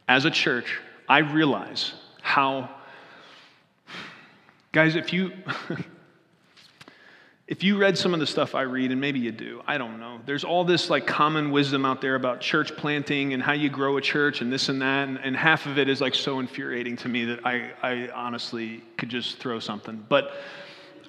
As 0.09 0.25
a 0.25 0.31
church, 0.31 0.79
I 1.09 1.19
realize 1.19 1.93
how, 2.23 2.71
guys, 4.73 4.97
if 4.97 5.13
you. 5.13 5.33
if 7.49 7.63
you 7.63 7.79
read 7.79 7.97
some 7.97 8.13
of 8.13 8.21
the 8.21 8.27
stuff 8.27 8.55
I 8.55 8.63
read, 8.63 8.93
and 8.93 9.01
maybe 9.01 9.19
you 9.19 9.33
do, 9.33 9.63
I 9.67 9.79
don't 9.79 9.99
know. 9.99 10.21
There's 10.27 10.45
all 10.45 10.65
this 10.65 10.91
like 10.91 11.07
common 11.07 11.51
wisdom 11.51 11.87
out 11.87 12.03
there 12.03 12.15
about 12.15 12.43
church 12.43 12.77
planting 12.77 13.33
and 13.33 13.43
how 13.43 13.55
you 13.55 13.71
grow 13.71 13.97
a 13.97 14.03
church 14.03 14.43
and 14.43 14.53
this 14.53 14.69
and 14.69 14.83
that, 14.83 15.09
and, 15.09 15.19
and 15.19 15.35
half 15.35 15.65
of 15.65 15.79
it 15.79 15.89
is 15.89 16.03
like 16.03 16.15
so 16.15 16.41
infuriating 16.41 16.95
to 16.99 17.09
me 17.09 17.25
that 17.25 17.47
I, 17.47 17.71
I 17.83 18.11
honestly 18.15 18.85
could 18.99 19.09
just 19.09 19.39
throw 19.39 19.59
something. 19.61 20.05
But 20.11 20.33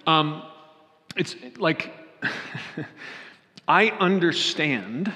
um, 0.07 0.43
it's 1.17 1.35
like 1.57 1.91
I 3.69 3.91
understand 3.91 5.13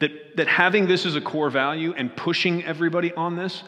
that, 0.00 0.36
that 0.36 0.46
having 0.46 0.86
this 0.86 1.06
as 1.06 1.16
a 1.16 1.22
core 1.22 1.48
value 1.48 1.94
and 1.96 2.14
pushing 2.14 2.62
everybody 2.64 3.14
on 3.14 3.34
this 3.34 3.62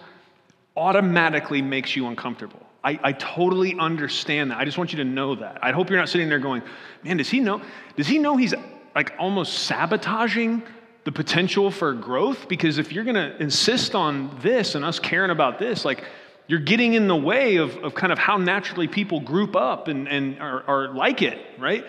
automatically 0.77 1.63
makes 1.63 1.97
you 1.97 2.07
uncomfortable. 2.07 2.61
I, 2.83 3.01
I, 3.03 3.13
totally 3.13 3.79
understand 3.79 4.51
that. 4.51 4.59
I 4.59 4.67
just 4.67 4.77
want 4.77 4.93
you 4.93 4.99
to 4.99 5.05
know 5.05 5.37
that. 5.37 5.59
I 5.63 5.73
hope 5.73 5.89
you're 5.89 5.99
not 5.99 6.11
sitting 6.11 6.29
there 6.29 6.39
going, 6.39 6.63
man, 7.03 7.17
does 7.17 7.31
he 7.31 7.41
know? 7.41 7.63
Does 7.97 8.07
he 8.07 8.19
know 8.19 8.37
he's 8.37 8.53
like 8.95 9.15
almost 9.19 9.61
sabotaging 9.61 10.63
the 11.05 11.13
potential 11.13 11.71
for 11.71 11.95
growth? 11.95 12.47
Because 12.47 12.77
if 12.77 12.93
you're 12.93 13.05
going 13.05 13.15
to 13.15 13.41
insist 13.41 13.95
on 13.95 14.39
this 14.43 14.75
and 14.75 14.85
us 14.85 14.99
caring 14.99 15.31
about 15.31 15.59
this, 15.59 15.87
like 15.87 16.05
you're 16.47 16.61
getting 16.61 16.93
in 16.93 17.09
the 17.09 17.17
way 17.17 17.57
of, 17.57 17.75
of 17.79 17.95
kind 17.95 18.13
of 18.13 18.19
how 18.19 18.37
naturally 18.37 18.87
people 18.87 19.21
group 19.21 19.57
up 19.57 19.89
and, 19.89 20.07
and 20.09 20.39
are, 20.41 20.63
are 20.69 20.95
like 20.95 21.23
it, 21.23 21.39
right? 21.59 21.87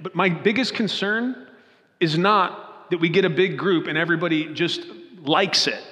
But 0.00 0.16
my 0.16 0.28
biggest 0.28 0.74
concern 0.74 1.46
is 2.02 2.18
not 2.18 2.90
that 2.90 2.98
we 2.98 3.08
get 3.08 3.24
a 3.24 3.30
big 3.30 3.56
group 3.56 3.86
and 3.86 3.96
everybody 3.96 4.52
just 4.52 4.84
likes 5.22 5.66
it. 5.66 5.82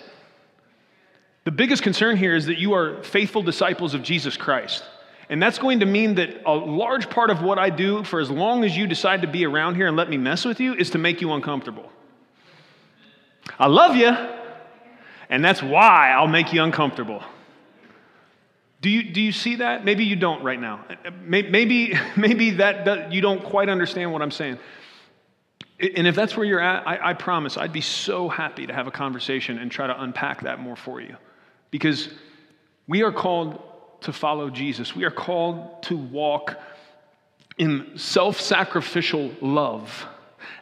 The 1.45 1.51
biggest 1.51 1.83
concern 1.83 2.17
here 2.17 2.35
is 2.37 2.47
that 2.47 2.59
you 2.59 2.75
are 2.75 3.03
faithful 3.03 3.43
disciples 3.43 3.95
of 3.95 4.03
Jesus 4.03 4.37
Christ. 4.37 4.85
And 5.31 5.41
that's 5.41 5.59
going 5.59 5.81
to 5.81 5.87
mean 5.87 6.17
that 6.17 6.43
a 6.45 6.53
large 6.53 7.09
part 7.09 7.31
of 7.31 7.41
what 7.41 7.59
I 7.59 7.71
do 7.71 8.03
for 8.05 8.21
as 8.21 8.31
long 8.31 8.65
as 8.65 8.77
you 8.77 8.87
decide 8.87 9.23
to 9.23 9.29
be 9.29 9.47
around 9.47 9.77
here 9.77 9.87
and 9.87 9.97
let 9.97 10.11
me 10.11 10.19
mess 10.19 10.45
with 10.45 10.61
you 10.61 10.75
is 10.75 10.91
to 10.91 10.99
make 10.99 11.21
you 11.21 11.33
uncomfortable. 11.33 11.91
I 13.59 13.69
love 13.69 13.95
you, 13.97 14.11
and 15.29 15.45
that's 15.45 15.63
why 15.63 16.11
I'll 16.11 16.27
make 16.27 16.53
you 16.53 16.63
uncomfortable. 16.63 17.23
Do 18.81 18.91
you, 18.91 19.05
do 19.05 19.21
you 19.21 19.33
see 19.33 19.57
that? 19.57 19.85
Maybe 19.85 20.05
you 20.05 20.17
don't 20.17 20.43
right 20.43 20.61
now. 20.61 20.85
Maybe, 21.23 21.95
maybe 22.17 22.51
that, 22.51 22.87
that 22.87 23.13
you 23.13 23.21
don't 23.21 23.45
quite 23.45 23.69
understand 23.69 24.13
what 24.13 24.23
I'm 24.23 24.31
saying. 24.31 24.59
And 25.81 26.07
if 26.07 26.15
that's 26.15 26.37
where 26.37 26.45
you're 26.45 26.61
at, 26.61 26.87
I, 26.87 27.11
I 27.11 27.15
promise 27.15 27.57
I'd 27.57 27.73
be 27.73 27.81
so 27.81 28.29
happy 28.29 28.67
to 28.67 28.73
have 28.75 28.87
a 28.87 28.91
conversation 28.91 29.59
and 29.59 29.71
try 29.71 29.87
to 29.87 30.03
unpack 30.03 30.43
that 30.43 30.61
more 30.61 30.77
for 30.77 31.01
you. 31.01 31.17
Because 31.71 32.11
we 32.87 33.03
are 33.03 33.13
called 33.13 33.63
to 34.03 34.13
follow 34.13 34.51
Jesus, 34.51 34.95
we 34.95 35.05
are 35.05 35.11
called 35.11 35.83
to 35.85 35.97
walk 35.97 36.59
in 37.57 37.97
self 37.97 38.41
sacrificial 38.41 39.33
love 39.41 40.07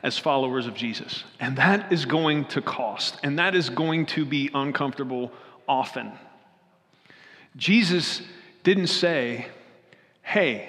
as 0.02 0.18
followers 0.18 0.66
of 0.66 0.74
Jesus. 0.74 1.24
And 1.40 1.56
that 1.58 1.92
is 1.92 2.04
going 2.04 2.44
to 2.46 2.60
cost, 2.60 3.18
and 3.22 3.38
that 3.38 3.54
is 3.54 3.70
going 3.70 4.06
to 4.06 4.24
be 4.24 4.50
uncomfortable 4.54 5.32
often. 5.68 6.12
Jesus 7.56 8.22
didn't 8.62 8.86
say, 8.88 9.46
hey, 10.22 10.68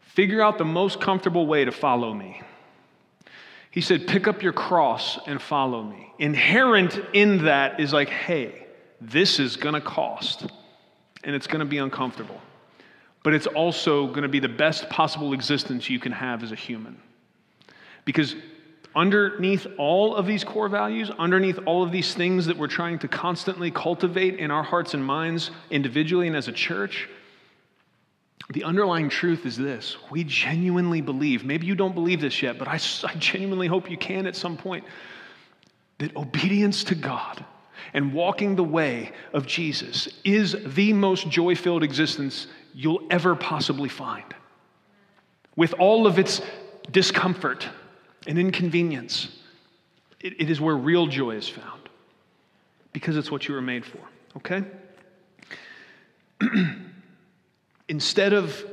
figure 0.00 0.42
out 0.42 0.58
the 0.58 0.64
most 0.64 1.00
comfortable 1.00 1.46
way 1.46 1.64
to 1.64 1.72
follow 1.72 2.12
me. 2.12 2.42
He 3.78 3.82
said, 3.82 4.08
pick 4.08 4.26
up 4.26 4.42
your 4.42 4.52
cross 4.52 5.20
and 5.28 5.40
follow 5.40 5.84
me. 5.84 6.12
Inherent 6.18 7.00
in 7.12 7.44
that 7.44 7.78
is 7.78 7.92
like, 7.92 8.08
hey, 8.08 8.66
this 9.00 9.38
is 9.38 9.54
going 9.54 9.74
to 9.74 9.80
cost 9.80 10.50
and 11.22 11.36
it's 11.36 11.46
going 11.46 11.60
to 11.60 11.64
be 11.64 11.78
uncomfortable. 11.78 12.40
But 13.22 13.34
it's 13.34 13.46
also 13.46 14.08
going 14.08 14.22
to 14.22 14.28
be 14.28 14.40
the 14.40 14.48
best 14.48 14.90
possible 14.90 15.32
existence 15.32 15.88
you 15.88 16.00
can 16.00 16.10
have 16.10 16.42
as 16.42 16.50
a 16.50 16.56
human. 16.56 17.00
Because 18.04 18.34
underneath 18.96 19.64
all 19.78 20.16
of 20.16 20.26
these 20.26 20.42
core 20.42 20.68
values, 20.68 21.12
underneath 21.16 21.60
all 21.64 21.84
of 21.84 21.92
these 21.92 22.14
things 22.14 22.46
that 22.46 22.56
we're 22.56 22.66
trying 22.66 22.98
to 22.98 23.06
constantly 23.06 23.70
cultivate 23.70 24.40
in 24.40 24.50
our 24.50 24.64
hearts 24.64 24.92
and 24.92 25.04
minds 25.04 25.52
individually 25.70 26.26
and 26.26 26.34
as 26.34 26.48
a 26.48 26.52
church, 26.52 27.08
the 28.50 28.64
underlying 28.64 29.08
truth 29.08 29.44
is 29.44 29.56
this 29.56 29.96
we 30.10 30.24
genuinely 30.24 31.00
believe, 31.00 31.44
maybe 31.44 31.66
you 31.66 31.74
don't 31.74 31.94
believe 31.94 32.20
this 32.20 32.42
yet, 32.42 32.58
but 32.58 32.68
I, 32.68 32.78
I 33.04 33.14
genuinely 33.16 33.66
hope 33.66 33.90
you 33.90 33.98
can 33.98 34.26
at 34.26 34.36
some 34.36 34.56
point, 34.56 34.84
that 35.98 36.16
obedience 36.16 36.84
to 36.84 36.94
God 36.94 37.44
and 37.92 38.12
walking 38.12 38.56
the 38.56 38.64
way 38.64 39.12
of 39.32 39.46
Jesus 39.46 40.08
is 40.24 40.56
the 40.74 40.92
most 40.92 41.28
joy 41.28 41.54
filled 41.54 41.82
existence 41.82 42.46
you'll 42.74 43.02
ever 43.10 43.34
possibly 43.34 43.88
find. 43.88 44.34
With 45.56 45.74
all 45.74 46.06
of 46.06 46.18
its 46.18 46.40
discomfort 46.90 47.68
and 48.26 48.38
inconvenience, 48.38 49.28
it, 50.20 50.40
it 50.40 50.50
is 50.50 50.60
where 50.60 50.76
real 50.76 51.06
joy 51.06 51.32
is 51.32 51.48
found 51.48 51.88
because 52.92 53.16
it's 53.16 53.30
what 53.30 53.48
you 53.48 53.54
were 53.54 53.62
made 53.62 53.84
for, 53.84 54.00
okay? 54.36 54.64
instead 57.88 58.32
of 58.32 58.64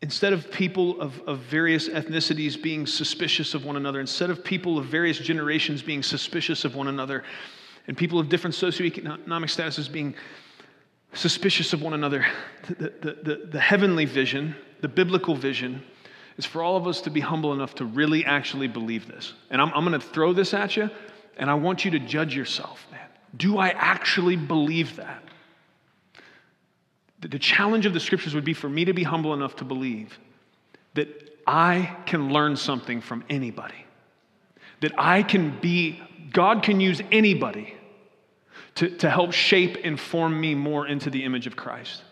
instead 0.00 0.32
of 0.32 0.50
people 0.50 1.00
of, 1.00 1.20
of 1.28 1.38
various 1.38 1.88
ethnicities 1.88 2.60
being 2.60 2.86
suspicious 2.86 3.54
of 3.54 3.64
one 3.64 3.76
another, 3.76 4.00
instead 4.00 4.30
of 4.30 4.42
people 4.42 4.76
of 4.76 4.86
various 4.86 5.16
generations 5.18 5.80
being 5.80 6.02
suspicious 6.02 6.64
of 6.64 6.74
one 6.74 6.88
another, 6.88 7.22
and 7.86 7.96
people 7.96 8.18
of 8.18 8.28
different 8.28 8.54
socioeconomic 8.54 9.26
statuses 9.26 9.90
being 9.90 10.14
suspicious 11.14 11.72
of 11.72 11.82
one 11.82 11.94
another. 11.94 12.26
The, 12.68 12.74
the, 12.74 13.18
the, 13.22 13.48
the, 13.52 13.60
heavenly 13.60 14.04
vision, 14.04 14.56
the 14.80 14.88
biblical 14.88 15.34
vision, 15.34 15.82
is 16.36 16.46
for 16.46 16.62
all 16.62 16.76
of 16.76 16.86
us 16.86 17.00
to 17.02 17.10
be 17.10 17.20
humble 17.20 17.52
enough 17.52 17.74
to 17.76 17.84
really 17.84 18.24
actually 18.24 18.68
believe 18.68 19.06
this. 19.06 19.34
And 19.50 19.60
I'm, 19.60 19.72
I'm 19.74 19.84
going 19.84 19.98
to 19.98 20.06
throw 20.06 20.32
this 20.32 20.54
at 20.54 20.76
you, 20.76 20.90
and 21.36 21.50
I 21.50 21.54
want 21.54 21.84
you 21.84 21.90
to 21.92 21.98
judge 21.98 22.34
yourself, 22.34 22.86
man. 22.90 23.00
Do 23.36 23.58
I 23.58 23.68
actually 23.70 24.36
believe 24.36 24.96
that? 24.96 25.22
The, 27.22 27.38
challenge 27.38 27.86
of 27.86 27.94
the 27.94 28.00
scriptures 28.00 28.34
would 28.34 28.44
be 28.44 28.52
for 28.52 28.68
me 28.68 28.84
to 28.84 28.92
be 28.92 29.04
humble 29.04 29.32
enough 29.32 29.56
to 29.56 29.64
believe 29.64 30.18
that 30.94 31.08
I 31.46 31.96
can 32.04 32.32
learn 32.32 32.56
something 32.56 33.00
from 33.00 33.24
anybody, 33.30 33.86
that 34.80 34.92
I 34.98 35.22
can 35.22 35.58
be 35.60 36.02
God 36.32 36.62
can 36.62 36.80
use 36.80 37.00
anybody 37.12 37.74
to, 38.76 38.88
to 38.98 39.10
help 39.10 39.32
shape 39.32 39.76
and 39.84 40.00
form 40.00 40.40
me 40.40 40.54
more 40.54 40.86
into 40.86 41.10
the 41.10 41.24
image 41.24 41.46
of 41.46 41.56
Christ. 41.56 42.02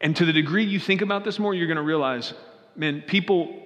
And 0.00 0.14
to 0.16 0.24
the 0.24 0.32
degree 0.32 0.64
you 0.64 0.80
think 0.80 1.02
about 1.02 1.24
this 1.24 1.38
more, 1.38 1.54
you're 1.54 1.68
going 1.68 1.76
to 1.76 1.82
realize, 1.82 2.34
man, 2.74 3.00
people, 3.00 3.62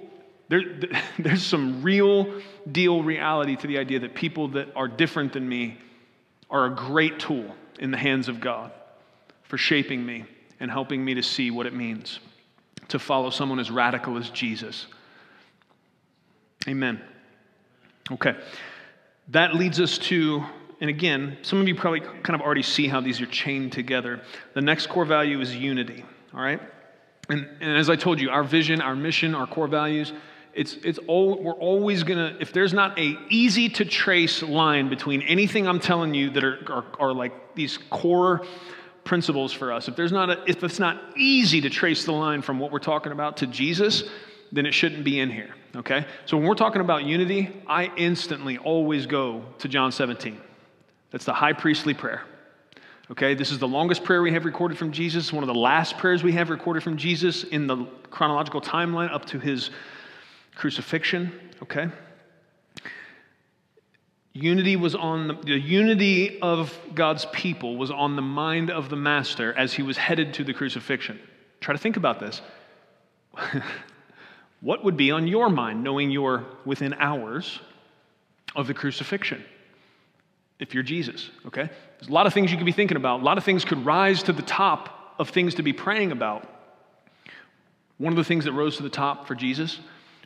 there, 0.49 0.63
there's 1.19 1.43
some 1.43 1.83
real 1.83 2.41
deal 2.71 3.03
reality 3.03 3.57
to 3.57 3.67
the 3.67 3.79
idea 3.79 4.01
that 4.01 4.15
people 4.15 4.49
that 4.49 4.69
are 4.77 4.89
different 4.89 5.33
than 5.33 5.49
me 5.49 5.79
are 6.51 6.67
a 6.67 6.75
great 6.75 7.19
tool 7.19 7.55
in 7.79 7.91
the 7.91 7.97
hands 7.97 8.29
of 8.29 8.41
God 8.41 8.73
for 9.51 9.59
shaping 9.59 10.05
me 10.07 10.25
and 10.59 10.71
helping 10.71 11.05
me 11.05 11.13
to 11.15 11.23
see 11.23 11.51
what 11.51 11.67
it 11.67 11.75
means 11.75 12.21
to 12.89 12.99
follow 12.99 13.31
someone 13.31 13.59
as 13.59 13.71
radical 13.71 14.17
as 14.17 14.31
Jesus. 14.31 14.87
Amen. 16.67 17.01
Okay 18.11 18.35
that 19.31 19.55
leads 19.55 19.81
us 19.81 19.99
to, 19.99 20.45
and 20.81 20.91
again, 20.91 21.39
some 21.43 21.61
of 21.61 21.69
you 21.69 21.75
probably 21.75 22.01
kind 22.01 22.35
of 22.35 22.41
already 22.41 22.63
see 22.63 22.89
how 22.89 23.01
these 23.01 23.21
are 23.21 23.27
chained 23.27 23.73
together. 23.73 24.21
The 24.55 24.61
next 24.61 24.89
core 24.89 25.05
value 25.05 25.41
is 25.41 25.55
unity, 25.55 26.05
all 26.35 26.41
right? 26.41 26.61
And, 27.29 27.49
and 27.61 27.77
as 27.77 27.89
I 27.89 27.97
told 27.97 28.21
you, 28.21 28.31
our 28.31 28.43
vision, 28.43 28.81
our 28.81 28.97
mission, 28.97 29.35
our 29.35 29.47
core 29.47 29.69
values, 29.69 30.13
it's, 30.53 30.75
it's 30.83 30.99
all, 31.07 31.41
we're 31.41 31.53
always 31.53 32.03
gonna, 32.03 32.37
if 32.41 32.53
there's 32.53 32.75
not 32.75 32.99
a 32.99 33.17
easy 33.29 33.69
to 33.69 33.85
trace 33.85 34.43
line 34.43 34.89
between 34.89 35.23
anything 35.23 35.69
I'm 35.69 35.79
telling 35.79 36.13
you 36.13 36.31
that 36.31 36.43
are, 36.43 36.59
are, 36.69 36.85
are 36.99 37.13
like 37.13 37.55
these 37.55 37.79
core 37.89 38.45
principles 39.05 39.53
for 39.53 39.73
us, 39.73 39.89
if 39.89 39.97
there's 39.97 40.13
not 40.13 40.31
a, 40.31 40.43
if 40.47 40.63
it's 40.63 40.79
not 40.79 41.01
easy 41.17 41.61
to 41.63 41.71
trace 41.71 42.05
the 42.05 42.13
line 42.13 42.43
from 42.43 42.59
what 42.59 42.71
we're 42.71 42.79
talking 42.79 43.13
about 43.13 43.39
to 43.39 43.47
Jesus, 43.47 44.05
then 44.53 44.67
it 44.67 44.75
shouldn't 44.75 45.05
be 45.05 45.21
in 45.21 45.31
here, 45.31 45.55
okay? 45.77 46.07
So 46.27 46.37
when 46.37 46.47
we're 46.47 46.55
talking 46.55 46.81
about 46.81 47.05
unity, 47.05 47.51
I 47.67 47.91
instantly 47.97 48.59
always 48.59 49.07
go 49.07 49.45
to 49.59 49.69
John 49.69 49.93
17. 49.93 50.41
That's 51.11 51.25
the 51.25 51.33
high 51.33 51.53
priestly 51.53 51.95
prayer. 51.95 52.23
Okay, 53.11 53.35
this 53.35 53.51
is 53.51 53.59
the 53.59 53.67
longest 53.67 54.05
prayer 54.05 54.23
we 54.23 54.33
have 54.33 54.45
recorded 54.45 54.79
from 54.79 54.93
Jesus, 54.93 55.33
one 55.33 55.43
of 55.43 55.49
the 55.49 55.55
last 55.55 55.99
prayers 55.99 56.23
we 56.23 56.33
have 56.33 56.49
recorded 56.49 56.83
from 56.83 56.97
Jesus 56.97 57.43
in 57.43 57.67
the 57.67 57.85
chronological 58.11 58.61
timeline 58.61 59.13
up 59.13 59.25
to 59.27 59.41
his 59.41 59.71
crucifixion. 60.55 61.33
Okay? 61.63 61.89
Unity 64.41 64.77
was 64.77 64.95
on 64.95 65.29
the, 65.29 65.35
the, 65.35 65.59
unity 65.59 66.41
of 66.41 66.79
God's 66.95 67.27
people 67.27 67.77
was 67.77 67.91
on 67.91 68.17
the 68.17 68.23
mind 68.23 68.71
of 68.71 68.89
the 68.89 68.97
master 68.97 69.53
as 69.53 69.75
he 69.75 69.83
was 69.83 69.99
headed 69.99 70.33
to 70.35 70.45
the 70.45 70.55
crucifixion. 70.55 71.21
Try 71.61 71.75
to 71.75 71.79
think 71.79 71.99
about 71.99 72.21
this. 72.21 72.41
what 74.63 74.83
would 74.83 74.97
be 74.97 75.11
on 75.11 75.27
your 75.27 75.51
mind 75.51 75.85
knowing 75.85 76.11
you're 76.11 76.47
within 76.65 76.95
hours 76.95 77.61
of 78.57 78.67
the 78.67 78.73
crucifixion? 78.73 79.45
If 80.59 80.73
you're 80.73 80.85
Jesus, 80.85 81.29
okay? 81.47 81.69
There's 81.99 82.09
a 82.09 82.13
lot 82.13 82.27
of 82.27 82.33
things 82.33 82.51
you 82.51 82.57
could 82.57 82.65
be 82.65 82.73
thinking 82.73 82.97
about. 82.97 83.21
A 83.21 83.23
lot 83.23 83.37
of 83.37 83.45
things 83.45 83.67
could 83.67 83.85
rise 83.85 84.23
to 84.23 84.33
the 84.33 84.43
top 84.43 85.17
of 85.19 85.29
things 85.29 85.57
to 85.57 85.63
be 85.63 85.75
praying 85.75 86.13
about. 86.13 86.49
One 87.99 88.15
of 88.15 88.17
the 88.17 88.25
things 88.25 88.47
that 88.47 88.53
rose 88.53 88.79
to 88.79 88.83
the 88.83 88.89
top 88.89 89.27
for 89.27 89.35
Jesus 89.35 89.81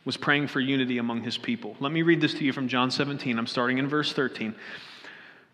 was 0.05 0.17
praying 0.17 0.49
for 0.49 0.61
unity 0.61 0.99
among 0.99 1.23
his 1.23 1.39
people. 1.39 1.77
Let 1.81 1.93
me 1.93 2.03
read 2.03 2.21
this 2.21 2.35
to 2.35 2.45
you 2.45 2.53
from 2.53 2.69
John 2.69 2.91
17. 2.91 3.39
I'm 3.39 3.47
starting 3.47 3.79
in 3.79 3.89
verse 3.89 4.13
13. 4.13 4.55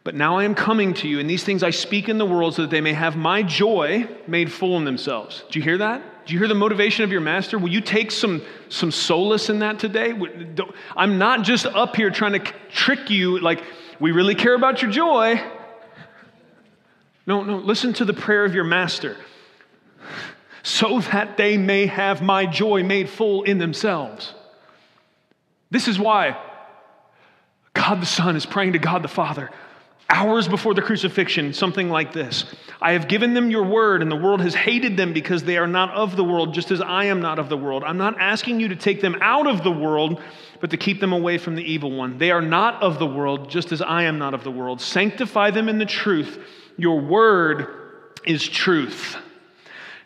But 0.02 0.14
now 0.14 0.38
I 0.38 0.44
am 0.44 0.54
coming 0.54 0.94
to 0.94 1.08
you, 1.08 1.20
and 1.20 1.28
these 1.28 1.44
things 1.44 1.62
I 1.62 1.70
speak 1.70 2.08
in 2.08 2.16
the 2.16 2.24
world 2.24 2.54
so 2.54 2.62
that 2.62 2.70
they 2.70 2.80
may 2.80 2.94
have 2.94 3.16
my 3.16 3.42
joy 3.42 4.08
made 4.26 4.50
full 4.50 4.78
in 4.78 4.84
themselves. 4.84 5.44
Do 5.50 5.58
you 5.58 5.62
hear 5.62 5.78
that? 5.78 6.02
Do 6.26 6.32
you 6.32 6.38
hear 6.38 6.48
the 6.48 6.54
motivation 6.54 7.04
of 7.04 7.12
your 7.12 7.20
master? 7.20 7.58
Will 7.58 7.70
you 7.70 7.82
take 7.82 8.10
some, 8.10 8.42
some 8.70 8.90
solace 8.90 9.50
in 9.50 9.58
that 9.58 9.78
today? 9.78 10.14
I'm 10.96 11.18
not 11.18 11.42
just 11.42 11.66
up 11.66 11.96
here 11.96 12.10
trying 12.10 12.32
to 12.32 12.52
trick 12.70 13.10
you 13.10 13.40
like, 13.40 13.62
we 13.98 14.12
really 14.12 14.34
care 14.34 14.54
about 14.54 14.80
your 14.80 14.90
joy. 14.90 15.40
No, 17.26 17.44
no, 17.44 17.58
listen 17.58 17.92
to 17.94 18.04
the 18.04 18.14
prayer 18.14 18.44
of 18.44 18.54
your 18.54 18.64
master 18.64 19.16
so 20.62 21.00
that 21.00 21.36
they 21.36 21.56
may 21.56 21.86
have 21.86 22.22
my 22.22 22.46
joy 22.46 22.82
made 22.82 23.08
full 23.08 23.42
in 23.42 23.58
themselves. 23.58 24.34
This 25.70 25.88
is 25.88 25.98
why 25.98 26.36
God 27.74 28.00
the 28.00 28.06
Son 28.06 28.36
is 28.36 28.46
praying 28.46 28.72
to 28.72 28.78
God 28.78 29.02
the 29.02 29.08
Father 29.08 29.50
hours 30.10 30.48
before 30.48 30.74
the 30.74 30.82
crucifixion, 30.82 31.52
something 31.52 31.88
like 31.88 32.12
this 32.12 32.44
I 32.82 32.92
have 32.92 33.08
given 33.08 33.34
them 33.34 33.50
your 33.50 33.64
word, 33.64 34.02
and 34.02 34.10
the 34.10 34.16
world 34.16 34.40
has 34.40 34.54
hated 34.54 34.96
them 34.96 35.12
because 35.12 35.44
they 35.44 35.56
are 35.56 35.66
not 35.66 35.90
of 35.94 36.16
the 36.16 36.24
world, 36.24 36.54
just 36.54 36.70
as 36.70 36.80
I 36.80 37.04
am 37.04 37.20
not 37.20 37.38
of 37.38 37.48
the 37.48 37.56
world. 37.56 37.84
I'm 37.84 37.98
not 37.98 38.18
asking 38.18 38.60
you 38.60 38.68
to 38.68 38.76
take 38.76 39.00
them 39.00 39.16
out 39.20 39.46
of 39.46 39.62
the 39.62 39.70
world, 39.70 40.20
but 40.60 40.70
to 40.70 40.76
keep 40.76 41.00
them 41.00 41.12
away 41.12 41.38
from 41.38 41.54
the 41.54 41.62
evil 41.62 41.92
one. 41.92 42.18
They 42.18 42.30
are 42.30 42.42
not 42.42 42.82
of 42.82 42.98
the 42.98 43.06
world, 43.06 43.50
just 43.50 43.70
as 43.72 43.80
I 43.80 44.04
am 44.04 44.18
not 44.18 44.34
of 44.34 44.44
the 44.44 44.50
world. 44.50 44.80
Sanctify 44.80 45.50
them 45.50 45.68
in 45.68 45.78
the 45.78 45.86
truth. 45.86 46.38
Your 46.76 47.00
word 47.00 47.66
is 48.26 48.46
truth. 48.46 49.16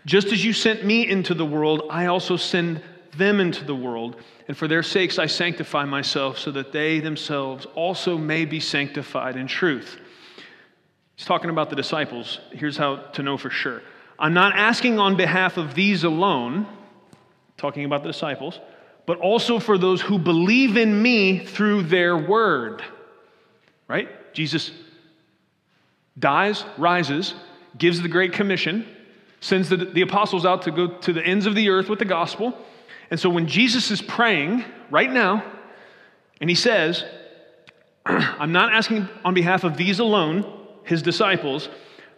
Just 0.05 0.29
as 0.29 0.45
you 0.45 0.53
sent 0.53 0.85
me 0.85 1.09
into 1.09 1.33
the 1.33 1.47
world, 1.47 1.83
I 1.91 2.07
also 2.07 2.37
send 2.37 2.83
them 3.17 3.41
into 3.41 3.65
the 3.65 3.75
world. 3.75 4.17
And 4.49 4.57
for 4.57 4.69
their 4.69 4.83
sakes 4.83 5.19
I 5.19 5.27
sanctify 5.27 5.85
myself, 5.85 6.39
so 6.39 6.51
that 6.53 6.73
they 6.73 7.01
themselves 7.01 7.67
also 7.75 8.19
may 8.19 8.45
be 8.45 8.61
sanctified 8.61 9.37
in 9.37 9.47
truth. 9.47 9.99
He's 11.17 11.27
talking 11.27 11.51
about 11.51 11.71
the 11.71 11.77
disciples. 11.77 12.41
Here's 12.51 12.77
how 12.77 12.97
to 12.97 13.23
know 13.23 13.37
for 13.37 13.51
sure. 13.51 13.83
I'm 14.19 14.35
not 14.35 14.55
asking 14.55 14.99
on 14.99 15.17
behalf 15.17 15.57
of 15.57 15.75
these 15.75 16.05
alone, 16.05 16.67
talking 17.57 17.85
about 17.85 18.03
the 18.03 18.09
disciples, 18.09 18.61
but 19.07 19.19
also 19.19 19.59
for 19.59 19.79
those 19.79 20.01
who 20.01 20.19
believe 20.19 20.77
in 20.77 21.03
me 21.03 21.39
through 21.39 21.83
their 21.83 22.17
word. 22.17 22.83
Right? 23.87 24.09
Jesus 24.35 24.73
dies, 26.19 26.65
rises, 26.79 27.35
gives 27.77 28.01
the 28.01 28.09
Great 28.09 28.33
Commission, 28.33 28.87
sends 29.41 29.69
the, 29.69 29.77
the 29.77 30.03
apostles 30.03 30.47
out 30.47 30.63
to 30.63 30.71
go 30.71 30.89
to 30.89 31.13
the 31.13 31.25
ends 31.25 31.47
of 31.47 31.55
the 31.55 31.69
earth 31.69 31.89
with 31.89 31.99
the 31.99 32.05
gospel. 32.05 32.57
And 33.11 33.19
so 33.19 33.29
when 33.31 33.47
Jesus 33.47 33.91
is 33.91 34.03
praying 34.03 34.65
right 34.91 35.11
now, 35.11 35.45
and 36.41 36.51
he 36.51 36.57
says, 36.57 37.05
I'm 38.07 38.53
not 38.53 38.73
asking 38.73 39.09
on 39.25 39.35
behalf 39.35 39.65
of 39.65 39.77
these 39.77 39.99
alone, 39.99 40.45
his 40.85 41.03
disciples, 41.03 41.69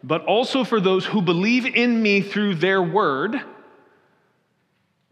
but 0.02 0.24
also 0.24 0.64
for 0.64 0.80
those 0.80 1.04
who 1.04 1.22
believe 1.22 1.66
in 1.66 2.02
me 2.02 2.20
through 2.20 2.56
their 2.56 2.82
word. 2.82 3.32
Do 3.32 3.38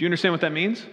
you 0.00 0.06
understand 0.06 0.32
what 0.32 0.40
that 0.42 0.52
means? 0.52 0.84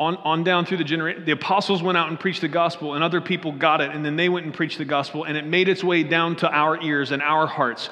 On, 0.00 0.16
on 0.16 0.42
down 0.42 0.64
through 0.66 0.78
the 0.78 0.84
generation, 0.84 1.24
the 1.24 1.32
apostles 1.32 1.82
went 1.82 1.96
out 1.96 2.08
and 2.08 2.18
preached 2.18 2.40
the 2.40 2.48
gospel, 2.48 2.94
and 2.94 3.04
other 3.04 3.20
people 3.20 3.52
got 3.52 3.80
it, 3.80 3.90
and 3.90 4.04
then 4.04 4.16
they 4.16 4.28
went 4.28 4.46
and 4.46 4.54
preached 4.54 4.78
the 4.78 4.84
gospel, 4.84 5.24
and 5.24 5.36
it 5.36 5.46
made 5.46 5.68
its 5.68 5.84
way 5.84 6.02
down 6.02 6.34
to 6.36 6.50
our 6.50 6.80
ears 6.82 7.12
and 7.12 7.22
our 7.22 7.46
hearts. 7.46 7.88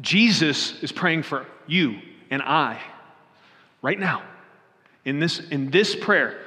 Jesus 0.00 0.80
is 0.82 0.92
praying 0.92 1.22
for 1.22 1.46
you 1.66 1.98
and 2.30 2.42
I 2.42 2.80
right 3.82 3.98
now 3.98 4.22
in 5.04 5.18
this, 5.18 5.40
in 5.48 5.70
this 5.70 5.94
prayer. 5.94 6.40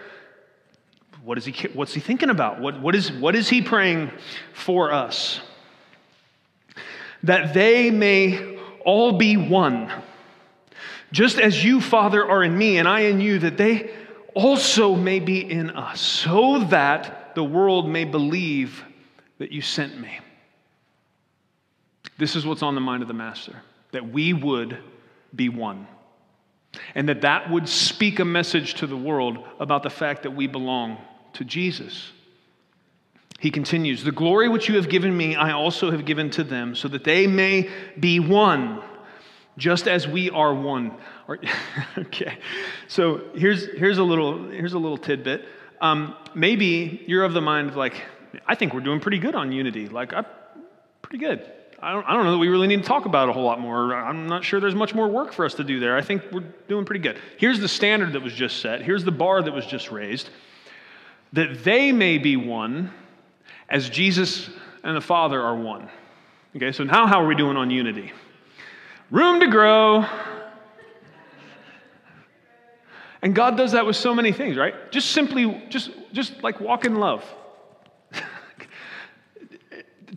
What 1.24 1.38
is 1.38 1.45
he, 1.45 1.68
what's 1.70 1.93
he 1.93 1.99
thinking 1.99 2.30
about? 2.30 2.60
What, 2.60 2.82
what, 2.82 2.95
is, 2.95 3.12
what 3.12 3.36
is 3.36 3.49
he 3.49 3.62
praying 3.62 4.12
for 4.54 4.91
us? 4.91 5.39
That 7.24 7.54
they 7.54 7.89
may 7.91 8.58
all 8.86 9.18
be 9.18 9.38
one. 9.38 9.91
Just 11.12 11.39
as 11.39 11.64
you, 11.64 11.80
Father, 11.80 12.28
are 12.28 12.43
in 12.43 12.58
me 12.58 12.78
and 12.78 12.88
I 12.88 13.01
in 13.01 13.22
you, 13.22 13.39
that 13.39 13.56
they 13.56 13.93
also 14.34 14.95
may 14.95 15.20
be 15.20 15.49
in 15.49 15.70
us, 15.70 16.01
so 16.01 16.64
that 16.66 17.36
the 17.36 17.43
world 17.43 17.88
may 17.88 18.04
believe 18.04 18.84
that 19.38 19.51
you 19.51 19.62
sent 19.62 19.99
me. 19.99 20.20
This 22.18 22.36
is 22.36 22.45
what's 22.45 22.64
on 22.64 22.76
the 22.76 22.82
mind 22.82 23.01
of 23.01 23.08
the 23.08 23.14
Master 23.14 23.56
that 23.91 24.10
we 24.10 24.34
would 24.34 24.78
be 25.36 25.49
one. 25.49 25.88
And 26.95 27.07
that 27.09 27.21
that 27.21 27.49
would 27.49 27.67
speak 27.69 28.19
a 28.19 28.26
message 28.26 28.76
to 28.76 28.88
the 28.88 28.97
world 28.97 29.39
about 29.59 29.84
the 29.84 29.89
fact 29.89 30.24
that 30.24 30.32
we 30.32 30.47
belong 30.47 30.97
to 31.34 31.43
Jesus. 31.43 32.11
He 33.39 33.51
continues, 33.51 34.03
The 34.03 34.11
glory 34.11 34.47
which 34.47 34.69
you 34.69 34.76
have 34.76 34.89
given 34.89 35.15
me, 35.15 35.36
I 35.36 35.51
also 35.51 35.91
have 35.91 36.05
given 36.05 36.30
to 36.32 36.43
them, 36.43 36.76
so 36.76 36.88
that 36.88 37.03
they 37.03 37.28
may 37.28 37.69
be 37.99 38.19
one, 38.19 38.82
just 39.57 39.88
as 39.88 40.07
we 40.07 40.30
are 40.30 40.53
one. 40.53 40.97
okay, 41.97 42.38
so 42.88 43.21
here's, 43.36 43.65
here's, 43.78 43.97
a 43.97 44.03
little, 44.03 44.49
here's 44.49 44.74
a 44.74 44.80
little 44.80 44.97
tidbit. 44.97 45.45
Um, 45.82 46.15
maybe 46.34 47.03
you're 47.07 47.24
of 47.24 47.34
the 47.34 47.41
mind 47.41 47.69
of 47.69 47.76
like, 47.76 48.01
I 48.47 48.55
think 48.55 48.74
we're 48.74 48.80
doing 48.80 48.99
pretty 48.99 49.19
good 49.19 49.36
on 49.36 49.51
unity. 49.51 49.89
Like, 49.89 50.13
I'm 50.13 50.26
pretty 51.01 51.17
good. 51.17 51.51
I 51.84 51.92
don't, 51.92 52.06
I 52.08 52.14
don't 52.14 52.24
know 52.24 52.32
that 52.32 52.38
we 52.38 52.48
really 52.48 52.68
need 52.68 52.82
to 52.82 52.88
talk 52.88 53.06
about 53.06 53.28
a 53.28 53.34
whole 53.34 53.44
lot 53.44 53.60
more. 53.60 53.94
I'm 53.94 54.26
not 54.26 54.46
sure 54.46 54.62
there's 54.62 54.74
much 54.74 54.96
more 54.96 55.10
work 55.10 55.34
for 55.34 55.44
us 55.44 55.56
to 55.56 55.66
do 55.66 55.82
there. 55.82 55.98
I 55.98 56.02
think 56.02 56.24
we're 56.32 56.46
doing 56.70 56.86
pretty 56.86 57.02
good. 57.02 57.20
Here's 57.38 57.60
the 57.60 57.68
standard 57.68 58.14
that 58.14 58.22
was 58.22 58.32
just 58.32 58.62
set, 58.62 58.82
here's 58.82 59.04
the 59.04 59.12
bar 59.12 59.44
that 59.44 59.54
was 59.54 59.66
just 59.66 59.92
raised 59.92 60.30
that 61.34 61.66
they 61.66 61.92
may 61.92 62.20
be 62.20 62.38
one 62.38 62.90
as 63.68 63.90
Jesus 63.90 64.50
and 64.84 64.96
the 64.96 65.02
Father 65.02 65.42
are 65.42 65.58
one. 65.58 65.90
Okay, 66.56 66.72
so 66.72 66.86
now 66.86 67.06
how 67.06 67.22
are 67.22 67.28
we 67.28 67.36
doing 67.36 67.58
on 67.58 67.70
unity? 67.70 68.14
Room 69.12 69.42
to 69.42 69.48
grow. 69.48 70.06
And 73.22 73.36
God 73.36 73.58
does 73.58 73.74
that 73.74 73.86
with 73.86 73.96
so 73.98 74.16
many 74.16 74.32
things, 74.32 74.56
right? 74.56 74.90
Just 74.92 75.12
simply, 75.12 75.62
just, 75.68 75.92
just 76.14 76.44
like 76.44 76.62
walk 76.62 76.86
in 76.86 76.96
love 76.96 77.26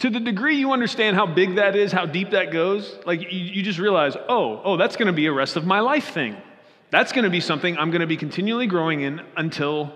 to 0.01 0.11
the 0.11 0.21
degree 0.21 0.57
you 0.57 0.73
understand 0.73 1.17
how 1.17 1.27
big 1.27 1.57
that 1.57 1.75
is, 1.75 1.93
how 1.93 2.07
deep 2.07 2.31
that 2.31 2.51
goes, 2.51 2.95
like 3.07 3.23
you, 3.23 3.39
you 3.39 3.63
just 3.63 3.79
realize, 3.79 4.17
oh, 4.29 4.61
oh, 4.63 4.77
that's 4.77 4.97
going 4.97 5.07
to 5.07 5.13
be 5.13 5.27
a 5.27 5.33
rest 5.33 5.57
of 5.57 5.65
my 5.65 5.81
life 5.81 6.13
thing. 6.13 6.37
That's 6.91 7.13
going 7.13 7.25
to 7.25 7.31
be 7.31 7.41
something 7.41 7.77
I'm 7.79 7.91
going 7.91 8.01
to 8.01 8.07
be 8.07 8.17
continually 8.17 8.67
growing 8.67 9.01
in 9.01 9.23
until 9.37 9.93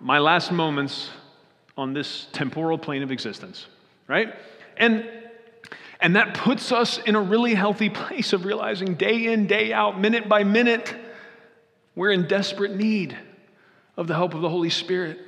my 0.00 0.18
last 0.18 0.52
moments 0.52 1.10
on 1.76 1.92
this 1.92 2.26
temporal 2.32 2.78
plane 2.78 3.02
of 3.02 3.10
existence, 3.10 3.66
right? 4.06 4.34
And 4.76 5.08
and 6.02 6.16
that 6.16 6.34
puts 6.34 6.72
us 6.72 6.98
in 6.98 7.14
a 7.14 7.20
really 7.20 7.54
healthy 7.54 7.90
place 7.90 8.32
of 8.32 8.46
realizing 8.46 8.94
day 8.94 9.26
in, 9.26 9.46
day 9.46 9.72
out, 9.72 10.00
minute 10.00 10.28
by 10.28 10.44
minute, 10.44 10.94
we're 11.94 12.10
in 12.10 12.26
desperate 12.26 12.74
need 12.74 13.16
of 13.98 14.06
the 14.06 14.14
help 14.14 14.32
of 14.32 14.40
the 14.40 14.48
Holy 14.48 14.70
Spirit. 14.70 15.18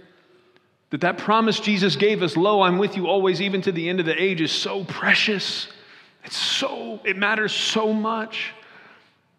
That 0.92 1.00
that 1.00 1.16
promise 1.16 1.58
Jesus 1.58 1.96
gave 1.96 2.22
us, 2.22 2.36
lo, 2.36 2.60
I'm 2.60 2.76
with 2.76 2.98
you 2.98 3.06
always, 3.06 3.40
even 3.40 3.62
to 3.62 3.72
the 3.72 3.88
end 3.88 3.98
of 3.98 4.04
the 4.04 4.22
age, 4.22 4.42
is 4.42 4.52
so 4.52 4.84
precious. 4.84 5.66
It's 6.22 6.36
so, 6.36 7.00
it 7.02 7.16
matters 7.16 7.52
so 7.52 7.94
much. 7.94 8.52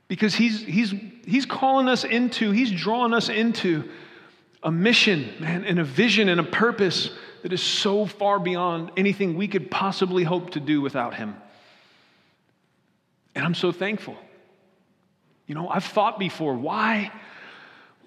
Because 0.08 0.34
he's, 0.34 0.64
he's, 0.64 0.96
he's 1.26 1.46
calling 1.46 1.88
us 1.88 2.06
into, 2.06 2.50
he's 2.50 2.72
drawing 2.72 3.14
us 3.14 3.30
into 3.30 3.88
a 4.64 4.72
mission, 4.72 5.32
man, 5.40 5.64
and 5.64 5.78
a 5.78 5.84
vision 5.84 6.28
and 6.28 6.40
a 6.40 6.44
purpose 6.44 7.12
that 7.44 7.54
is 7.54 7.62
so 7.62 8.08
far 8.08 8.40
beyond 8.40 8.90
anything 8.98 9.36
we 9.36 9.48
could 9.48 9.70
possibly 9.70 10.24
hope 10.24 10.50
to 10.52 10.60
do 10.60 10.82
without 10.82 11.14
him. 11.14 11.36
And 13.36 13.46
I'm 13.46 13.54
so 13.54 13.72
thankful. 13.72 14.18
You 15.46 15.54
know, 15.54 15.70
I've 15.70 15.86
thought 15.86 16.18
before, 16.18 16.56
why, 16.56 17.12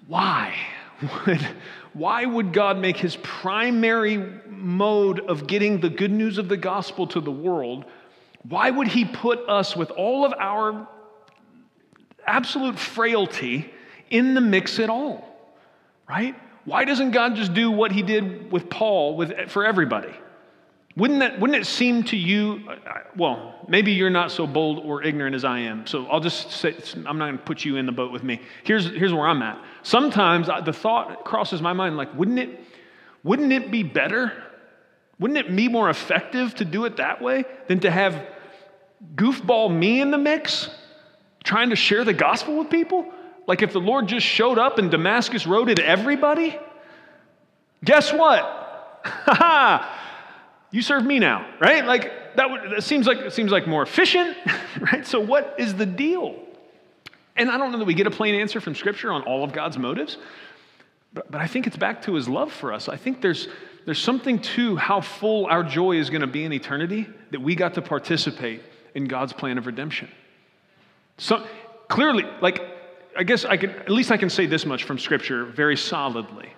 why 0.07 0.53
would, 1.25 1.47
why 1.97 2.25
would 2.25 2.53
God 2.53 2.77
make 2.77 2.97
his 2.97 3.15
primary 3.17 4.17
mode 4.47 5.19
of 5.19 5.47
getting 5.47 5.79
the 5.79 5.89
good 5.89 6.11
news 6.11 6.37
of 6.37 6.47
the 6.47 6.57
gospel 6.57 7.07
to 7.07 7.19
the 7.19 7.31
world? 7.31 7.85
Why 8.43 8.69
would 8.69 8.87
he 8.87 9.03
put 9.03 9.39
us 9.49 9.75
with 9.75 9.89
all 9.91 10.23
of 10.23 10.33
our 10.33 10.87
absolute 12.25 12.77
frailty 12.77 13.73
in 14.09 14.35
the 14.35 14.41
mix 14.41 14.79
at 14.79 14.89
all? 14.89 15.27
Right? 16.07 16.35
Why 16.65 16.85
doesn't 16.85 17.11
God 17.11 17.35
just 17.35 17.53
do 17.53 17.71
what 17.71 17.91
he 17.91 18.03
did 18.03 18.51
with 18.51 18.69
Paul 18.69 19.17
with, 19.17 19.49
for 19.49 19.65
everybody? 19.65 20.13
Wouldn't, 20.97 21.19
that, 21.19 21.39
wouldn't 21.39 21.61
it 21.61 21.67
seem 21.67 22.01
to 22.05 22.17
you, 22.17 22.63
uh, 22.67 23.01
well, 23.15 23.53
maybe 23.67 23.91
you're 23.91 24.09
not 24.09 24.31
so 24.31 24.47
bold 24.47 24.79
or 24.83 25.03
ignorant 25.03 25.35
as 25.35 25.45
I 25.45 25.59
am, 25.59 25.85
so 25.85 26.07
I'll 26.07 26.19
just 26.19 26.49
say, 26.49 26.75
I'm 27.05 27.19
not 27.19 27.27
going 27.27 27.37
to 27.37 27.43
put 27.43 27.63
you 27.63 27.75
in 27.75 27.85
the 27.85 27.91
boat 27.91 28.11
with 28.11 28.23
me. 28.23 28.41
Here's, 28.63 28.89
here's 28.89 29.13
where 29.13 29.27
I'm 29.27 29.43
at. 29.43 29.63
Sometimes 29.83 30.47
the 30.65 30.73
thought 30.73 31.23
crosses 31.23 31.61
my 31.61 31.73
mind 31.73 31.97
like, 31.97 32.11
wouldn't 32.15 32.39
it, 32.39 32.59
wouldn't 33.23 33.53
it 33.53 33.69
be 33.69 33.83
better? 33.83 34.33
Wouldn't 35.19 35.37
it 35.37 35.55
be 35.55 35.67
more 35.67 35.87
effective 35.91 36.55
to 36.55 36.65
do 36.65 36.85
it 36.85 36.97
that 36.97 37.21
way 37.21 37.45
than 37.67 37.79
to 37.81 37.91
have 37.91 38.19
goofball 39.15 39.71
me 39.71 40.01
in 40.01 40.09
the 40.09 40.17
mix 40.17 40.67
trying 41.43 41.69
to 41.69 41.75
share 41.75 42.05
the 42.05 42.13
gospel 42.13 42.57
with 42.57 42.71
people? 42.71 43.05
Like 43.45 43.61
if 43.61 43.71
the 43.71 43.79
Lord 43.79 44.07
just 44.07 44.25
showed 44.25 44.57
up 44.57 44.79
and 44.79 44.89
Damascus 44.89 45.45
Road 45.45 45.75
to 45.75 45.85
everybody? 45.87 46.57
Guess 47.83 48.13
what? 48.13 48.55
Ha 49.07 49.35
ha! 49.35 50.06
You 50.71 50.81
serve 50.81 51.05
me 51.05 51.19
now, 51.19 51.47
right? 51.59 51.85
Like 51.85 52.35
that, 52.35 52.49
would, 52.49 52.71
that 52.71 52.83
seems 52.83 53.07
like 53.07 53.19
it 53.19 53.33
seems 53.33 53.51
like 53.51 53.67
more 53.67 53.83
efficient, 53.83 54.37
right? 54.79 55.05
So 55.05 55.19
what 55.19 55.55
is 55.57 55.75
the 55.75 55.85
deal? 55.85 56.35
And 57.35 57.49
I 57.49 57.57
don't 57.57 57.71
know 57.71 57.77
that 57.77 57.85
we 57.85 57.93
get 57.93 58.07
a 58.07 58.11
plain 58.11 58.35
answer 58.35 58.59
from 58.59 58.75
Scripture 58.75 59.11
on 59.11 59.21
all 59.23 59.43
of 59.43 59.53
God's 59.53 59.77
motives, 59.77 60.17
but, 61.13 61.31
but 61.31 61.39
I 61.39 61.47
think 61.47 61.67
it's 61.67 61.77
back 61.77 62.01
to 62.03 62.15
His 62.15 62.27
love 62.27 62.51
for 62.51 62.73
us. 62.73 62.89
I 62.89 62.97
think 62.97 63.21
there's 63.21 63.47
there's 63.85 63.99
something 63.99 64.39
to 64.39 64.75
how 64.75 64.99
full 64.99 65.45
our 65.45 65.63
joy 65.63 65.93
is 65.93 66.09
going 66.09 66.21
to 66.21 66.27
be 66.27 66.43
in 66.43 66.51
eternity 66.51 67.07
that 67.31 67.39
we 67.39 67.55
got 67.55 67.75
to 67.75 67.81
participate 67.81 68.61
in 68.95 69.05
God's 69.05 69.31
plan 69.31 69.57
of 69.57 69.65
redemption. 69.65 70.09
So 71.17 71.47
clearly, 71.87 72.25
like 72.41 72.59
I 73.17 73.23
guess 73.23 73.45
I 73.45 73.55
can 73.55 73.69
at 73.69 73.89
least 73.89 74.11
I 74.11 74.17
can 74.17 74.29
say 74.29 74.45
this 74.45 74.65
much 74.65 74.83
from 74.83 74.99
Scripture 74.99 75.45
very 75.45 75.77
solidly. 75.77 76.51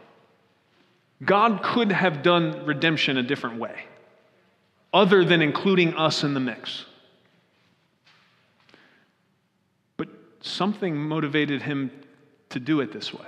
God 1.23 1.61
could 1.61 1.91
have 1.91 2.23
done 2.23 2.65
redemption 2.65 3.17
a 3.17 3.23
different 3.23 3.59
way 3.59 3.83
other 4.93 5.23
than 5.23 5.41
including 5.41 5.93
us 5.95 6.23
in 6.23 6.33
the 6.33 6.39
mix. 6.39 6.85
But 9.97 10.09
something 10.41 10.95
motivated 10.95 11.61
him 11.61 11.91
to 12.49 12.59
do 12.59 12.81
it 12.81 12.91
this 12.91 13.13
way. 13.13 13.27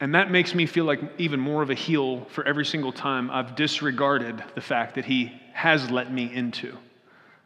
And 0.00 0.14
that 0.14 0.30
makes 0.30 0.54
me 0.54 0.66
feel 0.66 0.84
like 0.84 1.00
even 1.18 1.40
more 1.40 1.62
of 1.62 1.70
a 1.70 1.74
heel 1.74 2.26
for 2.26 2.46
every 2.46 2.66
single 2.66 2.92
time 2.92 3.30
I've 3.30 3.54
disregarded 3.56 4.42
the 4.54 4.60
fact 4.60 4.96
that 4.96 5.04
he 5.04 5.32
has 5.52 5.90
let 5.90 6.12
me 6.12 6.30
into 6.32 6.76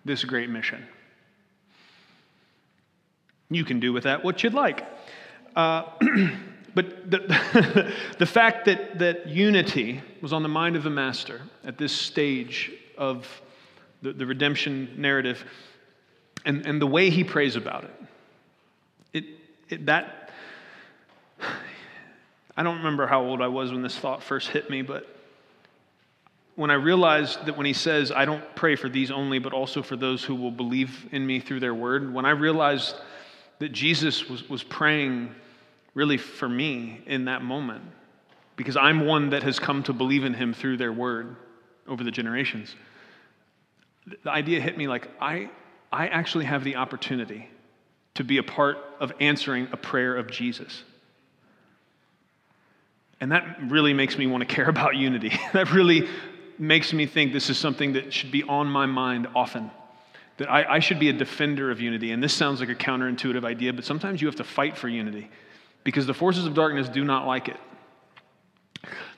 this 0.04 0.24
great 0.24 0.50
mission. 0.50 0.84
You 3.50 3.64
can 3.64 3.80
do 3.80 3.92
with 3.92 4.04
that 4.04 4.24
what 4.24 4.42
you'd 4.42 4.54
like. 4.54 4.84
Uh, 5.54 5.84
But 6.78 7.10
the, 7.10 7.92
the 8.18 8.26
fact 8.26 8.66
that, 8.66 9.00
that 9.00 9.26
unity 9.26 10.00
was 10.20 10.32
on 10.32 10.44
the 10.44 10.48
mind 10.48 10.76
of 10.76 10.84
the 10.84 10.90
master 10.90 11.40
at 11.64 11.76
this 11.76 11.92
stage 11.92 12.70
of 12.98 13.26
the, 14.02 14.12
the 14.12 14.26
redemption 14.26 14.94
narrative 14.96 15.44
and, 16.44 16.66
and 16.66 16.80
the 16.80 16.86
way 16.86 17.10
he 17.10 17.24
prays 17.24 17.56
about 17.56 17.84
it, 17.84 17.94
it, 19.12 19.24
it, 19.68 19.86
that, 19.86 20.30
I 22.56 22.62
don't 22.62 22.78
remember 22.78 23.06
how 23.06 23.22
old 23.22 23.40
I 23.40 23.48
was 23.48 23.72
when 23.72 23.82
this 23.82 23.96
thought 23.96 24.22
first 24.22 24.48
hit 24.48 24.68
me, 24.68 24.82
but 24.82 25.06
when 26.56 26.70
I 26.70 26.74
realized 26.74 27.46
that 27.46 27.56
when 27.56 27.66
he 27.66 27.72
says, 27.72 28.10
I 28.10 28.24
don't 28.24 28.42
pray 28.56 28.74
for 28.74 28.88
these 28.88 29.12
only, 29.12 29.38
but 29.38 29.52
also 29.52 29.80
for 29.80 29.94
those 29.94 30.24
who 30.24 30.34
will 30.34 30.50
believe 30.50 31.06
in 31.12 31.24
me 31.24 31.38
through 31.38 31.60
their 31.60 31.74
word, 31.74 32.12
when 32.12 32.24
I 32.24 32.30
realized 32.30 32.96
that 33.60 33.70
Jesus 33.70 34.28
was, 34.28 34.48
was 34.48 34.64
praying 34.64 35.34
really 35.94 36.16
for 36.16 36.48
me 36.48 37.00
in 37.06 37.26
that 37.26 37.42
moment 37.42 37.84
because 38.56 38.76
I'm 38.76 39.06
one 39.06 39.30
that 39.30 39.44
has 39.44 39.60
come 39.60 39.84
to 39.84 39.92
believe 39.92 40.24
in 40.24 40.34
him 40.34 40.52
through 40.52 40.78
their 40.78 40.92
word 40.92 41.36
over 41.86 42.02
the 42.02 42.10
generations. 42.10 42.74
The 44.24 44.30
idea 44.30 44.60
hit 44.60 44.76
me 44.76 44.88
like 44.88 45.08
I, 45.20 45.50
I 45.92 46.08
actually 46.08 46.44
have 46.44 46.64
the 46.64 46.76
opportunity 46.76 47.48
to 48.14 48.24
be 48.24 48.38
a 48.38 48.42
part 48.42 48.78
of 49.00 49.12
answering 49.20 49.68
a 49.72 49.76
prayer 49.76 50.16
of 50.16 50.30
Jesus. 50.30 50.82
And 53.20 53.32
that 53.32 53.58
really 53.68 53.92
makes 53.92 54.16
me 54.16 54.26
want 54.26 54.46
to 54.48 54.54
care 54.54 54.68
about 54.68 54.96
unity. 54.96 55.32
that 55.52 55.72
really 55.72 56.08
makes 56.58 56.92
me 56.92 57.06
think 57.06 57.32
this 57.32 57.50
is 57.50 57.58
something 57.58 57.92
that 57.92 58.12
should 58.12 58.30
be 58.30 58.42
on 58.42 58.66
my 58.66 58.86
mind 58.86 59.28
often. 59.34 59.70
That 60.38 60.50
I, 60.50 60.76
I 60.76 60.78
should 60.78 60.98
be 61.00 61.08
a 61.08 61.12
defender 61.12 61.70
of 61.70 61.80
unity. 61.80 62.12
And 62.12 62.22
this 62.22 62.32
sounds 62.32 62.60
like 62.60 62.68
a 62.68 62.74
counterintuitive 62.74 63.44
idea, 63.44 63.72
but 63.72 63.84
sometimes 63.84 64.20
you 64.20 64.28
have 64.28 64.36
to 64.36 64.44
fight 64.44 64.76
for 64.76 64.88
unity 64.88 65.30
because 65.84 66.06
the 66.06 66.14
forces 66.14 66.46
of 66.46 66.54
darkness 66.54 66.88
do 66.88 67.04
not 67.04 67.26
like 67.26 67.48
it. 67.48 67.56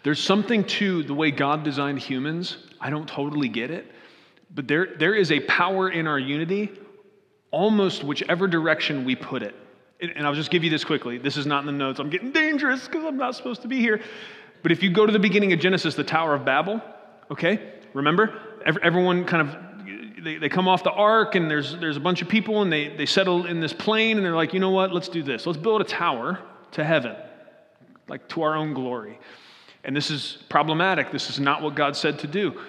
There's 0.03 0.22
something 0.22 0.64
to 0.64 1.03
the 1.03 1.14
way 1.14 1.30
God 1.30 1.62
designed 1.62 1.99
humans. 1.99 2.57
I 2.80 2.88
don't 2.88 3.09
totally 3.09 3.49
get 3.49 3.70
it, 3.70 3.91
but 4.55 4.66
there, 4.66 4.88
there 4.98 5.14
is 5.14 5.30
a 5.30 5.40
power 5.40 5.90
in 5.90 6.07
our 6.07 6.18
unity, 6.18 6.70
almost 7.51 8.05
whichever 8.05 8.46
direction 8.48 9.05
we 9.05 9.14
put 9.14 9.42
it. 9.42 9.55
And 10.01 10.26
I'll 10.26 10.34
just 10.34 10.51
give 10.51 10.64
you 10.64 10.70
this 10.70 10.84
quickly. 10.84 11.18
This 11.18 11.36
is 11.36 11.46
not 11.46 11.61
in 11.61 11.66
the 11.66 11.72
notes. 11.72 11.98
I'm 11.98 12.11
getting 12.11 12.32
dangerous 12.32 12.86
because 12.86 13.05
I'm 13.05 13.18
not 13.18 13.34
supposed 13.34 13.62
to 13.62 13.68
be 13.68 13.80
here. 13.80 14.01
But 14.62 14.72
if 14.72 14.82
you 14.82 14.90
go 14.90 15.07
to 15.07 15.12
the 15.12 15.18
beginning 15.18 15.53
of 15.53 15.61
Genesis, 15.61 15.94
the 15.94 16.05
Tower 16.05 16.34
of 16.34 16.44
Babel, 16.44 16.80
okay, 17.30 17.74
remember? 17.92 18.40
Everyone 18.82 19.24
kind 19.24 19.48
of 19.48 19.57
they, 20.22 20.36
they 20.36 20.48
come 20.48 20.68
off 20.68 20.84
the 20.84 20.90
ark 20.90 21.34
and 21.34 21.51
there's, 21.51 21.76
there's 21.78 21.96
a 21.96 22.01
bunch 22.01 22.22
of 22.22 22.28
people 22.28 22.62
and 22.62 22.72
they, 22.72 22.88
they 22.88 23.07
settle 23.07 23.46
in 23.46 23.61
this 23.61 23.72
plain 23.72 24.16
and 24.16 24.24
they're 24.24 24.34
like, 24.34 24.53
you 24.53 24.61
know 24.61 24.70
what, 24.70 24.92
let's 24.92 25.09
do 25.09 25.22
this. 25.22 25.46
Let's 25.46 25.59
build 25.59 25.80
a 25.80 25.84
tower 25.84 26.38
to 26.72 26.84
heaven, 26.84 27.16
like 28.09 28.28
to 28.28 28.42
our 28.42 28.55
own 28.55 28.74
glory. 28.74 29.18
And 29.84 29.96
this 29.96 30.11
is 30.11 30.38
problematic. 30.48 31.11
This 31.11 31.30
is 31.30 31.40
not 31.40 31.62
what 31.62 31.74
God 31.74 31.96
said 31.96 32.18
to 32.20 32.26
do. 32.26 32.61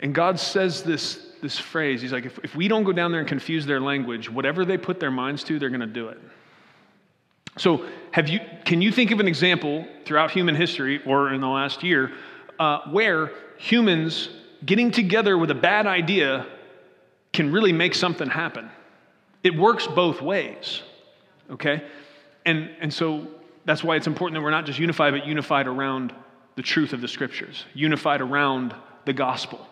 And 0.00 0.14
God 0.14 0.38
says 0.38 0.82
this, 0.82 1.26
this 1.42 1.58
phrase 1.58 2.00
He's 2.02 2.12
like, 2.12 2.26
if, 2.26 2.38
if 2.42 2.54
we 2.54 2.68
don't 2.68 2.84
go 2.84 2.92
down 2.92 3.10
there 3.10 3.20
and 3.20 3.28
confuse 3.28 3.66
their 3.66 3.80
language, 3.80 4.30
whatever 4.30 4.64
they 4.64 4.78
put 4.78 5.00
their 5.00 5.10
minds 5.10 5.44
to, 5.44 5.58
they're 5.58 5.70
going 5.70 5.80
to 5.80 5.86
do 5.86 6.08
it. 6.08 6.18
So, 7.56 7.84
have 8.12 8.28
you, 8.28 8.40
can 8.64 8.80
you 8.80 8.92
think 8.92 9.10
of 9.10 9.20
an 9.20 9.26
example 9.26 9.86
throughout 10.04 10.30
human 10.30 10.54
history 10.54 11.02
or 11.04 11.32
in 11.32 11.40
the 11.40 11.48
last 11.48 11.82
year 11.82 12.12
uh, 12.58 12.80
where 12.90 13.32
humans 13.56 14.28
getting 14.64 14.90
together 14.90 15.36
with 15.36 15.50
a 15.50 15.54
bad 15.54 15.86
idea 15.86 16.46
can 17.32 17.52
really 17.52 17.72
make 17.72 17.94
something 17.94 18.28
happen? 18.28 18.70
It 19.42 19.56
works 19.56 19.86
both 19.86 20.22
ways, 20.22 20.82
okay? 21.50 21.82
And, 22.44 22.70
and 22.80 22.92
so 22.92 23.26
that's 23.64 23.84
why 23.84 23.96
it's 23.96 24.06
important 24.06 24.36
that 24.36 24.42
we're 24.42 24.50
not 24.50 24.64
just 24.64 24.78
unified, 24.78 25.12
but 25.12 25.26
unified 25.26 25.66
around 25.66 26.14
the 26.56 26.62
truth 26.62 26.92
of 26.92 27.00
the 27.00 27.08
scriptures, 27.08 27.64
unified 27.74 28.20
around 28.20 28.74
the 29.04 29.12
gospel. 29.12 29.66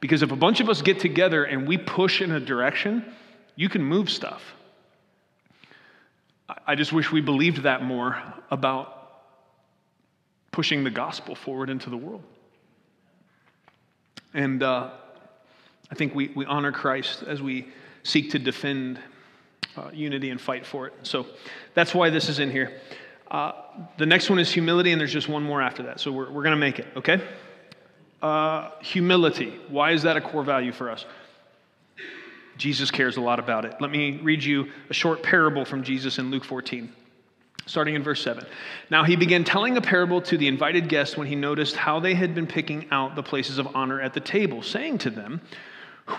Because 0.00 0.22
if 0.22 0.32
a 0.32 0.36
bunch 0.36 0.60
of 0.60 0.68
us 0.68 0.82
get 0.82 0.98
together 0.98 1.44
and 1.44 1.68
we 1.68 1.76
push 1.76 2.22
in 2.22 2.32
a 2.32 2.40
direction, 2.40 3.04
you 3.54 3.68
can 3.68 3.82
move 3.82 4.10
stuff. 4.10 4.42
I 6.66 6.74
just 6.74 6.92
wish 6.92 7.12
we 7.12 7.20
believed 7.20 7.62
that 7.62 7.82
more 7.82 8.20
about 8.50 9.22
pushing 10.52 10.82
the 10.84 10.90
gospel 10.90 11.34
forward 11.34 11.70
into 11.70 11.90
the 11.90 11.96
world. 11.96 12.22
And 14.34 14.62
uh, 14.62 14.90
I 15.90 15.94
think 15.94 16.14
we, 16.14 16.28
we 16.34 16.44
honor 16.46 16.72
Christ 16.72 17.22
as 17.26 17.42
we 17.42 17.68
seek 18.02 18.30
to 18.30 18.38
defend 18.38 18.98
uh, 19.76 19.90
unity 19.92 20.30
and 20.30 20.40
fight 20.40 20.66
for 20.66 20.86
it. 20.86 20.94
So 21.02 21.26
that's 21.74 21.94
why 21.94 22.10
this 22.10 22.28
is 22.28 22.38
in 22.38 22.50
here. 22.50 22.80
Uh, 23.30 23.52
the 23.96 24.06
next 24.06 24.28
one 24.28 24.38
is 24.38 24.50
humility, 24.50 24.90
and 24.90 25.00
there's 25.00 25.12
just 25.12 25.28
one 25.28 25.42
more 25.42 25.62
after 25.62 25.84
that. 25.84 26.00
So 26.00 26.10
we're, 26.10 26.30
we're 26.30 26.42
going 26.42 26.50
to 26.52 26.56
make 26.56 26.78
it, 26.78 26.88
okay? 26.96 27.20
Uh, 28.22 28.70
humility. 28.80 29.58
Why 29.68 29.92
is 29.92 30.02
that 30.02 30.16
a 30.16 30.20
core 30.20 30.44
value 30.44 30.72
for 30.72 30.90
us? 30.90 31.06
Jesus 32.58 32.90
cares 32.90 33.16
a 33.16 33.20
lot 33.20 33.38
about 33.38 33.64
it. 33.64 33.74
Let 33.80 33.90
me 33.90 34.18
read 34.22 34.44
you 34.44 34.70
a 34.90 34.94
short 34.94 35.22
parable 35.22 35.64
from 35.64 35.82
Jesus 35.82 36.18
in 36.18 36.30
Luke 36.30 36.44
14, 36.44 36.92
starting 37.64 37.94
in 37.94 38.02
verse 38.02 38.22
7. 38.22 38.44
Now 38.90 39.04
he 39.04 39.16
began 39.16 39.42
telling 39.44 39.78
a 39.78 39.80
parable 39.80 40.20
to 40.22 40.36
the 40.36 40.46
invited 40.46 40.90
guests 40.90 41.16
when 41.16 41.26
he 41.26 41.34
noticed 41.34 41.74
how 41.74 41.98
they 41.98 42.12
had 42.12 42.34
been 42.34 42.46
picking 42.46 42.86
out 42.90 43.14
the 43.14 43.22
places 43.22 43.56
of 43.56 43.74
honor 43.74 44.02
at 44.02 44.12
the 44.12 44.20
table, 44.20 44.62
saying 44.62 44.98
to 44.98 45.10
them, 45.10 45.40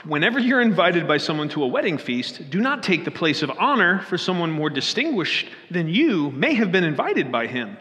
Whenever 0.06 0.40
you're 0.40 0.62
invited 0.62 1.08
by 1.08 1.18
someone 1.18 1.50
to 1.50 1.64
a 1.64 1.68
wedding 1.68 2.00
feast, 2.00 2.50
do 2.50 2.60
not 2.60 2.82
take 2.82 3.06
the 3.06 3.12
place 3.12 3.44
of 3.44 3.52
honor, 3.60 4.02
for 4.02 4.18
someone 4.18 4.50
more 4.50 4.70
distinguished 4.70 5.50
than 5.70 5.88
you 5.88 6.32
may 6.32 6.56
have 6.56 6.72
been 6.72 6.84
invited 6.84 7.32
by 7.32 7.46
him. 7.46 7.78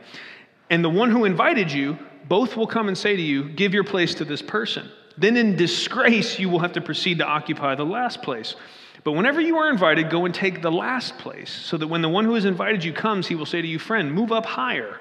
And 0.68 0.84
the 0.84 0.90
one 0.90 1.10
who 1.10 1.24
invited 1.24 1.72
you, 1.72 1.98
both 2.30 2.56
will 2.56 2.68
come 2.68 2.86
and 2.86 2.96
say 2.96 3.16
to 3.16 3.20
you, 3.20 3.48
Give 3.48 3.74
your 3.74 3.82
place 3.82 4.14
to 4.14 4.24
this 4.24 4.40
person. 4.40 4.88
Then 5.18 5.36
in 5.36 5.56
disgrace, 5.56 6.38
you 6.38 6.48
will 6.48 6.60
have 6.60 6.74
to 6.74 6.80
proceed 6.80 7.18
to 7.18 7.26
occupy 7.26 7.74
the 7.74 7.84
last 7.84 8.22
place. 8.22 8.54
But 9.02 9.12
whenever 9.12 9.40
you 9.40 9.58
are 9.58 9.68
invited, 9.68 10.10
go 10.10 10.26
and 10.26 10.34
take 10.34 10.62
the 10.62 10.70
last 10.70 11.18
place, 11.18 11.50
so 11.50 11.76
that 11.76 11.88
when 11.88 12.02
the 12.02 12.08
one 12.08 12.24
who 12.24 12.34
has 12.34 12.44
invited 12.44 12.84
you 12.84 12.92
comes, 12.92 13.26
he 13.26 13.34
will 13.34 13.46
say 13.46 13.60
to 13.60 13.66
you, 13.66 13.80
Friend, 13.80 14.12
move 14.12 14.30
up 14.30 14.46
higher. 14.46 15.00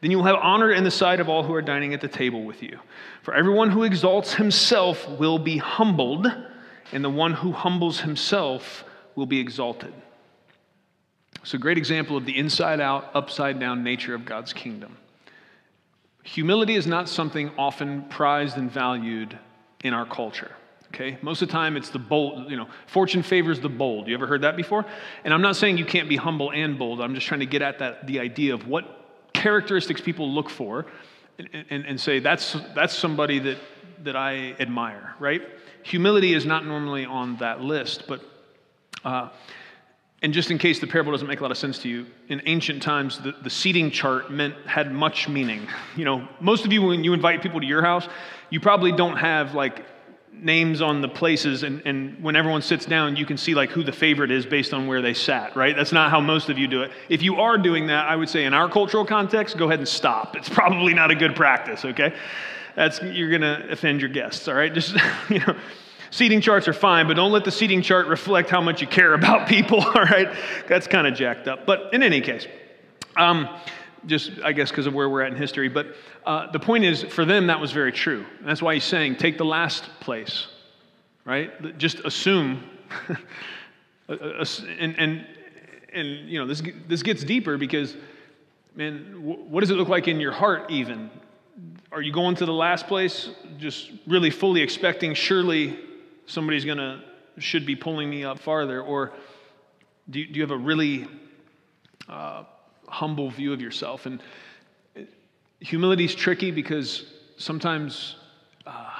Then 0.00 0.10
you 0.10 0.16
will 0.16 0.24
have 0.24 0.36
honor 0.36 0.72
in 0.72 0.84
the 0.84 0.90
sight 0.90 1.20
of 1.20 1.28
all 1.28 1.42
who 1.42 1.52
are 1.52 1.60
dining 1.60 1.92
at 1.92 2.00
the 2.00 2.08
table 2.08 2.44
with 2.44 2.62
you. 2.62 2.78
For 3.22 3.34
everyone 3.34 3.70
who 3.70 3.82
exalts 3.82 4.32
himself 4.32 5.06
will 5.06 5.38
be 5.38 5.58
humbled, 5.58 6.26
and 6.92 7.04
the 7.04 7.10
one 7.10 7.34
who 7.34 7.52
humbles 7.52 8.00
himself 8.00 8.84
will 9.16 9.26
be 9.26 9.38
exalted. 9.38 9.92
It's 11.42 11.52
a 11.52 11.58
great 11.58 11.76
example 11.76 12.16
of 12.16 12.24
the 12.24 12.38
inside 12.38 12.80
out, 12.80 13.10
upside 13.12 13.60
down 13.60 13.84
nature 13.84 14.14
of 14.14 14.24
God's 14.24 14.54
kingdom. 14.54 14.96
Humility 16.24 16.74
is 16.74 16.86
not 16.86 17.08
something 17.08 17.50
often 17.56 18.02
prized 18.08 18.56
and 18.56 18.70
valued 18.70 19.38
in 19.82 19.94
our 19.94 20.06
culture. 20.06 20.50
Okay? 20.88 21.18
Most 21.22 21.42
of 21.42 21.48
the 21.48 21.52
time 21.52 21.76
it's 21.76 21.90
the 21.90 21.98
bold, 21.98 22.50
you 22.50 22.56
know, 22.56 22.68
fortune 22.86 23.22
favors 23.22 23.60
the 23.60 23.68
bold. 23.68 24.08
You 24.08 24.14
ever 24.14 24.26
heard 24.26 24.42
that 24.42 24.56
before? 24.56 24.84
And 25.24 25.34
I'm 25.34 25.42
not 25.42 25.56
saying 25.56 25.76
you 25.76 25.84
can't 25.84 26.08
be 26.08 26.16
humble 26.16 26.50
and 26.50 26.78
bold. 26.78 27.00
I'm 27.00 27.14
just 27.14 27.26
trying 27.26 27.40
to 27.40 27.46
get 27.46 27.62
at 27.62 27.78
that 27.80 28.06
the 28.06 28.20
idea 28.20 28.54
of 28.54 28.66
what 28.66 29.30
characteristics 29.32 30.00
people 30.00 30.30
look 30.30 30.48
for 30.48 30.86
and, 31.38 31.48
and, 31.68 31.84
and 31.84 32.00
say 32.00 32.20
that's 32.20 32.56
that's 32.74 32.96
somebody 32.96 33.38
that 33.40 33.58
that 34.04 34.16
I 34.16 34.54
admire, 34.60 35.14
right? 35.18 35.42
Humility 35.82 36.32
is 36.34 36.46
not 36.46 36.64
normally 36.64 37.04
on 37.04 37.36
that 37.36 37.60
list, 37.60 38.04
but 38.06 38.22
uh, 39.04 39.28
and 40.24 40.32
just 40.32 40.50
in 40.50 40.56
case 40.56 40.80
the 40.80 40.86
parable 40.86 41.12
doesn't 41.12 41.28
make 41.28 41.40
a 41.40 41.42
lot 41.42 41.50
of 41.50 41.58
sense 41.58 41.78
to 41.80 41.88
you, 41.88 42.06
in 42.28 42.40
ancient 42.46 42.82
times, 42.82 43.18
the, 43.18 43.32
the 43.42 43.50
seating 43.50 43.90
chart 43.90 44.32
meant 44.32 44.54
had 44.64 44.90
much 44.90 45.28
meaning. 45.28 45.68
You 45.96 46.04
know, 46.06 46.26
most 46.40 46.64
of 46.64 46.72
you, 46.72 46.82
when 46.82 47.04
you 47.04 47.12
invite 47.12 47.40
people 47.42 47.60
to 47.60 47.66
your 47.66 47.82
house, 47.82 48.08
you 48.50 48.58
probably 48.58 48.90
don't 48.90 49.18
have 49.18 49.54
like 49.54 49.84
names 50.32 50.80
on 50.80 51.02
the 51.02 51.08
places, 51.08 51.62
and, 51.62 51.82
and 51.84 52.20
when 52.22 52.36
everyone 52.36 52.62
sits 52.62 52.86
down, 52.86 53.16
you 53.16 53.26
can 53.26 53.36
see 53.36 53.54
like 53.54 53.70
who 53.70 53.84
the 53.84 53.92
favorite 53.92 54.30
is 54.30 54.46
based 54.46 54.72
on 54.72 54.86
where 54.86 55.02
they 55.02 55.12
sat, 55.14 55.54
right? 55.54 55.76
That's 55.76 55.92
not 55.92 56.10
how 56.10 56.20
most 56.20 56.48
of 56.48 56.58
you 56.58 56.66
do 56.66 56.82
it. 56.82 56.90
If 57.10 57.22
you 57.22 57.36
are 57.36 57.58
doing 57.58 57.86
that, 57.88 58.08
I 58.08 58.16
would 58.16 58.30
say 58.30 58.44
in 58.44 58.54
our 58.54 58.68
cultural 58.68 59.04
context, 59.04 59.58
go 59.58 59.66
ahead 59.66 59.78
and 59.78 59.86
stop. 59.86 60.36
It's 60.36 60.48
probably 60.48 60.94
not 60.94 61.10
a 61.10 61.14
good 61.14 61.36
practice, 61.36 61.84
okay? 61.84 62.14
That's 62.74 63.00
you're 63.02 63.30
gonna 63.30 63.66
offend 63.70 64.00
your 64.00 64.10
guests, 64.10 64.48
all 64.48 64.54
right? 64.54 64.72
Just 64.72 64.96
you 65.28 65.40
know. 65.40 65.54
Seating 66.14 66.40
charts 66.40 66.68
are 66.68 66.72
fine, 66.72 67.08
but 67.08 67.14
don't 67.14 67.32
let 67.32 67.44
the 67.44 67.50
seating 67.50 67.82
chart 67.82 68.06
reflect 68.06 68.48
how 68.48 68.60
much 68.60 68.80
you 68.80 68.86
care 68.86 69.14
about 69.14 69.48
people, 69.48 69.80
all 69.84 69.94
right? 69.94 70.32
That's 70.68 70.86
kind 70.86 71.08
of 71.08 71.14
jacked 71.14 71.48
up. 71.48 71.66
But 71.66 71.92
in 71.92 72.04
any 72.04 72.20
case, 72.20 72.46
um, 73.16 73.48
just 74.06 74.30
I 74.44 74.52
guess 74.52 74.70
because 74.70 74.86
of 74.86 74.94
where 74.94 75.10
we're 75.10 75.22
at 75.22 75.32
in 75.32 75.36
history. 75.36 75.68
But 75.68 75.88
uh, 76.24 76.52
the 76.52 76.60
point 76.60 76.84
is, 76.84 77.02
for 77.02 77.24
them, 77.24 77.48
that 77.48 77.58
was 77.58 77.72
very 77.72 77.90
true. 77.90 78.24
That's 78.42 78.62
why 78.62 78.74
he's 78.74 78.84
saying, 78.84 79.16
take 79.16 79.38
the 79.38 79.44
last 79.44 79.90
place, 79.98 80.46
right? 81.24 81.76
Just 81.78 81.98
assume. 82.04 82.62
and, 84.08 84.94
and, 84.96 85.26
and, 85.92 86.08
you 86.28 86.38
know, 86.38 86.46
this, 86.46 86.62
this 86.86 87.02
gets 87.02 87.24
deeper 87.24 87.58
because, 87.58 87.96
man, 88.76 89.20
what 89.20 89.62
does 89.62 89.70
it 89.70 89.74
look 89.74 89.88
like 89.88 90.06
in 90.06 90.20
your 90.20 90.30
heart, 90.30 90.70
even? 90.70 91.10
Are 91.90 92.02
you 92.02 92.12
going 92.12 92.36
to 92.36 92.46
the 92.46 92.52
last 92.52 92.86
place 92.86 93.30
just 93.58 93.90
really 94.06 94.30
fully 94.30 94.62
expecting, 94.62 95.14
surely 95.14 95.76
somebody's 96.26 96.64
going 96.64 96.78
to, 96.78 97.00
should 97.38 97.66
be 97.66 97.76
pulling 97.76 98.08
me 98.08 98.24
up 98.24 98.38
farther? 98.38 98.80
Or 98.80 99.12
do 100.08 100.20
you, 100.20 100.26
do 100.26 100.34
you 100.34 100.42
have 100.42 100.50
a 100.50 100.56
really 100.56 101.08
uh, 102.08 102.44
humble 102.88 103.30
view 103.30 103.52
of 103.52 103.60
yourself? 103.60 104.06
And 104.06 104.22
humility 105.60 106.04
is 106.04 106.14
tricky 106.14 106.50
because 106.50 107.06
sometimes 107.36 108.16
uh, 108.66 108.90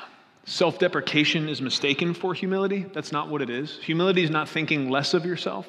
self 0.45 0.79
deprecation 0.79 1.49
is 1.49 1.61
mistaken 1.61 2.15
for 2.15 2.35
humility. 2.35 2.87
That's 2.93 3.13
not 3.13 3.29
what 3.29 3.43
it 3.43 3.51
is. 3.51 3.79
Humility 3.79 4.23
is 4.23 4.31
not 4.31 4.49
thinking 4.49 4.91
less 4.91 5.15
of 5.15 5.25
yourself, 5.25 5.69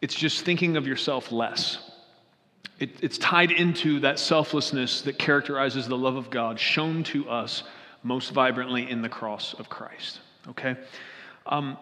it's 0.00 0.14
just 0.14 0.44
thinking 0.44 0.76
of 0.76 0.86
yourself 0.86 1.32
less. 1.32 1.90
It, 2.80 2.90
it's 3.02 3.18
tied 3.18 3.52
into 3.52 4.00
that 4.00 4.18
selflessness 4.18 5.02
that 5.02 5.16
characterizes 5.16 5.86
the 5.86 5.96
love 5.96 6.16
of 6.16 6.28
God 6.28 6.58
shown 6.58 7.04
to 7.04 7.28
us 7.30 7.62
most 8.02 8.32
vibrantly 8.32 8.90
in 8.90 9.00
the 9.00 9.08
cross 9.08 9.54
of 9.54 9.68
Christ 9.68 10.18
okay? 10.50 10.76
Um, 11.46 11.76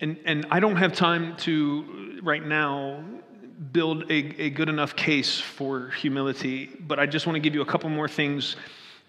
and, 0.00 0.18
and 0.24 0.46
I 0.50 0.60
don't 0.60 0.76
have 0.76 0.92
time 0.92 1.36
to, 1.38 2.20
right 2.22 2.44
now, 2.44 3.04
build 3.72 4.10
a, 4.10 4.42
a 4.42 4.50
good 4.50 4.68
enough 4.68 4.96
case 4.96 5.40
for 5.40 5.90
humility, 5.90 6.70
but 6.80 6.98
I 6.98 7.06
just 7.06 7.26
want 7.26 7.36
to 7.36 7.40
give 7.40 7.54
you 7.54 7.62
a 7.62 7.66
couple 7.66 7.88
more 7.90 8.08
things 8.08 8.56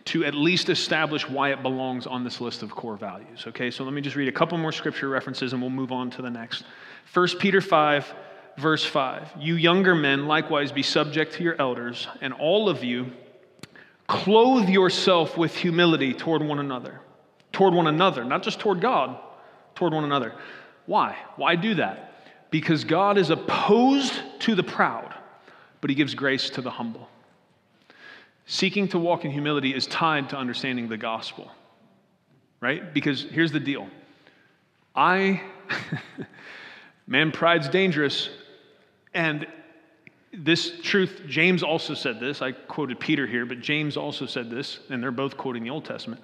to 0.06 0.24
at 0.24 0.36
least 0.36 0.70
establish 0.70 1.28
why 1.28 1.52
it 1.52 1.64
belongs 1.64 2.06
on 2.06 2.24
this 2.24 2.40
list 2.40 2.62
of 2.62 2.70
core 2.70 2.96
values. 2.96 3.46
Okay, 3.48 3.72
so 3.72 3.84
let 3.84 3.94
me 3.94 4.02
just 4.02 4.16
read 4.16 4.28
a 4.28 4.32
couple 4.32 4.58
more 4.58 4.72
scripture 4.72 5.10
references 5.10 5.54
and 5.54 5.62
we'll 5.62 5.72
move 5.72 5.92
on 5.92 6.12
to 6.12 6.22
the 6.22 6.30
next. 6.30 6.64
1 7.12 7.28
Peter 7.40 7.60
5, 7.60 8.14
verse 8.58 8.86
5. 8.86 9.34
You 9.40 9.56
younger 9.56 9.96
men 9.96 10.28
likewise 10.28 10.72
be 10.72 10.84
subject 10.84 11.34
to 11.34 11.44
your 11.44 11.60
elders, 11.60 12.08
and 12.22 12.34
all 12.34 12.70
of 12.70 12.84
you 12.84 13.12
clothe 14.08 14.70
yourself 14.70 15.38
with 15.38 15.56
humility 15.56 16.14
toward 16.14 16.44
one 16.44 16.60
another 16.60 17.02
toward 17.56 17.74
one 17.74 17.88
another, 17.88 18.26
not 18.26 18.44
just 18.44 18.60
toward 18.60 18.82
God, 18.82 19.18
toward 19.76 19.94
one 19.94 20.04
another. 20.04 20.34
Why? 20.88 21.16
Why 21.38 21.56
do 21.56 21.76
that? 21.76 22.12
Because 22.52 22.84
God 22.84 23.18
is 23.18 23.30
opposed 23.30 24.14
to 24.42 24.56
the 24.56 24.64
proud, 24.64 25.16
but 25.80 25.90
he 25.90 25.96
gives 25.96 26.14
grace 26.14 26.50
to 26.52 26.62
the 26.62 26.70
humble. 26.70 27.08
Seeking 28.46 28.90
to 28.90 29.00
walk 29.00 29.24
in 29.24 29.32
humility 29.32 29.74
is 29.74 29.88
tied 29.88 30.30
to 30.30 30.38
understanding 30.38 30.90
the 30.90 30.98
gospel, 30.98 31.50
right? 32.60 32.94
Because 32.94 33.24
here's 33.24 33.54
the 33.54 33.60
deal 33.62 33.88
I, 34.94 35.42
man, 37.08 37.32
pride's 37.32 37.70
dangerous. 37.70 38.30
And 39.14 39.48
this 40.34 40.82
truth, 40.84 41.22
James 41.26 41.64
also 41.64 41.94
said 41.94 42.20
this. 42.20 42.42
I 42.42 42.52
quoted 42.52 43.00
Peter 43.00 43.26
here, 43.26 43.46
but 43.46 43.62
James 43.62 43.96
also 43.96 44.26
said 44.26 44.50
this, 44.50 44.80
and 44.90 45.02
they're 45.02 45.12
both 45.12 45.38
quoting 45.38 45.64
the 45.64 45.70
Old 45.70 45.86
Testament 45.86 46.22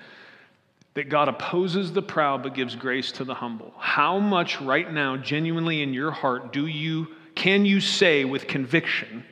that 0.93 1.09
God 1.09 1.29
opposes 1.29 1.93
the 1.93 2.01
proud 2.01 2.43
but 2.43 2.53
gives 2.53 2.75
grace 2.75 3.11
to 3.13 3.23
the 3.23 3.33
humble. 3.33 3.73
How 3.77 4.19
much 4.19 4.59
right 4.59 4.91
now 4.91 5.17
genuinely 5.17 5.81
in 5.81 5.93
your 5.93 6.11
heart 6.11 6.51
do 6.51 6.65
you 6.65 7.07
can 7.35 7.65
you 7.65 7.79
say 7.79 8.25
with 8.25 8.47
conviction, 8.47 9.23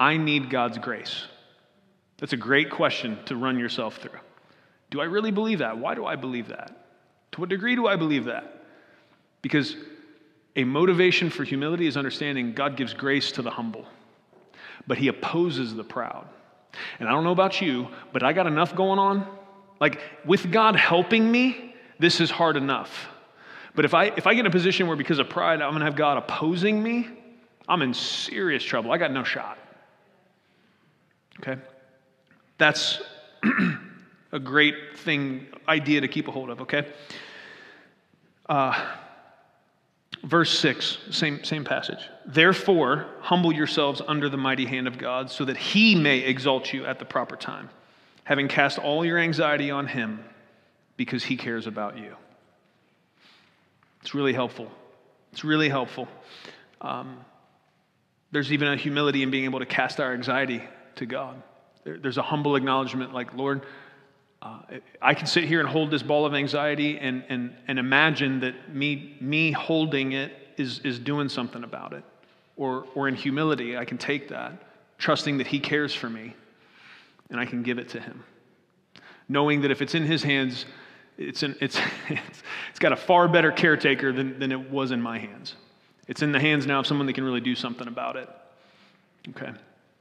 I 0.00 0.16
need 0.16 0.48
God's 0.48 0.78
grace? 0.78 1.26
That's 2.18 2.32
a 2.32 2.38
great 2.38 2.70
question 2.70 3.18
to 3.26 3.36
run 3.36 3.58
yourself 3.58 3.96
through. 3.96 4.18
Do 4.90 5.00
I 5.00 5.04
really 5.04 5.30
believe 5.30 5.58
that? 5.58 5.76
Why 5.78 5.94
do 5.94 6.06
I 6.06 6.16
believe 6.16 6.48
that? 6.48 6.86
To 7.32 7.40
what 7.40 7.50
degree 7.50 7.76
do 7.76 7.86
I 7.86 7.96
believe 7.96 8.24
that? 8.24 8.64
Because 9.42 9.76
a 10.56 10.64
motivation 10.64 11.30
for 11.30 11.44
humility 11.44 11.86
is 11.86 11.96
understanding 11.96 12.54
God 12.54 12.76
gives 12.76 12.94
grace 12.94 13.32
to 13.32 13.42
the 13.42 13.50
humble, 13.50 13.86
but 14.86 14.98
he 14.98 15.08
opposes 15.08 15.74
the 15.74 15.84
proud. 15.84 16.26
And 16.98 17.08
I 17.08 17.12
don't 17.12 17.24
know 17.24 17.32
about 17.32 17.60
you, 17.60 17.88
but 18.12 18.22
I 18.22 18.32
got 18.32 18.46
enough 18.46 18.74
going 18.74 18.98
on 18.98 19.26
like, 19.82 20.00
with 20.24 20.52
God 20.52 20.76
helping 20.76 21.28
me, 21.28 21.74
this 21.98 22.20
is 22.20 22.30
hard 22.30 22.56
enough. 22.56 23.08
But 23.74 23.84
if 23.84 23.94
I, 23.94 24.04
if 24.16 24.28
I 24.28 24.34
get 24.34 24.40
in 24.40 24.46
a 24.46 24.50
position 24.50 24.86
where 24.86 24.94
because 24.94 25.18
of 25.18 25.28
pride, 25.28 25.60
I'm 25.60 25.70
going 25.70 25.80
to 25.80 25.86
have 25.86 25.96
God 25.96 26.18
opposing 26.18 26.80
me, 26.80 27.08
I'm 27.68 27.82
in 27.82 27.92
serious 27.92 28.62
trouble. 28.62 28.92
I 28.92 28.98
got 28.98 29.10
no 29.10 29.24
shot. 29.24 29.58
Okay? 31.40 31.60
That's 32.58 33.02
a 34.32 34.38
great 34.38 34.76
thing, 34.98 35.48
idea 35.66 36.00
to 36.00 36.06
keep 36.06 36.28
a 36.28 36.30
hold 36.30 36.50
of, 36.50 36.60
okay? 36.60 36.86
Uh, 38.48 38.88
verse 40.22 40.56
6, 40.60 40.98
same, 41.10 41.42
same 41.42 41.64
passage. 41.64 42.08
Therefore, 42.24 43.06
humble 43.20 43.52
yourselves 43.52 44.00
under 44.06 44.28
the 44.28 44.36
mighty 44.36 44.64
hand 44.64 44.86
of 44.86 44.96
God 44.96 45.28
so 45.28 45.44
that 45.44 45.56
he 45.56 45.96
may 45.96 46.18
exalt 46.20 46.72
you 46.72 46.86
at 46.86 47.00
the 47.00 47.04
proper 47.04 47.34
time 47.34 47.68
having 48.24 48.48
cast 48.48 48.78
all 48.78 49.04
your 49.04 49.18
anxiety 49.18 49.70
on 49.70 49.86
Him 49.86 50.24
because 50.96 51.24
He 51.24 51.36
cares 51.36 51.66
about 51.66 51.98
you. 51.98 52.14
It's 54.00 54.14
really 54.14 54.32
helpful. 54.32 54.70
It's 55.32 55.44
really 55.44 55.68
helpful. 55.68 56.08
Um, 56.80 57.24
there's 58.32 58.52
even 58.52 58.68
a 58.68 58.76
humility 58.76 59.22
in 59.22 59.30
being 59.30 59.44
able 59.44 59.60
to 59.60 59.66
cast 59.66 60.00
our 60.00 60.12
anxiety 60.12 60.62
to 60.96 61.06
God. 61.06 61.40
There, 61.84 61.98
there's 61.98 62.18
a 62.18 62.22
humble 62.22 62.56
acknowledgement 62.56 63.12
like, 63.12 63.34
Lord, 63.34 63.62
uh, 64.40 64.58
I 65.00 65.14
can 65.14 65.26
sit 65.26 65.44
here 65.44 65.60
and 65.60 65.68
hold 65.68 65.90
this 65.90 66.02
ball 66.02 66.26
of 66.26 66.34
anxiety 66.34 66.98
and, 66.98 67.24
and, 67.28 67.54
and 67.68 67.78
imagine 67.78 68.40
that 68.40 68.74
me, 68.74 69.16
me 69.20 69.52
holding 69.52 70.12
it 70.12 70.32
is, 70.56 70.80
is 70.80 70.98
doing 70.98 71.28
something 71.28 71.62
about 71.62 71.92
it. 71.92 72.04
Or, 72.56 72.84
or 72.94 73.08
in 73.08 73.14
humility, 73.14 73.76
I 73.76 73.84
can 73.84 73.98
take 73.98 74.28
that, 74.28 74.62
trusting 74.98 75.38
that 75.38 75.46
He 75.46 75.60
cares 75.60 75.94
for 75.94 76.10
me 76.10 76.34
and 77.32 77.40
I 77.40 77.46
can 77.46 77.62
give 77.62 77.78
it 77.78 77.88
to 77.88 78.00
him. 78.00 78.22
Knowing 79.28 79.62
that 79.62 79.70
if 79.70 79.82
it's 79.82 79.94
in 79.94 80.04
his 80.04 80.22
hands, 80.22 80.66
it's, 81.18 81.42
in, 81.42 81.56
it's, 81.60 81.80
it's, 82.08 82.42
it's 82.70 82.78
got 82.78 82.92
a 82.92 82.96
far 82.96 83.26
better 83.26 83.50
caretaker 83.50 84.12
than, 84.12 84.38
than 84.38 84.52
it 84.52 84.70
was 84.70 84.92
in 84.92 85.02
my 85.02 85.18
hands. 85.18 85.56
It's 86.06 86.22
in 86.22 86.30
the 86.30 86.40
hands 86.40 86.66
now 86.66 86.80
of 86.80 86.86
someone 86.86 87.06
that 87.06 87.14
can 87.14 87.24
really 87.24 87.40
do 87.40 87.54
something 87.54 87.88
about 87.88 88.16
it. 88.16 88.28
Okay? 89.30 89.50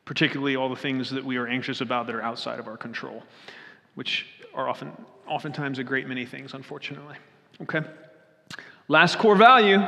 Particularly 0.04 0.58
all 0.58 0.70
the 0.70 0.76
things 0.76 1.10
that 1.12 1.24
we 1.24 1.38
are 1.38 1.48
anxious 1.48 1.80
about 1.80 2.06
that 2.08 2.16
are 2.16 2.22
outside 2.22 2.60
of 2.60 2.68
our 2.68 2.78
control, 2.78 3.24
which 3.96 4.28
are 4.54 4.68
often, 4.68 4.92
oftentimes 5.26 5.80
a 5.80 5.84
great 5.84 6.08
many 6.08 6.26
things, 6.26 6.54
unfortunately. 6.54 7.16
Okay? 7.62 7.82
Last 8.90 9.20
core 9.20 9.38
value. 9.38 9.80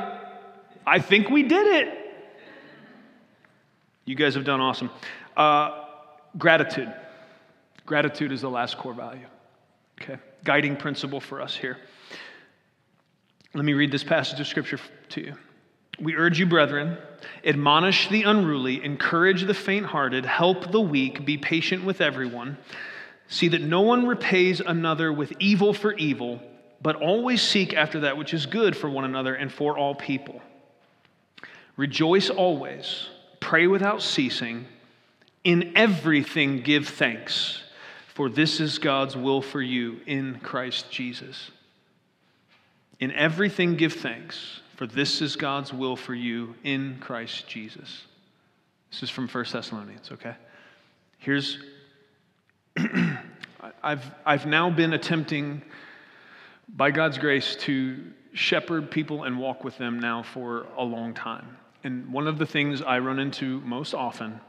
I 0.87 0.99
think 0.99 1.29
we 1.29 1.43
did 1.43 1.67
it. 1.67 1.99
You 4.05 4.15
guys 4.15 4.35
have 4.35 4.45
done 4.45 4.61
awesome. 4.61 4.89
Uh, 5.35 5.83
gratitude. 6.37 6.93
Gratitude 7.85 8.31
is 8.31 8.41
the 8.41 8.49
last 8.49 8.77
core 8.77 8.93
value. 8.93 9.25
Okay, 10.01 10.17
guiding 10.43 10.75
principle 10.75 11.19
for 11.19 11.41
us 11.41 11.55
here. 11.55 11.77
Let 13.53 13.65
me 13.65 13.73
read 13.73 13.91
this 13.91 14.03
passage 14.03 14.39
of 14.39 14.47
scripture 14.47 14.79
to 15.09 15.21
you. 15.21 15.35
We 15.99 16.15
urge 16.15 16.39
you, 16.39 16.47
brethren, 16.47 16.97
admonish 17.45 18.09
the 18.09 18.23
unruly, 18.23 18.83
encourage 18.83 19.43
the 19.43 19.53
faint 19.53 19.85
hearted, 19.85 20.25
help 20.25 20.71
the 20.71 20.81
weak, 20.81 21.23
be 21.23 21.37
patient 21.37 21.83
with 21.83 22.01
everyone. 22.01 22.57
See 23.27 23.47
that 23.49 23.61
no 23.61 23.81
one 23.81 24.07
repays 24.07 24.59
another 24.59 25.13
with 25.13 25.33
evil 25.39 25.73
for 25.73 25.93
evil, 25.93 26.41
but 26.81 26.95
always 26.95 27.41
seek 27.41 27.73
after 27.73 28.01
that 28.01 28.17
which 28.17 28.33
is 28.33 28.45
good 28.45 28.75
for 28.75 28.89
one 28.89 29.05
another 29.05 29.35
and 29.35 29.51
for 29.51 29.77
all 29.77 29.95
people. 29.95 30.41
Rejoice 31.77 32.29
always, 32.29 33.07
pray 33.39 33.67
without 33.67 34.01
ceasing, 34.01 34.67
in 35.43 35.73
everything 35.75 36.61
give 36.61 36.87
thanks, 36.87 37.62
for 38.13 38.29
this 38.29 38.59
is 38.59 38.77
God's 38.77 39.17
will 39.17 39.41
for 39.41 39.61
you 39.61 39.99
in 40.05 40.39
Christ 40.39 40.91
Jesus. 40.91 41.49
In 42.99 43.11
everything 43.11 43.75
give 43.75 43.93
thanks, 43.93 44.61
for 44.75 44.85
this 44.85 45.21
is 45.21 45.35
God's 45.35 45.73
will 45.73 45.95
for 45.95 46.13
you 46.13 46.55
in 46.63 46.97
Christ 47.01 47.47
Jesus. 47.47 48.05
This 48.91 49.03
is 49.03 49.09
from 49.09 49.27
1 49.27 49.45
Thessalonians, 49.51 50.11
okay? 50.11 50.35
Here's 51.17 51.57
I've 53.83 54.11
I've 54.25 54.45
now 54.45 54.69
been 54.69 54.93
attempting 54.93 55.63
by 56.69 56.91
God's 56.91 57.17
grace 57.17 57.55
to 57.61 58.11
shepherd 58.33 58.91
people 58.91 59.23
and 59.23 59.39
walk 59.39 59.63
with 59.63 59.77
them 59.77 59.99
now 59.99 60.21
for 60.21 60.67
a 60.77 60.83
long 60.83 61.13
time. 61.13 61.57
And 61.83 62.11
one 62.13 62.27
of 62.27 62.37
the 62.37 62.45
things 62.45 62.81
I 62.81 62.99
run 62.99 63.19
into 63.19 63.59
most 63.61 63.93
often 63.93 64.39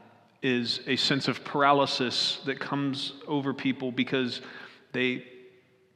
is 0.41 0.79
a 0.87 0.95
sense 0.95 1.27
of 1.27 1.43
paralysis 1.43 2.39
that 2.45 2.59
comes 2.59 3.13
over 3.27 3.53
people 3.53 3.91
because 3.91 4.41
they, 4.91 5.25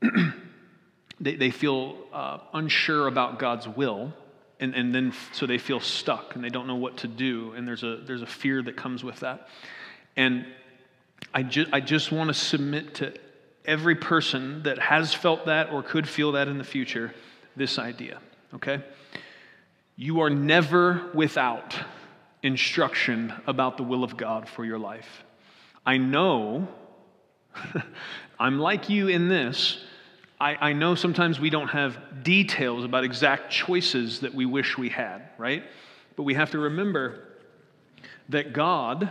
they, 1.20 1.36
they, 1.36 1.52
feel 1.52 1.98
uh, 2.12 2.40
unsure 2.54 3.08
about 3.08 3.40
God's 3.40 3.68
will. 3.68 4.14
And, 4.60 4.76
and 4.76 4.94
then 4.94 5.14
so 5.32 5.46
they 5.46 5.58
feel 5.58 5.80
stuck 5.80 6.36
and 6.36 6.44
they 6.44 6.50
don't 6.50 6.68
know 6.68 6.76
what 6.76 6.98
to 6.98 7.08
do. 7.08 7.54
And 7.54 7.68
there's 7.68 7.84
a, 7.84 7.98
there's 7.98 8.22
a 8.22 8.28
fear 8.28 8.62
that 8.64 8.76
comes 8.76 9.04
with 9.04 9.22
that. 9.22 9.48
And 10.18 10.46
I, 11.34 11.44
ju- 11.44 11.68
I 11.72 11.80
just 11.80 12.12
want 12.12 12.30
to 12.30 12.34
submit 12.34 12.96
to 12.96 13.14
every 13.66 13.96
person 13.96 14.64
that 14.64 14.80
has 14.80 15.14
felt 15.14 15.46
that 15.46 15.72
or 15.72 15.84
could 15.84 16.10
feel 16.10 16.34
that 16.34 16.48
in 16.48 16.58
the 16.58 16.64
future 16.64 17.14
this 17.56 17.78
idea, 17.78 18.20
okay? 18.56 18.82
You 19.96 20.22
are 20.22 20.30
never 20.30 21.12
without 21.14 21.76
instruction 22.44 23.34
about 23.48 23.78
the 23.78 23.84
will 23.84 24.04
of 24.04 24.18
God 24.18 24.48
for 24.48 24.66
your 24.66 24.80
life. 24.80 25.24
I 25.86 25.98
know, 25.98 26.68
I'm 28.40 28.60
like 28.60 28.90
you 28.90 29.08
in 29.08 29.28
this. 29.28 29.84
I, 30.40 30.70
I 30.70 30.74
know 30.74 30.96
sometimes 30.96 31.40
we 31.40 31.50
don't 31.50 31.68
have 31.68 32.24
details 32.24 32.86
about 32.86 33.04
exact 33.04 33.52
choices 33.52 34.22
that 34.22 34.34
we 34.34 34.46
wish 34.46 34.78
we 34.78 34.90
had, 34.90 35.30
right? 35.38 35.64
But 36.16 36.24
we 36.24 36.34
have 36.36 36.52
to 36.52 36.60
remember 36.60 37.28
that 38.30 38.54
God 38.54 39.10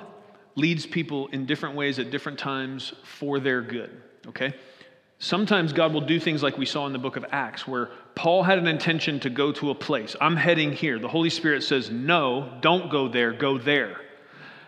leads 0.55 0.87
people 0.87 1.29
in 1.29 1.47
different 1.47 1.75
ways 1.75 1.99
at 1.99 2.11
different 2.11 2.39
times 2.39 2.93
for 3.05 3.39
their 3.39 3.61
good 3.61 4.03
okay? 4.29 4.55
Sometimes 5.21 5.73
God 5.73 5.93
will 5.93 6.03
do 6.03 6.21
things 6.21 6.43
like 6.43 6.57
we 6.59 6.67
saw 6.67 6.87
in 6.87 6.93
the 6.93 6.99
book 6.99 7.17
of 7.17 7.25
Acts, 7.33 7.67
where 7.67 7.91
Paul 8.15 8.45
had 8.45 8.59
an 8.59 8.69
intention 8.69 9.19
to 9.21 9.31
go 9.31 9.51
to 9.53 9.71
a 9.71 9.75
place. 9.75 10.15
I'm 10.21 10.37
heading 10.37 10.73
here. 10.73 10.99
The 10.99 11.09
Holy 11.09 11.31
Spirit 11.31 11.65
says, 11.65 11.91
No, 11.91 12.53
don't 12.61 12.91
go 12.91 13.09
there, 13.09 13.33
go 13.33 13.59
there. 13.59 14.01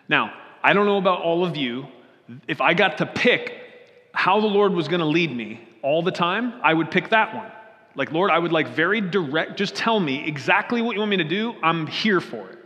Now, 0.09 0.35
I 0.63 0.73
don't 0.73 0.87
know 0.87 0.99
about 0.99 1.23
all 1.23 1.45
of 1.45 1.57
you. 1.57 1.87
If 2.49 2.61
I 2.61 2.75
got 2.75 2.99
to 2.99 3.07
pick 3.07 3.55
how 4.13 4.41
the 4.41 4.47
Lord 4.47 4.73
was 4.73 4.89
going 4.89 5.01
to 5.01 5.07
lead 5.07 5.35
me 5.35 5.61
all 5.83 6.03
the 6.03 6.11
time, 6.11 6.61
I 6.65 6.75
would 6.75 6.91
pick 6.91 7.11
that 7.11 7.35
one. 7.35 7.51
Like, 7.95 8.13
Lord, 8.13 8.31
I 8.31 8.39
would 8.39 8.53
like 8.53 8.69
very 8.69 9.01
direct, 9.01 9.57
just 9.57 9.75
tell 9.75 9.99
me 9.99 10.27
exactly 10.27 10.83
what 10.83 10.95
you 10.95 11.01
want 11.01 11.11
me 11.11 11.17
to 11.19 11.25
do. 11.25 11.55
I'm 11.63 11.87
here 11.87 12.21
for 12.21 12.49
it. 12.51 12.59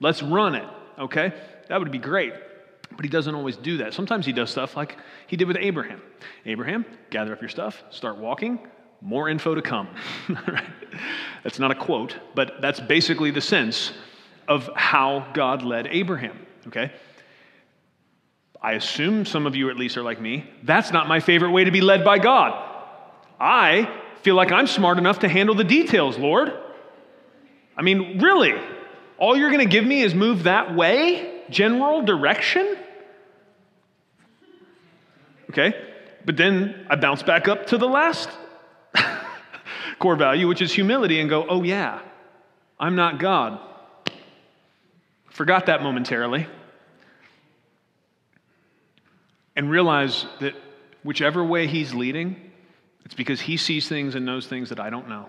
Let's 0.00 0.22
run 0.22 0.56
it, 0.56 0.68
okay? 0.98 1.32
That 1.68 1.78
would 1.78 1.90
be 1.92 1.98
great. 1.98 2.34
But 2.96 3.04
he 3.04 3.08
doesn't 3.08 3.34
always 3.34 3.56
do 3.56 3.78
that. 3.78 3.94
Sometimes 3.94 4.26
he 4.26 4.32
does 4.32 4.50
stuff 4.50 4.76
like 4.76 4.98
he 5.26 5.36
did 5.36 5.48
with 5.48 5.56
Abraham. 5.58 6.00
Abraham, 6.46 6.84
gather 7.10 7.32
up 7.32 7.40
your 7.40 7.48
stuff, 7.48 7.82
start 7.90 8.18
walking, 8.18 8.58
more 9.00 9.28
info 9.28 9.54
to 9.54 9.62
come. 9.62 9.88
That's 11.44 11.58
not 11.58 11.70
a 11.70 11.74
quote, 11.74 12.16
but 12.34 12.60
that's 12.60 12.78
basically 12.78 13.32
the 13.32 13.40
sense 13.40 13.92
of 14.46 14.70
how 14.76 15.26
God 15.34 15.62
led 15.62 15.88
Abraham, 15.88 16.38
okay? 16.68 16.92
I 18.60 18.72
assume 18.72 19.24
some 19.24 19.46
of 19.46 19.56
you 19.56 19.70
at 19.70 19.76
least 19.76 19.96
are 19.96 20.02
like 20.02 20.20
me. 20.20 20.48
That's 20.62 20.92
not 20.92 21.08
my 21.08 21.18
favorite 21.18 21.50
way 21.50 21.64
to 21.64 21.72
be 21.72 21.80
led 21.80 22.04
by 22.04 22.18
God. 22.18 22.52
I 23.40 23.92
feel 24.22 24.36
like 24.36 24.52
I'm 24.52 24.68
smart 24.68 24.98
enough 24.98 25.20
to 25.20 25.28
handle 25.28 25.56
the 25.56 25.64
details, 25.64 26.16
Lord. 26.16 26.52
I 27.76 27.82
mean, 27.82 28.20
really? 28.20 28.54
All 29.18 29.36
you're 29.36 29.50
going 29.50 29.66
to 29.66 29.72
give 29.72 29.84
me 29.84 30.02
is 30.02 30.14
move 30.14 30.44
that 30.44 30.76
way? 30.76 31.31
General 31.50 32.02
direction? 32.02 32.76
Okay? 35.50 35.74
But 36.24 36.36
then 36.36 36.86
I 36.88 36.96
bounce 36.96 37.22
back 37.22 37.48
up 37.48 37.66
to 37.68 37.78
the 37.78 37.88
last 37.88 38.28
core 39.98 40.16
value, 40.16 40.48
which 40.48 40.62
is 40.62 40.72
humility, 40.72 41.20
and 41.20 41.28
go, 41.28 41.46
oh, 41.48 41.62
yeah, 41.62 42.00
I'm 42.78 42.94
not 42.94 43.18
God. 43.18 43.60
Forgot 45.30 45.66
that 45.66 45.82
momentarily. 45.82 46.46
And 49.54 49.70
realize 49.70 50.26
that 50.40 50.54
whichever 51.02 51.44
way 51.44 51.66
He's 51.66 51.92
leading, 51.92 52.52
it's 53.04 53.14
because 53.14 53.40
He 53.40 53.56
sees 53.56 53.88
things 53.88 54.14
and 54.14 54.24
knows 54.24 54.46
things 54.46 54.68
that 54.70 54.80
I 54.80 54.90
don't 54.90 55.08
know. 55.08 55.28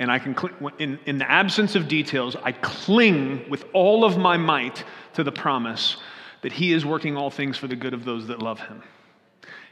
And 0.00 0.10
I 0.10 0.18
can, 0.18 0.34
in, 0.78 0.98
in 1.04 1.18
the 1.18 1.30
absence 1.30 1.74
of 1.76 1.86
details, 1.86 2.34
I 2.42 2.52
cling 2.52 3.50
with 3.50 3.66
all 3.74 4.02
of 4.02 4.16
my 4.16 4.38
might 4.38 4.82
to 5.12 5.22
the 5.22 5.30
promise 5.30 5.98
that 6.40 6.52
He 6.52 6.72
is 6.72 6.86
working 6.86 7.18
all 7.18 7.30
things 7.30 7.58
for 7.58 7.68
the 7.68 7.76
good 7.76 7.92
of 7.92 8.06
those 8.06 8.28
that 8.28 8.40
love 8.40 8.60
Him. 8.60 8.82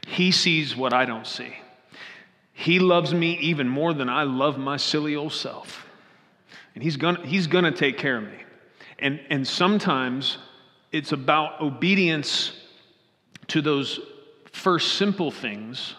He 0.07 0.31
sees 0.31 0.77
what 0.77 0.93
I 0.93 1.05
don't 1.05 1.25
see. 1.25 1.55
He 2.53 2.77
loves 2.77 3.11
me 3.11 3.39
even 3.39 3.67
more 3.67 3.91
than 3.91 4.07
I 4.07 4.21
love 4.21 4.59
my 4.59 4.77
silly 4.77 5.15
old 5.15 5.33
self. 5.33 5.87
And 6.75 6.83
He's 6.83 6.95
gonna, 6.95 7.25
he's 7.25 7.47
gonna 7.47 7.71
take 7.71 7.97
care 7.97 8.17
of 8.17 8.23
me. 8.23 8.43
And, 8.99 9.19
and 9.31 9.47
sometimes 9.47 10.37
it's 10.91 11.11
about 11.11 11.59
obedience 11.59 12.53
to 13.47 13.63
those 13.63 13.99
first 14.51 14.93
simple 14.93 15.31
things. 15.31 15.95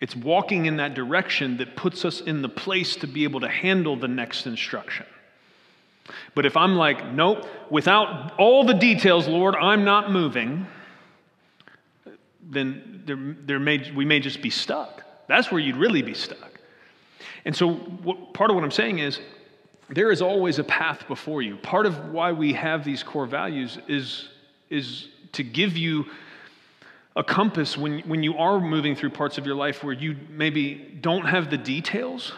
It's 0.00 0.16
walking 0.16 0.66
in 0.66 0.76
that 0.78 0.94
direction 0.94 1.58
that 1.58 1.76
puts 1.76 2.04
us 2.04 2.20
in 2.20 2.40
the 2.40 2.48
place 2.48 2.96
to 2.96 3.06
be 3.06 3.24
able 3.24 3.40
to 3.40 3.48
handle 3.48 3.96
the 3.96 4.08
next 4.08 4.46
instruction. 4.46 5.06
But 6.34 6.46
if 6.46 6.56
I'm 6.56 6.76
like, 6.76 7.12
nope, 7.12 7.46
without 7.70 8.38
all 8.38 8.64
the 8.64 8.74
details, 8.74 9.28
Lord, 9.28 9.54
I'm 9.54 9.84
not 9.84 10.10
moving, 10.10 10.66
then 12.42 13.02
there, 13.04 13.36
there 13.44 13.60
may, 13.60 13.90
we 13.92 14.04
may 14.04 14.20
just 14.20 14.40
be 14.40 14.50
stuck. 14.50 15.04
That's 15.28 15.52
where 15.52 15.60
you'd 15.60 15.76
really 15.76 16.02
be 16.02 16.14
stuck. 16.14 16.60
And 17.44 17.54
so, 17.54 17.74
what, 17.74 18.34
part 18.34 18.50
of 18.50 18.56
what 18.56 18.64
I'm 18.64 18.70
saying 18.70 18.98
is, 18.98 19.20
there 19.88 20.10
is 20.10 20.22
always 20.22 20.58
a 20.58 20.64
path 20.64 21.06
before 21.08 21.42
you. 21.42 21.56
Part 21.56 21.86
of 21.86 22.10
why 22.10 22.32
we 22.32 22.52
have 22.54 22.84
these 22.84 23.02
core 23.02 23.26
values 23.26 23.78
is, 23.88 24.28
is 24.70 25.08
to 25.32 25.42
give 25.42 25.76
you 25.76 26.06
a 27.16 27.24
compass 27.24 27.76
when, 27.76 28.00
when 28.00 28.22
you 28.22 28.36
are 28.38 28.60
moving 28.60 28.94
through 28.94 29.10
parts 29.10 29.36
of 29.38 29.46
your 29.46 29.56
life 29.56 29.82
where 29.82 29.92
you 29.92 30.16
maybe 30.28 30.74
don't 31.00 31.26
have 31.26 31.50
the 31.50 31.58
details, 31.58 32.32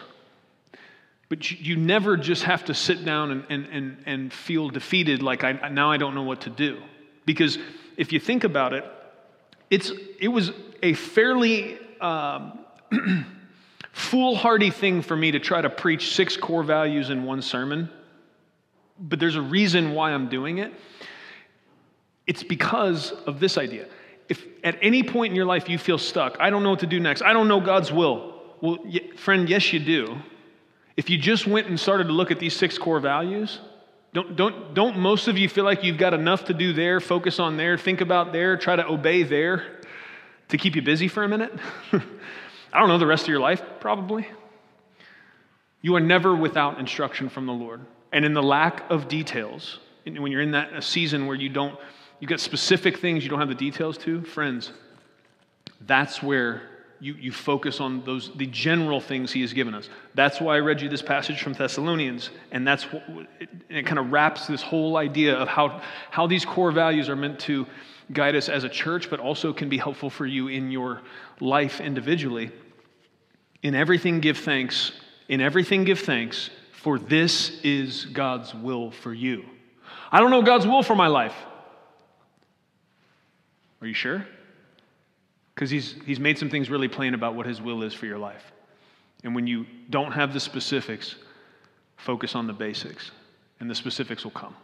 but 1.29 1.49
you, 1.51 1.57
you 1.59 1.75
never 1.77 2.17
just 2.17 2.43
have 2.43 2.65
to 2.65 2.73
sit 2.73 3.05
down 3.05 3.31
and, 3.31 3.45
and, 3.49 3.65
and, 3.67 3.97
and 4.05 4.33
feel 4.33 4.69
defeated 4.69 5.21
like 5.21 5.43
I, 5.43 5.69
now 5.69 5.91
I 5.91 5.97
don't 5.97 6.15
know 6.15 6.23
what 6.23 6.41
to 6.41 6.49
do. 6.49 6.81
Because 7.25 7.57
if 7.97 8.11
you 8.11 8.19
think 8.19 8.43
about 8.43 8.73
it, 8.73 8.83
it's, 9.69 9.91
it 10.19 10.27
was 10.27 10.51
a 10.81 10.93
fairly 10.93 11.77
um, 12.01 12.59
foolhardy 13.91 14.71
thing 14.71 15.01
for 15.01 15.15
me 15.15 15.31
to 15.31 15.39
try 15.39 15.61
to 15.61 15.69
preach 15.69 16.13
six 16.13 16.35
core 16.35 16.63
values 16.63 17.09
in 17.09 17.23
one 17.23 17.41
sermon, 17.41 17.89
but 18.99 19.19
there's 19.19 19.35
a 19.35 19.41
reason 19.41 19.93
why 19.93 20.11
I'm 20.11 20.29
doing 20.29 20.57
it. 20.57 20.73
It's 22.25 22.43
because 22.43 23.11
of 23.11 23.39
this 23.39 23.57
idea. 23.57 23.87
If 24.29 24.45
at 24.63 24.77
any 24.81 25.03
point 25.03 25.31
in 25.31 25.35
your 25.35 25.45
life 25.45 25.69
you 25.69 25.77
feel 25.77 25.97
stuck, 25.97 26.37
I 26.39 26.49
don't 26.49 26.63
know 26.63 26.71
what 26.71 26.79
to 26.79 26.87
do 26.87 26.99
next, 26.99 27.21
I 27.21 27.33
don't 27.33 27.47
know 27.47 27.59
God's 27.59 27.91
will. 27.91 28.41
Well, 28.61 28.77
friend, 29.17 29.49
yes, 29.49 29.73
you 29.73 29.79
do. 29.79 30.17
If 30.95 31.09
you 31.09 31.17
just 31.17 31.47
went 31.47 31.67
and 31.67 31.79
started 31.79 32.05
to 32.05 32.13
look 32.13 32.31
at 32.31 32.39
these 32.39 32.55
six 32.55 32.77
core 32.77 32.99
values, 32.99 33.59
don't, 34.13 34.35
don't, 34.35 34.73
don't 34.73 34.97
most 34.97 35.27
of 35.27 35.37
you 35.37 35.49
feel 35.49 35.65
like 35.65 35.83
you've 35.83 35.97
got 35.97 36.13
enough 36.13 36.45
to 36.45 36.53
do 36.53 36.71
there, 36.71 36.99
focus 36.99 37.39
on 37.39 37.57
there, 37.57 37.77
think 37.77 37.99
about 37.99 38.31
there, 38.31 38.55
try 38.57 38.75
to 38.75 38.87
obey 38.87 39.23
there 39.23 39.81
to 40.49 40.57
keep 40.57 40.75
you 40.75 40.81
busy 40.81 41.07
for 41.07 41.23
a 41.23 41.27
minute? 41.27 41.51
I 42.73 42.79
don't 42.79 42.89
know, 42.89 42.99
the 42.99 43.07
rest 43.07 43.23
of 43.23 43.29
your 43.29 43.39
life, 43.39 43.61
probably. 43.79 44.27
You 45.81 45.95
are 45.95 45.99
never 45.99 46.35
without 46.35 46.79
instruction 46.79 47.27
from 47.27 47.47
the 47.47 47.53
Lord. 47.53 47.81
And 48.11 48.23
in 48.23 48.33
the 48.33 48.43
lack 48.43 48.89
of 48.89 49.07
details, 49.07 49.79
when 50.05 50.31
you're 50.31 50.41
in 50.41 50.51
that 50.51 50.83
season 50.83 51.25
where 51.25 51.35
you 51.35 51.49
don't, 51.49 51.77
you've 52.23 52.29
got 52.29 52.39
specific 52.39 52.99
things 52.99 53.21
you 53.21 53.29
don't 53.29 53.39
have 53.39 53.49
the 53.49 53.53
details 53.53 53.97
to, 53.97 54.21
friends, 54.23 54.71
that's 55.81 56.23
where 56.23 56.61
you, 57.01 57.15
you 57.15 57.33
focus 57.33 57.81
on 57.81 58.01
those 58.05 58.31
the 58.37 58.45
general 58.45 59.01
things 59.01 59.29
he 59.29 59.41
has 59.41 59.51
given 59.51 59.75
us. 59.75 59.89
That's 60.15 60.39
why 60.39 60.55
I 60.55 60.59
read 60.59 60.79
you 60.79 60.87
this 60.87 61.01
passage 61.01 61.43
from 61.43 61.51
Thessalonians, 61.51 62.29
and 62.53 62.65
that's 62.65 62.83
what, 62.83 63.03
it, 63.41 63.49
it 63.67 63.85
kind 63.85 63.99
of 63.99 64.09
wraps 64.09 64.47
this 64.47 64.61
whole 64.61 64.95
idea 64.95 65.35
of 65.35 65.49
how, 65.49 65.81
how 66.11 66.25
these 66.25 66.45
core 66.45 66.71
values 66.71 67.09
are 67.09 67.15
meant 67.17 67.41
to 67.41 67.67
guide 68.13 68.37
us 68.37 68.47
as 68.47 68.63
a 68.63 68.69
church, 68.69 69.09
but 69.09 69.19
also 69.19 69.51
can 69.51 69.67
be 69.67 69.77
helpful 69.77 70.09
for 70.09 70.25
you 70.25 70.47
in 70.47 70.71
your 70.71 71.01
life 71.41 71.81
individually. 71.81 72.51
In 73.63 73.75
everything, 73.75 74.21
give 74.21 74.37
thanks. 74.37 74.93
In 75.27 75.41
everything, 75.41 75.83
give 75.83 75.99
thanks, 75.99 76.51
for 76.71 76.97
this 76.97 77.59
is 77.65 78.05
God's 78.05 78.55
will 78.55 78.91
for 78.91 79.13
you. 79.13 79.43
I 80.09 80.21
don't 80.21 80.31
know 80.31 80.41
God's 80.41 80.65
will 80.65 80.83
for 80.83 80.95
my 80.95 81.07
life. 81.07 81.35
Are 83.83 83.87
you 83.87 83.93
sure? 83.93 84.25
Because 85.53 85.69
he's, 85.69 85.95
he's 86.05 86.19
made 86.19 86.39
some 86.39 86.49
things 86.49 86.69
really 86.69 86.87
plain 86.87 87.13
about 87.13 87.35
what 87.35 87.45
his 87.45 87.61
will 87.61 87.83
is 87.83 87.93
for 87.93 88.05
your 88.05 88.17
life. 88.17 88.53
And 89.25 89.35
when 89.35 89.45
you 89.45 89.65
don't 89.89 90.13
have 90.13 90.33
the 90.33 90.39
specifics, 90.39 91.15
focus 91.97 92.33
on 92.33 92.47
the 92.47 92.53
basics, 92.53 93.11
and 93.59 93.69
the 93.69 93.75
specifics 93.75 94.23
will 94.23 94.31
come. 94.31 94.55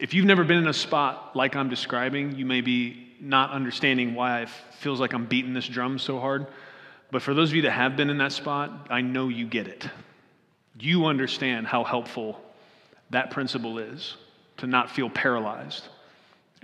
If 0.00 0.12
you've 0.12 0.26
never 0.26 0.42
been 0.42 0.58
in 0.58 0.66
a 0.66 0.74
spot 0.74 1.36
like 1.36 1.54
I'm 1.54 1.68
describing, 1.68 2.34
you 2.36 2.46
may 2.46 2.60
be 2.60 3.12
not 3.20 3.52
understanding 3.52 4.16
why 4.16 4.42
it 4.42 4.48
feels 4.80 4.98
like 4.98 5.12
I'm 5.12 5.26
beating 5.26 5.54
this 5.54 5.68
drum 5.68 6.00
so 6.00 6.18
hard. 6.18 6.48
But 7.12 7.22
for 7.22 7.32
those 7.32 7.50
of 7.50 7.54
you 7.56 7.62
that 7.62 7.70
have 7.70 7.96
been 7.96 8.10
in 8.10 8.18
that 8.18 8.32
spot, 8.32 8.88
I 8.90 9.02
know 9.02 9.28
you 9.28 9.46
get 9.46 9.68
it. 9.68 9.88
You 10.80 11.06
understand 11.06 11.68
how 11.68 11.84
helpful 11.84 12.40
that 13.10 13.30
principle 13.30 13.78
is 13.78 14.16
to 14.56 14.66
not 14.66 14.90
feel 14.90 15.08
paralyzed 15.08 15.84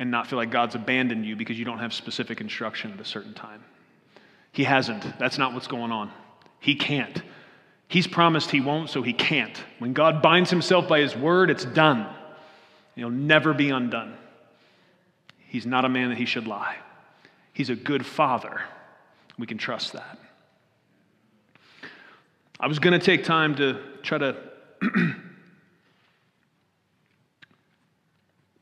and 0.00 0.10
not 0.10 0.26
feel 0.26 0.38
like 0.38 0.50
God's 0.50 0.74
abandoned 0.74 1.26
you 1.26 1.36
because 1.36 1.58
you 1.58 1.66
don't 1.66 1.78
have 1.78 1.92
specific 1.92 2.40
instruction 2.40 2.90
at 2.90 2.98
a 3.00 3.04
certain 3.04 3.34
time. 3.34 3.62
He 4.50 4.64
hasn't. 4.64 5.04
That's 5.18 5.36
not 5.36 5.52
what's 5.52 5.66
going 5.66 5.92
on. 5.92 6.10
He 6.58 6.74
can't. 6.74 7.22
He's 7.86 8.06
promised 8.06 8.50
he 8.50 8.62
won't, 8.62 8.88
so 8.88 9.02
he 9.02 9.12
can't. 9.12 9.62
When 9.78 9.92
God 9.92 10.22
binds 10.22 10.48
himself 10.48 10.88
by 10.88 11.00
his 11.00 11.14
word, 11.14 11.50
it's 11.50 11.66
done. 11.66 12.06
He'll 12.96 13.10
never 13.10 13.52
be 13.52 13.68
undone. 13.68 14.16
He's 15.36 15.66
not 15.66 15.84
a 15.84 15.88
man 15.88 16.08
that 16.08 16.18
he 16.18 16.24
should 16.24 16.48
lie. 16.48 16.76
He's 17.52 17.68
a 17.68 17.76
good 17.76 18.06
father. 18.06 18.62
We 19.38 19.46
can 19.46 19.58
trust 19.58 19.92
that. 19.92 20.18
I 22.58 22.68
was 22.68 22.78
going 22.78 22.98
to 22.98 23.04
take 23.04 23.22
time 23.24 23.54
to 23.56 23.78
try 24.02 24.16
to 24.16 24.36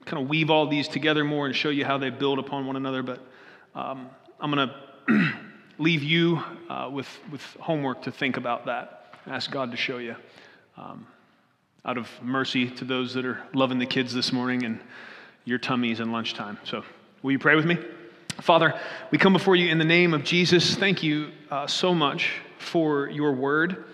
kind 0.08 0.22
of 0.22 0.28
weave 0.28 0.50
all 0.50 0.66
these 0.66 0.88
together 0.88 1.22
more 1.22 1.46
and 1.46 1.54
show 1.54 1.68
you 1.68 1.84
how 1.84 1.98
they 1.98 2.10
build 2.10 2.38
upon 2.38 2.66
one 2.66 2.76
another, 2.76 3.02
but 3.02 3.20
um, 3.74 4.08
I'm 4.40 4.50
going 4.50 4.68
to 4.68 5.34
leave 5.78 6.02
you 6.02 6.42
uh, 6.70 6.88
with, 6.90 7.08
with 7.30 7.42
homework 7.60 8.02
to 8.02 8.10
think 8.10 8.38
about 8.38 8.66
that. 8.66 9.14
Ask 9.26 9.50
God 9.50 9.70
to 9.70 9.76
show 9.76 9.98
you. 9.98 10.16
Um, 10.76 11.06
out 11.84 11.96
of 11.98 12.08
mercy 12.22 12.68
to 12.68 12.84
those 12.84 13.14
that 13.14 13.24
are 13.24 13.40
loving 13.54 13.78
the 13.78 13.86
kids 13.86 14.12
this 14.12 14.32
morning 14.32 14.64
and 14.64 14.80
your 15.44 15.58
tummies 15.58 16.00
and 16.00 16.12
lunchtime. 16.12 16.58
So, 16.64 16.84
will 17.22 17.32
you 17.32 17.38
pray 17.38 17.54
with 17.54 17.64
me? 17.64 17.78
Father, 18.40 18.78
we 19.10 19.18
come 19.18 19.32
before 19.32 19.56
you 19.56 19.68
in 19.68 19.78
the 19.78 19.84
name 19.84 20.14
of 20.14 20.24
Jesus. 20.24 20.74
Thank 20.74 21.02
you 21.02 21.30
uh, 21.50 21.66
so 21.66 21.94
much 21.94 22.30
for 22.58 23.08
your 23.08 23.32
word 23.32 23.84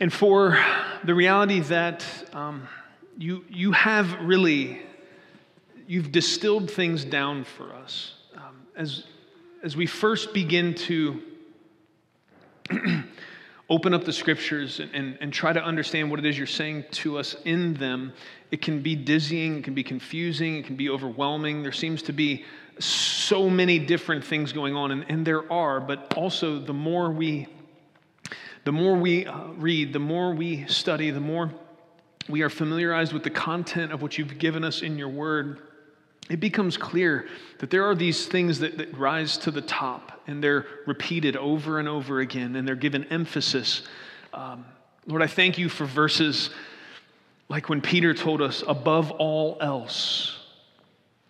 and 0.00 0.12
for 0.12 0.58
the 1.04 1.14
reality 1.14 1.60
that 1.60 2.04
um, 2.32 2.68
you, 3.16 3.44
you 3.48 3.72
have 3.72 4.20
really 4.20 4.82
you've 5.86 6.12
distilled 6.12 6.70
things 6.70 7.04
down 7.04 7.44
for 7.44 7.72
us. 7.72 8.14
Um, 8.34 8.66
as, 8.76 9.04
as 9.62 9.76
we 9.76 9.86
first 9.86 10.32
begin 10.32 10.74
to 10.74 11.22
open 13.70 13.94
up 13.94 14.04
the 14.04 14.12
scriptures 14.12 14.80
and, 14.80 14.94
and, 14.94 15.18
and, 15.20 15.32
try 15.32 15.52
to 15.52 15.62
understand 15.62 16.10
what 16.10 16.18
it 16.18 16.26
is 16.26 16.36
you're 16.36 16.46
saying 16.46 16.84
to 16.90 17.18
us 17.18 17.34
in 17.44 17.74
them 17.74 18.12
it 18.50 18.62
can 18.62 18.82
be 18.82 18.94
dizzying 18.94 19.58
it 19.58 19.64
can 19.64 19.74
be 19.74 19.82
confusing 19.82 20.56
it 20.56 20.66
can 20.66 20.76
be 20.76 20.88
overwhelming. 20.88 21.62
There 21.62 21.72
seems 21.72 22.02
to 22.02 22.12
be 22.12 22.44
so 22.78 23.50
many 23.50 23.78
different 23.78 24.24
things 24.24 24.52
going 24.52 24.76
on 24.76 24.90
and, 24.90 25.04
and 25.08 25.26
there 25.26 25.50
are 25.52 25.80
but 25.80 26.14
also 26.16 26.58
the 26.58 26.72
more 26.72 27.10
we 27.10 27.48
the 28.64 28.72
more 28.72 28.94
we 28.94 29.26
uh, 29.26 29.48
read, 29.56 29.92
the 29.92 29.98
more 29.98 30.32
we 30.32 30.66
study, 30.66 31.10
the 31.10 31.20
more 31.20 31.50
we 32.28 32.42
are 32.42 32.50
familiarized 32.50 33.12
with 33.12 33.24
the 33.24 33.30
content 33.30 33.92
of 33.92 34.02
what 34.02 34.18
you've 34.18 34.38
given 34.38 34.62
us 34.62 34.82
in 34.82 34.96
your 34.96 35.08
word, 35.08 35.60
it 36.30 36.40
becomes 36.40 36.76
clear 36.76 37.28
that 37.58 37.70
there 37.70 37.84
are 37.84 37.94
these 37.94 38.26
things 38.26 38.60
that, 38.60 38.78
that 38.78 38.96
rise 38.96 39.36
to 39.38 39.50
the 39.50 39.60
top 39.60 40.20
and 40.26 40.42
they're 40.42 40.66
repeated 40.86 41.36
over 41.36 41.78
and 41.78 41.88
over 41.88 42.20
again 42.20 42.56
and 42.56 42.66
they're 42.66 42.74
given 42.74 43.04
emphasis. 43.04 43.82
Um, 44.32 44.64
Lord, 45.06 45.22
I 45.22 45.26
thank 45.26 45.58
you 45.58 45.68
for 45.68 45.84
verses 45.84 46.50
like 47.48 47.68
when 47.68 47.80
Peter 47.80 48.14
told 48.14 48.40
us, 48.40 48.62
above 48.66 49.10
all 49.10 49.58
else, 49.60 50.38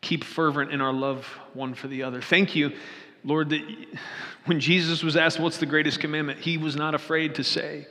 keep 0.02 0.24
fervent 0.24 0.70
in 0.72 0.80
our 0.80 0.92
love 0.92 1.26
one 1.54 1.74
for 1.74 1.88
the 1.88 2.04
other. 2.04 2.20
Thank 2.20 2.54
you 2.54 2.72
Lord, 3.24 3.50
that 3.50 3.62
when 4.46 4.60
Jesus 4.60 5.02
was 5.02 5.16
asked, 5.16 5.38
What's 5.38 5.58
the 5.58 5.66
greatest 5.66 6.00
commandment? 6.00 6.40
he 6.40 6.58
was 6.58 6.76
not 6.76 6.94
afraid 6.94 7.36
to 7.36 7.44
say, 7.44 7.86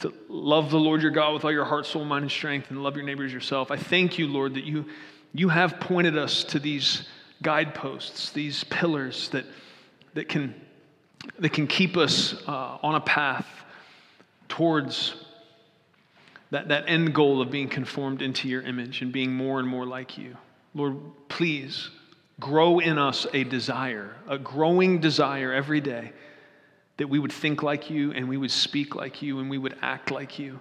to 0.00 0.12
love 0.28 0.70
the 0.70 0.78
Lord 0.78 1.02
your 1.02 1.10
God 1.10 1.34
with 1.34 1.44
all 1.44 1.52
your 1.52 1.64
heart, 1.64 1.86
soul, 1.86 2.04
mind, 2.04 2.22
and 2.22 2.30
strength, 2.30 2.70
and 2.70 2.82
love 2.82 2.96
your 2.96 3.04
neighbors 3.04 3.32
yourself. 3.32 3.70
I 3.70 3.76
thank 3.76 4.18
you, 4.18 4.28
Lord, 4.28 4.54
that 4.54 4.64
you, 4.64 4.86
you 5.32 5.48
have 5.48 5.78
pointed 5.80 6.16
us 6.16 6.44
to 6.44 6.58
these 6.58 7.08
guideposts, 7.42 8.30
these 8.30 8.64
pillars 8.64 9.28
that, 9.30 9.44
that, 10.14 10.28
can, 10.28 10.54
that 11.38 11.50
can 11.50 11.66
keep 11.66 11.96
us 11.96 12.34
uh, 12.46 12.78
on 12.82 12.94
a 12.96 13.00
path 13.00 13.46
towards 14.48 15.14
that, 16.50 16.68
that 16.68 16.84
end 16.88 17.14
goal 17.14 17.40
of 17.40 17.50
being 17.50 17.68
conformed 17.68 18.22
into 18.22 18.48
your 18.48 18.62
image 18.62 19.02
and 19.02 19.12
being 19.12 19.32
more 19.32 19.60
and 19.60 19.68
more 19.68 19.86
like 19.86 20.18
you. 20.18 20.36
Lord, 20.74 20.96
please 21.28 21.90
grow 22.40 22.78
in 22.78 22.98
us 22.98 23.26
a 23.32 23.44
desire, 23.44 24.16
a 24.28 24.38
growing 24.38 25.00
desire 25.00 25.52
every 25.52 25.80
day 25.80 26.12
that 26.96 27.08
we 27.08 27.18
would 27.18 27.32
think 27.32 27.62
like 27.62 27.88
you 27.88 28.12
and 28.12 28.28
we 28.28 28.36
would 28.36 28.50
speak 28.50 28.94
like 28.94 29.22
you 29.22 29.38
and 29.38 29.48
we 29.48 29.58
would 29.58 29.76
act 29.80 30.10
like 30.10 30.38
you. 30.38 30.60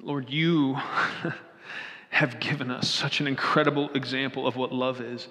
Lord, 0.00 0.30
you 0.30 0.78
have 2.10 2.38
given 2.40 2.70
us 2.70 2.88
such 2.88 3.20
an 3.20 3.26
incredible 3.26 3.88
example 3.94 4.46
of 4.46 4.56
what 4.56 4.72
love 4.72 5.00
is. 5.00 5.26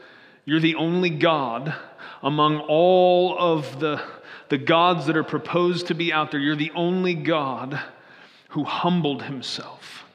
You're 0.45 0.59
the 0.59 0.75
only 0.75 1.09
God 1.09 1.75
among 2.23 2.59
all 2.59 3.37
of 3.37 3.79
the, 3.79 4.01
the 4.47 4.57
gods 4.57 5.05
that 5.05 5.15
are 5.15 5.23
proposed 5.23 5.87
to 5.87 5.93
be 5.93 6.11
out 6.11 6.31
there. 6.31 6.39
You're 6.39 6.55
the 6.55 6.71
only 6.71 7.13
God 7.13 7.79
who 8.49 8.63
humbled 8.63 9.23
himself. 9.23 10.05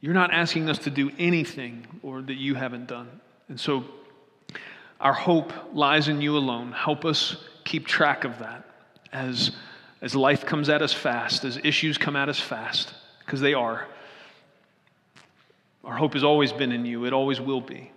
You're 0.00 0.14
not 0.14 0.32
asking 0.32 0.68
us 0.70 0.78
to 0.80 0.90
do 0.90 1.10
anything, 1.18 1.86
or 2.02 2.22
that 2.22 2.34
you 2.34 2.54
haven't 2.54 2.86
done. 2.86 3.08
And 3.48 3.58
so 3.58 3.84
our 5.00 5.12
hope 5.12 5.52
lies 5.72 6.08
in 6.08 6.20
you 6.20 6.36
alone. 6.36 6.72
Help 6.72 7.04
us 7.04 7.36
keep 7.64 7.86
track 7.86 8.24
of 8.24 8.38
that 8.38 8.64
as, 9.12 9.52
as 10.00 10.14
life 10.14 10.44
comes 10.46 10.68
at 10.68 10.82
us 10.82 10.92
fast, 10.92 11.44
as 11.44 11.58
issues 11.58 11.98
come 11.98 12.16
at 12.16 12.28
us 12.28 12.40
fast, 12.40 12.94
because 13.20 13.40
they 13.40 13.54
are. 13.54 13.86
Our 15.88 15.96
hope 15.96 16.12
has 16.12 16.22
always 16.22 16.52
been 16.52 16.70
in 16.70 16.84
you, 16.84 17.06
it 17.06 17.14
always 17.14 17.40
will 17.40 17.62
be. 17.62 17.90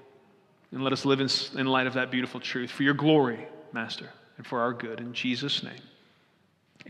And 0.72 0.82
let 0.82 0.94
us 0.94 1.04
live 1.04 1.20
in, 1.20 1.28
in 1.60 1.68
light 1.68 1.88
of 1.88 1.96
that 1.96 2.10
beautiful 2.10 2.40
truth 2.40 2.72
for 2.72 2.84
your 2.84 2.94
glory, 2.94 3.46
Master, 3.74 4.10
and 4.38 4.48
for 4.48 4.62
our 4.62 4.72
good. 4.72 5.02
In 5.02 5.12
Jesus' 5.12 5.62
name, 5.62 5.82